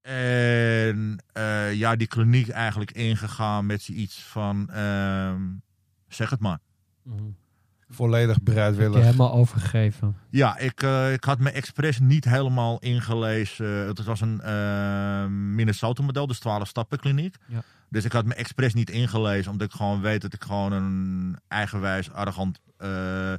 En 0.00 1.22
eh, 1.32 1.74
ja, 1.74 1.96
die 1.96 2.06
kliniek 2.06 2.48
eigenlijk 2.48 2.90
ingegaan 2.90 3.66
met 3.66 3.82
zoiets 3.82 4.22
van, 4.22 4.70
ehm, 4.70 5.42
zeg 6.08 6.30
het 6.30 6.40
maar. 6.40 6.58
Mhm. 7.02 7.22
Volledig 7.90 8.34
Heb 8.34 8.46
je 8.46 8.52
bereidwillig. 8.52 9.04
helemaal 9.04 9.32
overgegeven. 9.32 10.16
Ja, 10.30 10.58
ik, 10.58 10.82
eh, 10.82 11.12
ik 11.12 11.24
had 11.24 11.38
me 11.38 11.50
expres 11.50 11.98
niet 11.98 12.24
helemaal 12.24 12.78
ingelezen. 12.78 13.66
Het 13.86 14.04
was 14.04 14.20
een 14.20 14.40
eh, 14.40 15.26
Minnesota-model, 15.26 16.26
dus 16.26 16.38
12 16.38 16.68
stappen 16.68 16.98
kliniek. 16.98 17.36
Ja. 17.46 17.62
Dus 17.88 18.04
ik 18.04 18.12
had 18.12 18.24
me 18.24 18.34
expres 18.34 18.74
niet 18.74 18.90
ingelezen, 18.90 19.50
omdat 19.52 19.66
ik 19.66 19.74
gewoon 19.74 20.00
weet 20.00 20.22
dat 20.22 20.32
ik 20.32 20.42
gewoon 20.44 20.72
een 20.72 21.36
eigenwijs, 21.48 22.12
arrogant 22.12 22.60
eh, 22.76 23.32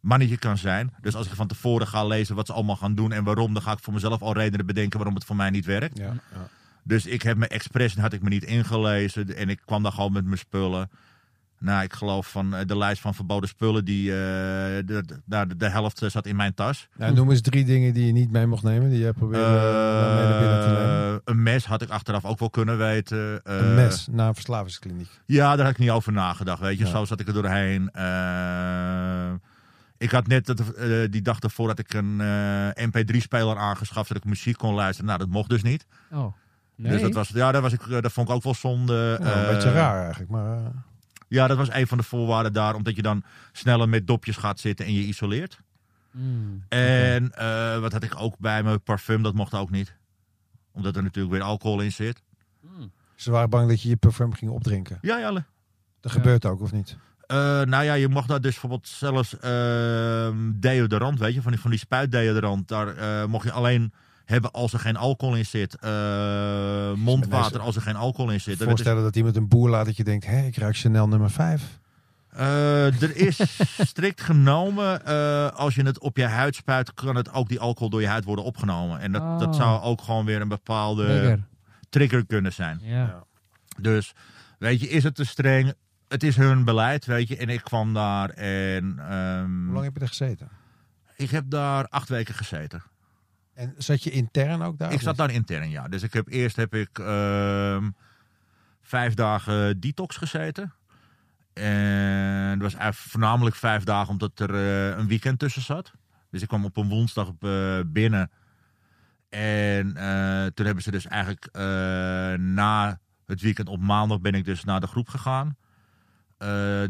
mannetje 0.00 0.36
kan 0.36 0.58
zijn. 0.58 0.94
Dus 1.00 1.14
als 1.14 1.26
ik 1.26 1.32
van 1.34 1.46
tevoren 1.46 1.86
ga 1.86 2.04
lezen 2.06 2.34
wat 2.36 2.46
ze 2.46 2.52
allemaal 2.52 2.76
gaan 2.76 2.94
doen 2.94 3.12
en 3.12 3.24
waarom, 3.24 3.52
dan 3.54 3.62
ga 3.62 3.72
ik 3.72 3.78
voor 3.82 3.92
mezelf 3.92 4.22
al 4.22 4.32
redenen 4.32 4.66
bedenken 4.66 4.96
waarom 4.98 5.14
het 5.14 5.24
voor 5.24 5.36
mij 5.36 5.50
niet 5.50 5.64
werkt. 5.66 5.98
Ja, 5.98 6.04
ja. 6.32 6.48
Dus 6.84 7.06
ik 7.06 7.22
heb 7.22 7.36
me 7.36 7.48
expres, 7.48 7.96
had 7.96 8.12
ik 8.12 8.22
me 8.22 8.28
niet 8.28 8.44
ingelezen 8.44 9.36
en 9.36 9.48
ik 9.48 9.60
kwam 9.64 9.82
daar 9.82 9.92
gewoon 9.92 10.12
met 10.12 10.24
mijn 10.24 10.38
spullen. 10.38 10.90
Nou, 11.60 11.82
ik 11.82 11.92
geloof 11.92 12.30
van 12.30 12.54
eh, 12.54 12.66
de 12.66 12.76
lijst 12.76 13.00
van 13.00 13.14
verboden 13.14 13.48
spullen, 13.48 13.84
die, 13.84 14.10
eh, 14.10 14.16
de, 14.16 14.82
de, 15.06 15.20
nou, 15.24 15.46
de, 15.46 15.56
de 15.56 15.68
helft 15.68 16.02
zat 16.06 16.26
in 16.26 16.36
mijn 16.36 16.54
tas. 16.54 16.88
Nou, 16.96 17.14
noem 17.14 17.30
eens 17.30 17.40
drie 17.40 17.64
dingen 17.64 17.94
die 17.94 18.06
je 18.06 18.12
niet 18.12 18.30
mee 18.30 18.46
mocht 18.46 18.62
nemen, 18.62 18.90
die 18.90 18.98
je 19.04 19.12
probeerde 19.12 19.44
uh, 19.46 20.14
mee 20.14 20.24
naar 20.28 20.38
binnen 20.40 20.60
te 20.60 20.66
nemen. 20.68 21.10
Eh, 21.10 21.14
een 21.24 21.42
mes 21.42 21.64
had 21.66 21.82
ik 21.82 21.88
achteraf 21.90 22.24
ook 22.24 22.38
wel 22.38 22.50
kunnen 22.50 22.78
weten. 22.78 23.40
Eh, 23.44 23.56
Een 23.56 23.74
mes 23.74 24.08
naar 24.10 24.28
een 24.28 24.34
verslavingskliniek. 24.34 25.08
Ja, 25.26 25.56
daar 25.56 25.64
had 25.64 25.74
ik 25.74 25.80
niet 25.80 25.90
over 25.90 26.12
nagedacht, 26.12 26.60
weet 26.60 26.78
je. 26.78 26.84
Ja. 26.84 26.90
Zo 26.90 27.04
zat 27.04 27.20
ik 27.20 27.26
er 27.26 27.32
doorheen. 27.34 27.90
Eh, 27.90 29.32
ik 29.98 30.10
had 30.10 30.26
net 30.26 30.46
dat, 30.46 30.60
eh, 30.60 30.88
die 31.10 31.22
dag 31.22 31.38
ervoor 31.40 31.66
dat 31.68 31.78
ik 31.78 31.94
een 31.94 32.20
eh, 32.20 32.86
MP3-speler 32.86 33.56
aangeschaft, 33.56 34.06
zodat 34.08 34.22
ik 34.24 34.28
muziek 34.28 34.56
kon 34.56 34.74
luisteren. 34.74 35.06
Nou, 35.06 35.18
dat 35.18 35.28
mocht 35.28 35.48
dus 35.48 35.62
niet. 35.62 35.86
Oh. 36.12 36.32
Nee. 36.76 36.92
Dus 36.92 37.00
dat, 37.02 37.12
was, 37.14 37.28
ja, 37.28 37.52
dat, 37.52 37.62
was 37.62 37.72
ik, 37.72 37.82
eh, 37.86 38.00
dat 38.00 38.12
vond 38.12 38.28
ik 38.28 38.34
ook 38.34 38.42
wel 38.42 38.54
zonde. 38.54 39.16
Ja, 39.22 39.26
een 39.26 39.44
Eh, 39.46 39.48
beetje 39.54 39.72
raar 39.72 40.00
eigenlijk, 40.00 40.30
maar... 40.30 40.58
Ja, 41.30 41.46
dat 41.46 41.56
was 41.56 41.70
een 41.72 41.86
van 41.86 41.98
de 41.98 42.04
voorwaarden 42.04 42.52
daar, 42.52 42.74
omdat 42.74 42.96
je 42.96 43.02
dan 43.02 43.22
sneller 43.52 43.88
met 43.88 44.06
dopjes 44.06 44.36
gaat 44.36 44.60
zitten 44.60 44.86
en 44.86 44.92
je 44.92 45.02
isoleert. 45.02 45.60
Mm. 46.10 46.64
En 46.68 47.32
eh, 47.32 47.78
wat 47.78 47.92
had 47.92 48.02
ik 48.02 48.14
ook 48.20 48.38
bij 48.38 48.62
me? 48.62 48.78
Parfum, 48.78 49.22
dat 49.22 49.34
mocht 49.34 49.54
ook 49.54 49.70
niet. 49.70 49.96
Omdat 50.72 50.96
er 50.96 51.02
natuurlijk 51.02 51.34
weer 51.34 51.42
alcohol 51.42 51.80
in 51.80 51.92
zit. 51.92 52.22
Mm. 52.60 52.90
Ze 53.14 53.30
waren 53.30 53.50
bang 53.50 53.68
dat 53.68 53.82
je 53.82 53.88
je 53.88 53.96
parfum 53.96 54.32
ging 54.32 54.50
opdrinken. 54.50 54.98
Ja, 55.00 55.18
ja. 55.18 55.32
Dat 55.32 55.42
Ja. 56.00 56.10
gebeurt 56.10 56.44
ook, 56.46 56.60
of 56.60 56.72
niet? 56.72 56.96
Eh, 57.26 57.36
nou 57.62 57.84
ja, 57.84 57.94
je 57.94 58.08
mocht 58.08 58.28
daar 58.28 58.40
dus 58.40 58.50
bijvoorbeeld 58.50 58.88
zelfs 58.88 59.38
ehm, 59.38 60.50
deodorant, 60.54 61.18
weet 61.18 61.34
je, 61.34 61.42
van 61.42 61.52
die, 61.52 61.60
van 61.60 61.70
die 61.70 61.78
spuitdeodorant. 61.78 62.68
Daar 62.68 62.96
eh, 62.96 63.26
mocht 63.26 63.44
je 63.44 63.52
alleen 63.52 63.92
hebben 64.30 64.50
als 64.50 64.72
er 64.72 64.78
geen 64.78 64.96
alcohol 64.96 65.34
in 65.36 65.46
zit. 65.46 65.74
Eh, 65.78 66.92
mondwater 66.92 67.60
als 67.60 67.76
er 67.76 67.82
geen 67.82 67.96
alcohol 67.96 68.30
in 68.30 68.40
zit. 68.40 68.52
Dat 68.58 68.60
is, 68.66 68.72
Voorstellen 68.72 69.02
dat 69.02 69.16
iemand 69.16 69.36
een 69.36 69.48
boer 69.48 69.68
laat 69.70 69.86
dat 69.86 69.96
je 69.96 70.04
denkt, 70.04 70.26
hé, 70.26 70.46
ik 70.46 70.56
ruik 70.56 70.76
Chanel 70.76 71.08
nummer 71.08 71.30
5. 71.30 71.78
eh, 72.30 73.02
er 73.02 73.16
is 73.16 73.40
strikt 73.92 74.20
genomen, 74.20 75.04
eh, 75.06 75.48
als 75.50 75.74
je 75.74 75.82
het 75.82 75.98
op 76.00 76.16
je 76.16 76.24
huid 76.24 76.54
spuit, 76.54 76.94
kan 76.94 77.16
het 77.16 77.32
ook 77.32 77.48
die 77.48 77.60
alcohol 77.60 77.90
door 77.90 78.00
je 78.00 78.06
huid 78.06 78.24
worden 78.24 78.44
opgenomen. 78.44 79.00
En 79.00 79.12
dat, 79.12 79.38
dat 79.38 79.48
Oh. 79.48 79.54
zou 79.54 79.82
ook 79.82 80.00
gewoon 80.02 80.24
weer 80.24 80.40
een 80.40 80.48
bepaalde 80.48 81.38
trigger 81.88 82.26
kunnen 82.26 82.52
zijn. 82.52 82.78
Ja. 82.82 83.24
Dus, 83.80 84.12
weet 84.58 84.80
je, 84.80 84.88
is 84.88 85.02
het 85.04 85.14
te 85.14 85.24
streng? 85.24 85.72
Het 86.08 86.22
is 86.22 86.36
hun 86.36 86.64
beleid, 86.64 87.04
weet 87.06 87.28
je. 87.28 87.36
En 87.36 87.48
ik 87.48 87.60
kwam 87.64 87.94
daar 87.94 88.30
en... 88.30 88.98
ehm, 89.08 89.64
Hoe 89.64 89.72
lang 89.72 89.84
heb 89.84 89.94
je 89.94 90.00
er 90.00 90.08
gezeten? 90.08 90.48
Ik 91.16 91.30
heb 91.30 91.44
daar 91.50 91.86
acht 91.88 92.08
weken 92.08 92.34
gezeten. 92.34 92.82
En 93.60 93.74
zat 93.78 94.02
je 94.02 94.10
intern 94.10 94.62
ook 94.62 94.78
daar? 94.78 94.92
ik 94.92 95.00
zat 95.00 95.16
daar 95.16 95.30
intern, 95.30 95.70
ja. 95.70 95.88
Dus 95.88 96.02
ik 96.02 96.12
heb, 96.12 96.28
eerst 96.28 96.56
heb 96.56 96.74
ik 96.74 96.98
ehm, 96.98 97.90
vijf 98.82 99.14
dagen 99.14 99.80
detox 99.80 100.16
gezeten. 100.16 100.72
En 101.52 102.50
het 102.50 102.62
was 102.62 102.74
eigenlijk 102.74 103.10
voornamelijk 103.10 103.56
vijf 103.56 103.84
dagen 103.84 104.10
omdat 104.10 104.40
er 104.40 104.54
eh, 104.54 104.98
een 104.98 105.08
weekend 105.08 105.38
tussen 105.38 105.62
zat. 105.62 105.92
Dus 106.30 106.42
ik 106.42 106.48
kwam 106.48 106.64
op 106.64 106.76
een 106.76 106.88
woensdag 106.88 107.32
eh, 107.40 107.80
binnen. 107.86 108.30
En 109.28 109.96
eh, 109.96 110.46
toen 110.46 110.66
hebben 110.66 110.82
ze 110.82 110.90
dus 110.90 111.06
eigenlijk 111.06 111.48
na 112.38 113.00
het 113.26 113.40
weekend 113.40 113.68
op 113.68 113.80
maandag 113.80 114.20
ben 114.20 114.34
ik 114.34 114.44
dus 114.44 114.64
naar 114.64 114.80
de 114.80 114.86
groep 114.86 115.08
gegaan. 115.08 115.56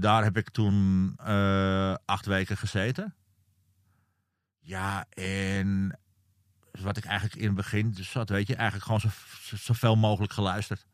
Daar 0.00 0.24
heb 0.24 0.37
ik 0.37 0.50
toen 0.50 1.14
acht 2.04 2.26
weken 2.26 2.56
gezeten. 2.56 3.14
Ja, 4.59 5.06
en 5.09 5.98
wat 6.80 6.96
ik 6.96 7.04
eigenlijk 7.04 7.40
in 7.40 7.46
het 7.46 7.56
begin 7.56 7.90
dus 7.90 8.11
zat, 8.11 8.28
weet 8.28 8.46
je, 8.46 8.54
eigenlijk 8.54 8.85
gewoon 8.85 9.00
zo, 9.00 9.09
zo- 9.42 9.56
zoveel 9.56 9.96
mogelijk 9.96 10.33
geluisterd. 10.33 10.87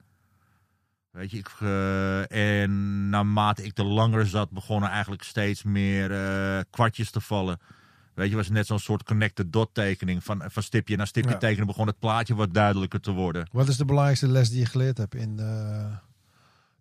Weet 1.10 1.30
je, 1.30 1.38
ik, 1.38 1.50
eh, 1.60 2.62
en 2.62 3.08
naarmate 3.08 3.62
ik 3.64 3.78
er 3.78 3.84
langer 3.84 4.26
zat, 4.26 4.50
begonnen 4.50 4.90
eigenlijk 4.90 5.22
steeds 5.22 5.62
meer 5.62 6.12
eh, 6.12 6.60
kwartjes 6.70 7.10
te 7.10 7.20
vallen. 7.20 7.58
Weet 8.14 8.30
je, 8.30 8.36
was 8.36 8.48
net 8.48 8.66
zo'n 8.66 8.78
soort 8.78 9.02
connected 9.02 9.52
dot 9.52 9.70
tekening. 9.72 10.24
Van, 10.24 10.42
van 10.46 10.62
stipje 10.62 10.96
naar 10.96 11.06
stipje 11.06 11.30
Ja. 11.30 11.36
tekenen 11.38 11.66
begon 11.66 11.86
het 11.86 11.98
plaatje 11.98 12.34
wat 12.34 12.54
duidelijker 12.54 13.00
te 13.00 13.10
worden. 13.10 13.48
Wat 13.52 13.68
is 13.68 13.76
de 13.76 13.84
belangrijkste 13.84 14.28
les 14.28 14.50
die 14.50 14.58
je 14.58 14.66
geleerd 14.66 14.98
hebt 14.98 15.14
in 15.14 15.36
de, 15.36 15.86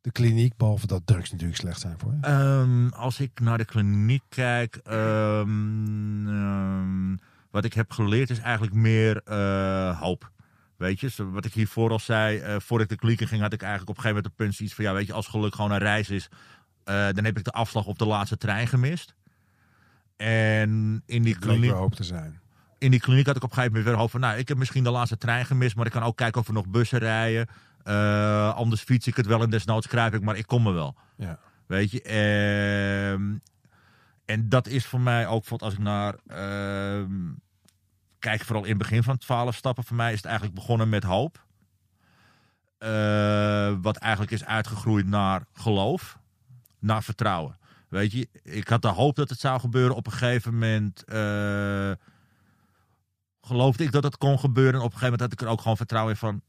de 0.01 0.11
kliniek? 0.11 0.57
Behalve 0.57 0.87
dat 0.87 1.01
drugs 1.05 1.31
natuurlijk 1.31 1.59
slecht 1.59 1.79
zijn 1.79 1.99
voor 1.99 2.11
je. 2.11 2.17
Ehm, 2.21 2.87
als 2.87 3.19
ik 3.19 3.39
naar 3.39 3.57
de 3.57 3.65
kliniek 3.65 4.23
kijk, 4.29 4.75
ehm, 4.75 6.27
ehm, 6.27 7.15
wat 7.55 7.65
ik 7.65 7.73
heb 7.73 7.91
geleerd 7.91 8.29
is 8.29 8.39
eigenlijk 8.39 8.73
meer 8.73 9.21
eh, 9.23 9.99
hoop. 9.99 10.31
Weet 10.77 10.99
je, 10.99 11.31
wat 11.31 11.45
ik 11.45 11.53
hiervoor 11.53 11.91
al 11.91 11.99
zei, 11.99 12.37
eh 12.37 12.55
voor 12.59 12.81
ik 12.81 12.89
de 12.89 12.95
kliniek 12.95 13.21
in 13.21 13.27
ging, 13.27 13.41
had 13.41 13.53
ik 13.53 13.61
eigenlijk 13.61 13.89
op 13.89 13.95
een 13.95 14.01
gegeven 14.01 14.23
moment 14.23 14.39
een 14.39 14.45
punt 14.45 14.59
iets 14.59 14.73
van, 14.73 14.85
ja, 14.85 14.93
weet 14.93 15.07
je, 15.07 15.13
als 15.13 15.27
geluk 15.27 15.55
gewoon 15.55 15.71
een 15.71 15.77
reis 15.77 16.09
is, 16.09 16.29
eh, 16.83 17.07
dan 17.11 17.23
heb 17.23 17.37
ik 17.37 17.43
de 17.43 17.51
afslag 17.51 17.85
op 17.85 17.99
de 17.99 18.05
laatste 18.05 18.37
trein 18.37 18.67
gemist. 18.67 19.15
En 20.17 21.01
in 21.05 21.23
die 21.23 21.39
kliniek 21.39 21.71
hoop 21.71 21.95
te 21.95 22.03
zijn. 22.03 22.39
in 22.77 22.91
die 22.91 22.99
kliniek 22.99 23.25
had 23.25 23.35
ik 23.35 23.43
op 23.43 23.49
een 23.49 23.55
gegeven 23.55 23.77
moment 23.77 23.91
weer 23.91 24.01
hoop 24.01 24.11
van, 24.11 24.19
nou, 24.19 24.37
ik 24.37 24.47
heb 24.47 24.57
misschien 24.57 24.83
de 24.83 24.89
laatste 24.89 25.17
trein 25.17 25.45
gemist, 25.45 25.75
maar 25.75 25.85
ik 25.85 25.91
kan 25.91 26.03
ook 26.03 26.17
kijken 26.17 26.41
of 26.41 26.47
er 26.47 26.53
nog 26.53 26.67
bussen 26.67 26.99
rijden. 26.99 27.47
Anders 28.55 28.81
fiets 28.81 29.07
ik 29.07 29.15
het 29.15 29.25
wel 29.25 29.41
en 29.41 29.49
desnoods 29.49 29.87
kruip 29.87 30.13
ik, 30.13 30.21
maar 30.21 30.37
ik 30.37 30.47
kom 30.47 30.67
er 30.67 30.73
wel. 30.73 30.95
Ja. 31.17 31.39
Weet 31.65 31.91
je, 31.91 32.01
ehm, 32.01 33.37
en 34.25 34.49
dat 34.49 34.67
is 34.67 34.85
voor 34.85 35.01
mij 35.01 35.27
ook, 35.27 35.43
als 35.47 35.73
ik 35.73 35.79
naar, 35.79 36.15
ehm, 36.27 37.11
kijk 38.25 38.41
vooral 38.43 38.63
in 38.63 38.69
het 38.69 38.77
begin 38.77 39.03
van 39.03 39.13
het 39.13 39.21
12 39.21 39.55
stappen, 39.55 39.83
voor 39.83 39.95
mij 39.95 40.11
is 40.11 40.17
het 40.17 40.25
eigenlijk 40.25 40.55
begonnen 40.55 40.89
met 40.89 41.03
hoop. 41.03 41.45
Eh, 42.77 43.73
wat 43.81 43.97
eigenlijk 43.97 44.31
is 44.31 44.45
uitgegroeid 44.45 45.07
naar 45.07 45.45
geloof, 45.53 46.19
naar 46.79 47.03
vertrouwen. 47.03 47.57
Weet 47.89 48.11
je, 48.11 48.29
ik 48.43 48.67
had 48.67 48.81
de 48.81 48.87
hoop 48.87 49.15
dat 49.15 49.29
het 49.29 49.39
zou 49.39 49.59
gebeuren. 49.59 49.95
Op 49.95 50.05
een 50.05 50.11
gegeven 50.11 50.53
moment 50.53 51.03
eh, 51.03 51.91
geloofde 53.41 53.83
ik 53.83 53.91
dat 53.91 54.03
het 54.03 54.17
kon 54.17 54.39
gebeuren. 54.39 54.73
En 54.73 54.85
op 54.85 54.93
een 54.93 54.97
gegeven 54.97 55.11
moment 55.11 55.21
had 55.21 55.31
ik 55.31 55.41
er 55.41 55.53
ook 55.53 55.61
gewoon 55.61 55.77
vertrouwen 55.77 56.13
in 56.13 56.19
van... 56.19 56.41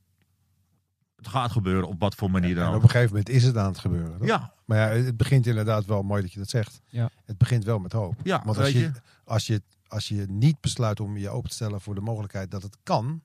Het 1.16 1.28
gaat 1.28 1.50
gebeuren, 1.50 1.88
op 1.88 2.00
wat 2.00 2.14
voor 2.14 2.30
manier 2.30 2.56
En 2.56 2.64
dan 2.64 2.74
op 2.74 2.82
een 2.82 2.88
gegeven 2.88 3.08
moment 3.08 3.28
is 3.28 3.42
het 3.42 3.56
aan 3.56 3.66
het 3.66 3.78
gebeuren. 3.78 4.18
toch? 4.18 4.26
Ja, 4.26 4.52
Maar 4.64 4.78
ja, 4.78 5.04
het 5.04 5.16
begint 5.16 5.46
inderdaad 5.46 5.84
wel 5.84 6.02
mooi 6.02 6.22
dat 6.22 6.32
je 6.32 6.38
dat 6.38 6.48
zegt. 6.48 6.80
Ja. 6.86 7.10
Het 7.24 7.38
begint 7.38 7.64
wel 7.64 7.78
met 7.78 7.92
hoop. 7.92 8.14
ja 8.22 8.42
Want 8.44 8.58
als 8.58 8.70
je, 8.70 8.78
je. 8.78 8.92
als, 9.24 9.46
je, 9.46 9.62
als 9.88 10.08
je 10.08 10.26
niet 10.28 10.60
besluit 10.60 11.00
om 11.00 11.16
je 11.16 11.28
open 11.28 11.48
te 11.48 11.54
stellen 11.54 11.80
voor 11.80 11.94
de 11.94 12.00
mogelijkheid 12.00 12.50
dat 12.50 12.62
het 12.62 12.76
kan, 12.82 13.22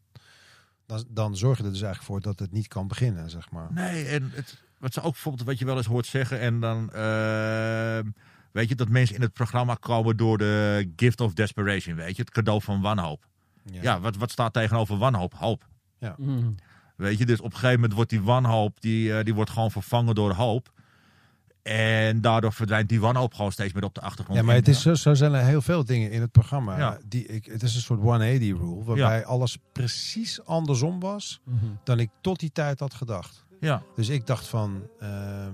dan, 0.85 1.05
dan 1.09 1.37
zorg 1.37 1.57
je 1.57 1.63
er 1.63 1.71
dus 1.71 1.81
eigenlijk 1.81 2.11
voor 2.11 2.21
dat 2.21 2.39
het 2.39 2.51
niet 2.51 2.67
kan 2.67 2.87
beginnen, 2.87 3.29
zeg 3.29 3.51
maar. 3.51 3.73
Nee, 3.73 4.05
en 4.05 4.31
het, 4.33 4.63
wat 4.77 4.93
ze 4.93 5.01
ook 5.01 5.11
bijvoorbeeld, 5.11 5.47
wat 5.47 5.59
je 5.59 5.65
wel 5.65 5.77
eens 5.77 5.85
hoort 5.85 6.05
zeggen, 6.05 6.39
en 6.39 6.59
dan 6.59 6.91
ehm, 6.93 8.09
weet 8.51 8.69
je 8.69 8.75
dat 8.75 8.89
mensen 8.89 9.15
in 9.15 9.21
het 9.21 9.33
programma 9.33 9.75
komen 9.75 10.17
door 10.17 10.37
de 10.37 10.91
gift 10.95 11.21
of 11.21 11.33
desperation, 11.33 11.95
weet 11.95 12.15
je, 12.15 12.21
het 12.21 12.31
cadeau 12.31 12.61
van 12.61 12.81
wanhoop. 12.81 13.29
Ja, 13.63 13.99
wat, 13.99 14.15
wat 14.15 14.31
staat 14.31 14.53
tegenover 14.53 14.97
wanhoop? 14.97 15.33
Hoop. 15.33 15.67
Mm. 16.17 16.55
Weet 16.95 17.17
je, 17.17 17.25
dus 17.25 17.39
op 17.39 17.45
een 17.45 17.51
gegeven 17.51 17.75
moment 17.75 17.93
wordt 17.93 18.09
die 18.09 18.21
wanhoop, 18.21 18.81
die, 18.81 19.17
eh, 19.17 19.23
die 19.23 19.33
wordt 19.33 19.49
gewoon 19.49 19.71
vervangen 19.71 20.15
door 20.15 20.33
hoop. 20.33 20.71
En 21.63 22.21
daardoor 22.21 22.53
verdwijnt 22.53 22.89
die 22.89 22.99
wanhoop 23.01 23.33
gewoon 23.33 23.51
steeds 23.51 23.73
meer 23.73 23.83
op 23.83 23.93
de 23.95 24.01
achtergrond. 24.01 24.39
Ja, 24.39 24.45
maar 24.45 24.55
het 24.55 24.67
is 24.67 24.81
zo, 24.81 24.93
zo 24.93 25.13
zijn 25.13 25.33
er 25.33 25.43
heel 25.45 25.61
veel 25.61 25.85
dingen 25.85 26.11
in 26.11 26.21
het 26.21 26.31
programma. 26.31 26.77
Ja. 26.77 26.97
Die 27.05 27.25
ik, 27.25 27.45
het 27.45 27.63
is 27.63 27.75
een 27.75 27.81
soort 27.81 27.99
180 27.99 28.57
rule, 28.57 28.83
waarbij 28.83 29.25
alles 29.25 29.57
precies 29.71 30.45
andersom 30.45 30.99
was 30.99 31.41
Mhm. 31.45 31.65
dan 31.83 31.99
ik 31.99 32.09
tot 32.21 32.39
die 32.39 32.51
tijd 32.51 32.79
had 32.79 32.93
gedacht. 32.93 33.45
Ja, 33.59 33.83
Dus 33.95 34.09
ik 34.09 34.27
dacht 34.27 34.47
van, 34.47 34.87
ehm, 34.99 35.53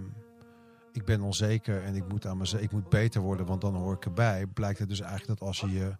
ik 0.93 1.05
ben 1.05 1.21
onzeker 1.21 1.83
en 1.83 1.95
ik 1.95 2.07
moet, 2.07 2.25
aan 2.25 2.37
mezelf, 2.37 2.61
ik 2.61 2.71
moet 2.71 2.89
beter 2.89 3.21
worden, 3.21 3.45
want 3.45 3.61
dan 3.61 3.75
hoor 3.75 3.93
ik 3.93 4.05
erbij. 4.05 4.45
Blijkt 4.53 4.79
het 4.79 4.89
dus 4.89 4.99
eigenlijk 4.99 5.39
dat 5.39 5.47
als 5.47 5.59
je, 5.59 5.69
je 5.71 5.95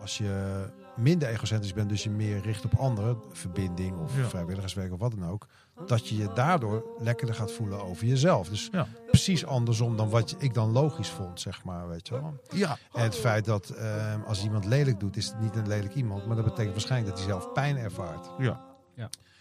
als 0.00 0.18
je 0.18 0.64
minder 0.96 1.28
egocentrisch 1.28 1.72
bent, 1.72 1.88
dus 1.88 2.02
je 2.02 2.10
meer 2.10 2.40
richt 2.40 2.64
op 2.64 2.74
anderen, 2.74 3.16
verbinding 3.32 3.98
of 3.98 4.16
Ja. 4.16 4.28
vrijwilligerswerk 4.28 4.92
of 4.92 4.98
wat 4.98 5.10
dan 5.10 5.28
ook, 5.28 5.46
dat 5.86 6.08
je 6.08 6.16
je 6.16 6.32
daardoor 6.34 6.84
lekkerder 6.98 7.34
gaat 7.34 7.52
voelen 7.52 7.82
over 7.84 8.06
jezelf. 8.06 8.48
Dus 8.48 8.68
Ja. 8.72 8.86
precies 9.06 9.46
andersom 9.46 9.96
dan 9.96 10.10
wat 10.10 10.34
ik 10.38 10.54
dan 10.54 10.72
logisch 10.72 11.08
vond, 11.08 11.40
zeg 11.40 11.64
maar, 11.64 11.88
weet 11.88 12.08
je 12.08 12.14
wel. 12.14 12.34
ja, 12.50 12.78
En 12.92 13.02
het 13.02 13.16
feit 13.16 13.44
dat 13.44 13.68
ehm, 13.68 14.20
als 14.26 14.42
iemand 14.44 14.64
lelijk 14.64 15.00
doet, 15.00 15.16
is 15.16 15.26
het 15.26 15.40
niet 15.40 15.56
een 15.56 15.66
lelijk 15.68 15.94
iemand, 15.94 16.26
maar 16.26 16.36
dat 16.36 16.44
betekent 16.44 16.72
waarschijnlijk 16.72 17.10
dat 17.16 17.24
hij 17.24 17.32
zelf 17.32 17.52
pijn 17.52 17.76
ervaart. 17.76 18.30
ja. 18.38 18.60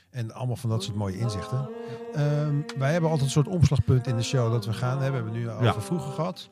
En 0.10 0.32
allemaal 0.34 0.56
van 0.56 0.70
dat 0.70 0.84
soort 0.84 0.96
mooie 0.98 1.18
inzichten. 1.18 1.70
Ehm, 2.14 2.56
wij 2.78 2.92
hebben 2.92 3.10
altijd 3.10 3.26
een 3.28 3.34
soort 3.34 3.48
omslagpunt 3.48 4.08
in 4.08 4.16
de 4.16 4.24
show 4.24 4.52
dat 4.52 4.66
we 4.66 4.74
gaan. 4.74 5.02
Hè. 5.02 5.10
We 5.10 5.16
hebben 5.16 5.34
nu 5.34 5.50
over 5.50 5.64
Ja. 5.64 5.82
vroeger 5.82 6.12
gehad. 6.12 6.50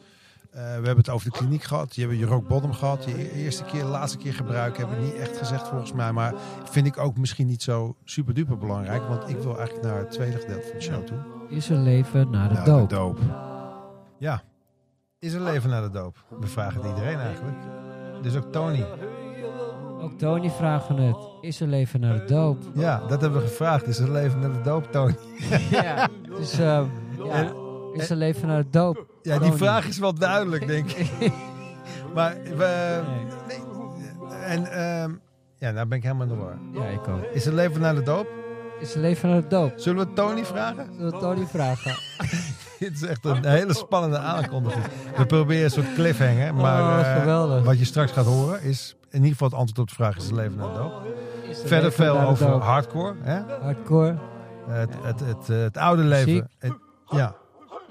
Eh, 0.54 0.62
we 0.62 0.70
hebben 0.70 0.98
het 0.98 1.10
over 1.10 1.32
de 1.32 1.38
kliniek 1.38 1.63
gehad. 1.63 1.96
Je 1.96 2.02
hebt 2.02 2.20
je 2.20 2.26
rock 2.26 2.48
bottom 2.48 2.74
gehad. 2.74 3.06
Je 3.06 3.32
eerste 3.32 3.63
keer, 3.63 3.84
laatste 3.84 4.18
keer 4.18 4.34
gebruiken 4.34 4.80
hebben 4.80 5.00
we 5.00 5.06
niet 5.06 5.16
echt 5.16 5.38
gezegd 5.38 5.68
volgens 5.68 5.94
mij. 5.94 6.12
Maar 6.12 6.34
vind 6.63 6.88
ik 6.88 6.98
ook 6.98 7.18
misschien 7.18 7.48
niet 7.48 7.62
zo 7.62 7.96
super 8.04 8.34
duper 8.34 8.58
belangrijk. 8.58 9.08
Want 9.08 9.30
ik 9.30 9.38
wil 9.38 9.58
eigenlijk 9.58 9.88
naar 9.88 10.00
het 10.00 10.12
tweede 10.12 10.38
gedeelte 10.38 10.68
van 10.68 10.78
de 10.78 10.82
show 10.82 11.04
toe. 11.04 11.18
Is 11.50 11.70
er 11.70 11.78
leven 11.78 12.32
de 12.32 12.38
Naar 12.38 12.63
de 12.63 12.86
doop. 12.88 13.20
Ja. 14.18 14.44
Is 15.20 15.34
er 15.34 15.42
leven 15.42 15.70
na 15.70 15.82
de 15.82 15.89
doop? 15.89 16.24
We 16.39 16.48
vragen 16.48 16.82
het 16.82 16.89
iedereen 16.89 17.20
eigenlijk. 17.20 17.58
Dus 18.22 18.36
ook 18.36 18.52
Tony. 18.52 18.86
Ook 20.02 20.18
Tony 20.18 20.50
vragen 20.50 20.98
het. 20.98 21.18
Is 21.42 21.62
er 21.62 21.68
leven 21.68 22.00
na 22.00 22.13
de 22.13 22.26
dood? 22.26 22.70
Ja, 22.74 23.08
dat 23.08 23.22
hebben 23.22 23.42
we 23.42 23.48
gevraagd. 23.48 23.88
Is 23.88 24.00
er 24.00 24.12
leven 24.12 24.39
na 24.39 24.48
de 24.50 24.62
doop, 24.62 24.92
Tony? 24.92 25.16
ja. 25.70 26.10
Dus 26.38 26.60
eh, 26.60 26.84
ja. 27.26 27.62
Is 27.93 28.10
er 28.10 28.15
leven 28.15 28.47
na 28.47 28.58
de 28.58 28.69
dood? 28.69 28.97
Ja, 29.21 29.39
die 29.39 29.51
vraag 29.51 29.88
is 29.88 29.97
wel 29.97 30.13
duidelijk, 30.13 30.68
denk 30.68 30.91
ik. 30.91 31.11
Maar 32.13 32.36
we... 32.57 33.01
Nee. 33.47 33.61
En 34.45 34.65
ehm, 34.72 35.11
ja, 35.57 35.72
nou 35.72 35.88
ben 35.88 35.97
ik 35.97 36.03
helemaal 36.03 36.28
in 36.28 36.34
de 36.34 36.39
war. 36.39 36.57
Ja, 36.74 36.86
ik 36.89 37.07
ook. 37.07 37.24
Is 37.34 37.45
er 37.45 37.53
leven 37.53 37.82
na 37.82 37.93
de 37.93 38.01
doop? 38.03 38.28
Is 38.80 38.95
er 38.95 39.01
leven 39.01 39.30
na 39.30 39.41
de 39.41 39.47
dood? 39.47 39.82
Zullen 39.82 40.07
we 40.07 40.13
Tony 40.13 40.45
vragen? 40.45 40.88
Zullen 40.97 41.11
we 41.11 41.18
Tony 41.20 41.45
vragen? 41.45 41.91
Dit 42.80 42.93
is 42.93 43.01
echt 43.03 43.26
een 43.26 43.45
hele 43.45 43.74
spannende 43.74 44.18
aankondiging. 44.18 44.86
We 45.18 45.26
proberen 45.26 45.63
een 45.63 45.70
soort 45.70 45.93
cliffhanger. 45.93 46.53
Maar 46.53 46.82
Oh, 46.82 46.99
eh, 46.99 47.20
geweldig. 47.20 47.63
wat 47.63 47.80
je 47.80 47.86
straks 47.86 48.11
gaat 48.11 48.26
horen 48.26 48.61
is... 48.61 48.95
In 49.09 49.18
ieder 49.20 49.32
geval 49.32 49.47
het 49.47 49.57
antwoord 49.57 49.80
op 49.80 49.88
de 49.89 49.95
vraag 49.95 50.18
is 50.18 50.28
er 50.28 50.36
leven 50.36 50.55
na 50.57 50.68
de 50.68 50.78
doop. 50.78 50.91
Er 51.61 51.68
Verder 51.68 51.91
veel 51.91 52.20
over 52.20 52.47
hardcore. 52.47 53.15
Hè? 53.22 53.39
Hardcore. 53.61 54.15
Het, 54.68 54.89
het, 55.01 55.20
het, 55.20 55.49
eh, 55.49 55.57
het 55.57 55.78
oude 55.78 56.01
leven. 56.03 56.49
Het- 56.59 56.74
ja. 57.09 57.36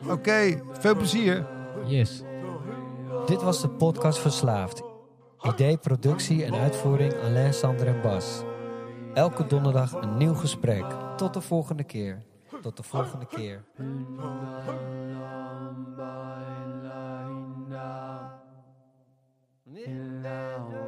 Oké, 0.09 0.63
veel 0.73 0.97
plezier. 0.97 1.47
Yes. 1.85 2.23
Dit 3.27 3.43
was 3.43 3.61
de 3.61 3.69
podcast 3.69 4.19
Verslaafd. 4.19 4.83
Idee, 5.43 5.77
productie 5.77 6.45
en 6.45 6.55
uitvoering 6.55 7.15
Alain, 7.15 7.55
Sander 7.55 7.87
en 7.87 8.01
Bas. 8.01 8.43
Elke 9.15 9.47
donderdag 9.47 9.93
een 9.93 10.17
nieuw 10.17 10.35
gesprek. 10.35 10.85
Tot 11.17 11.35
de 11.35 11.41
volgende 11.41 11.85
keer. 11.85 12.23
Tot 12.63 12.77
de 12.77 12.83
volgende 12.83 13.27
keer. 13.27 13.65
Yeah. 19.65 20.82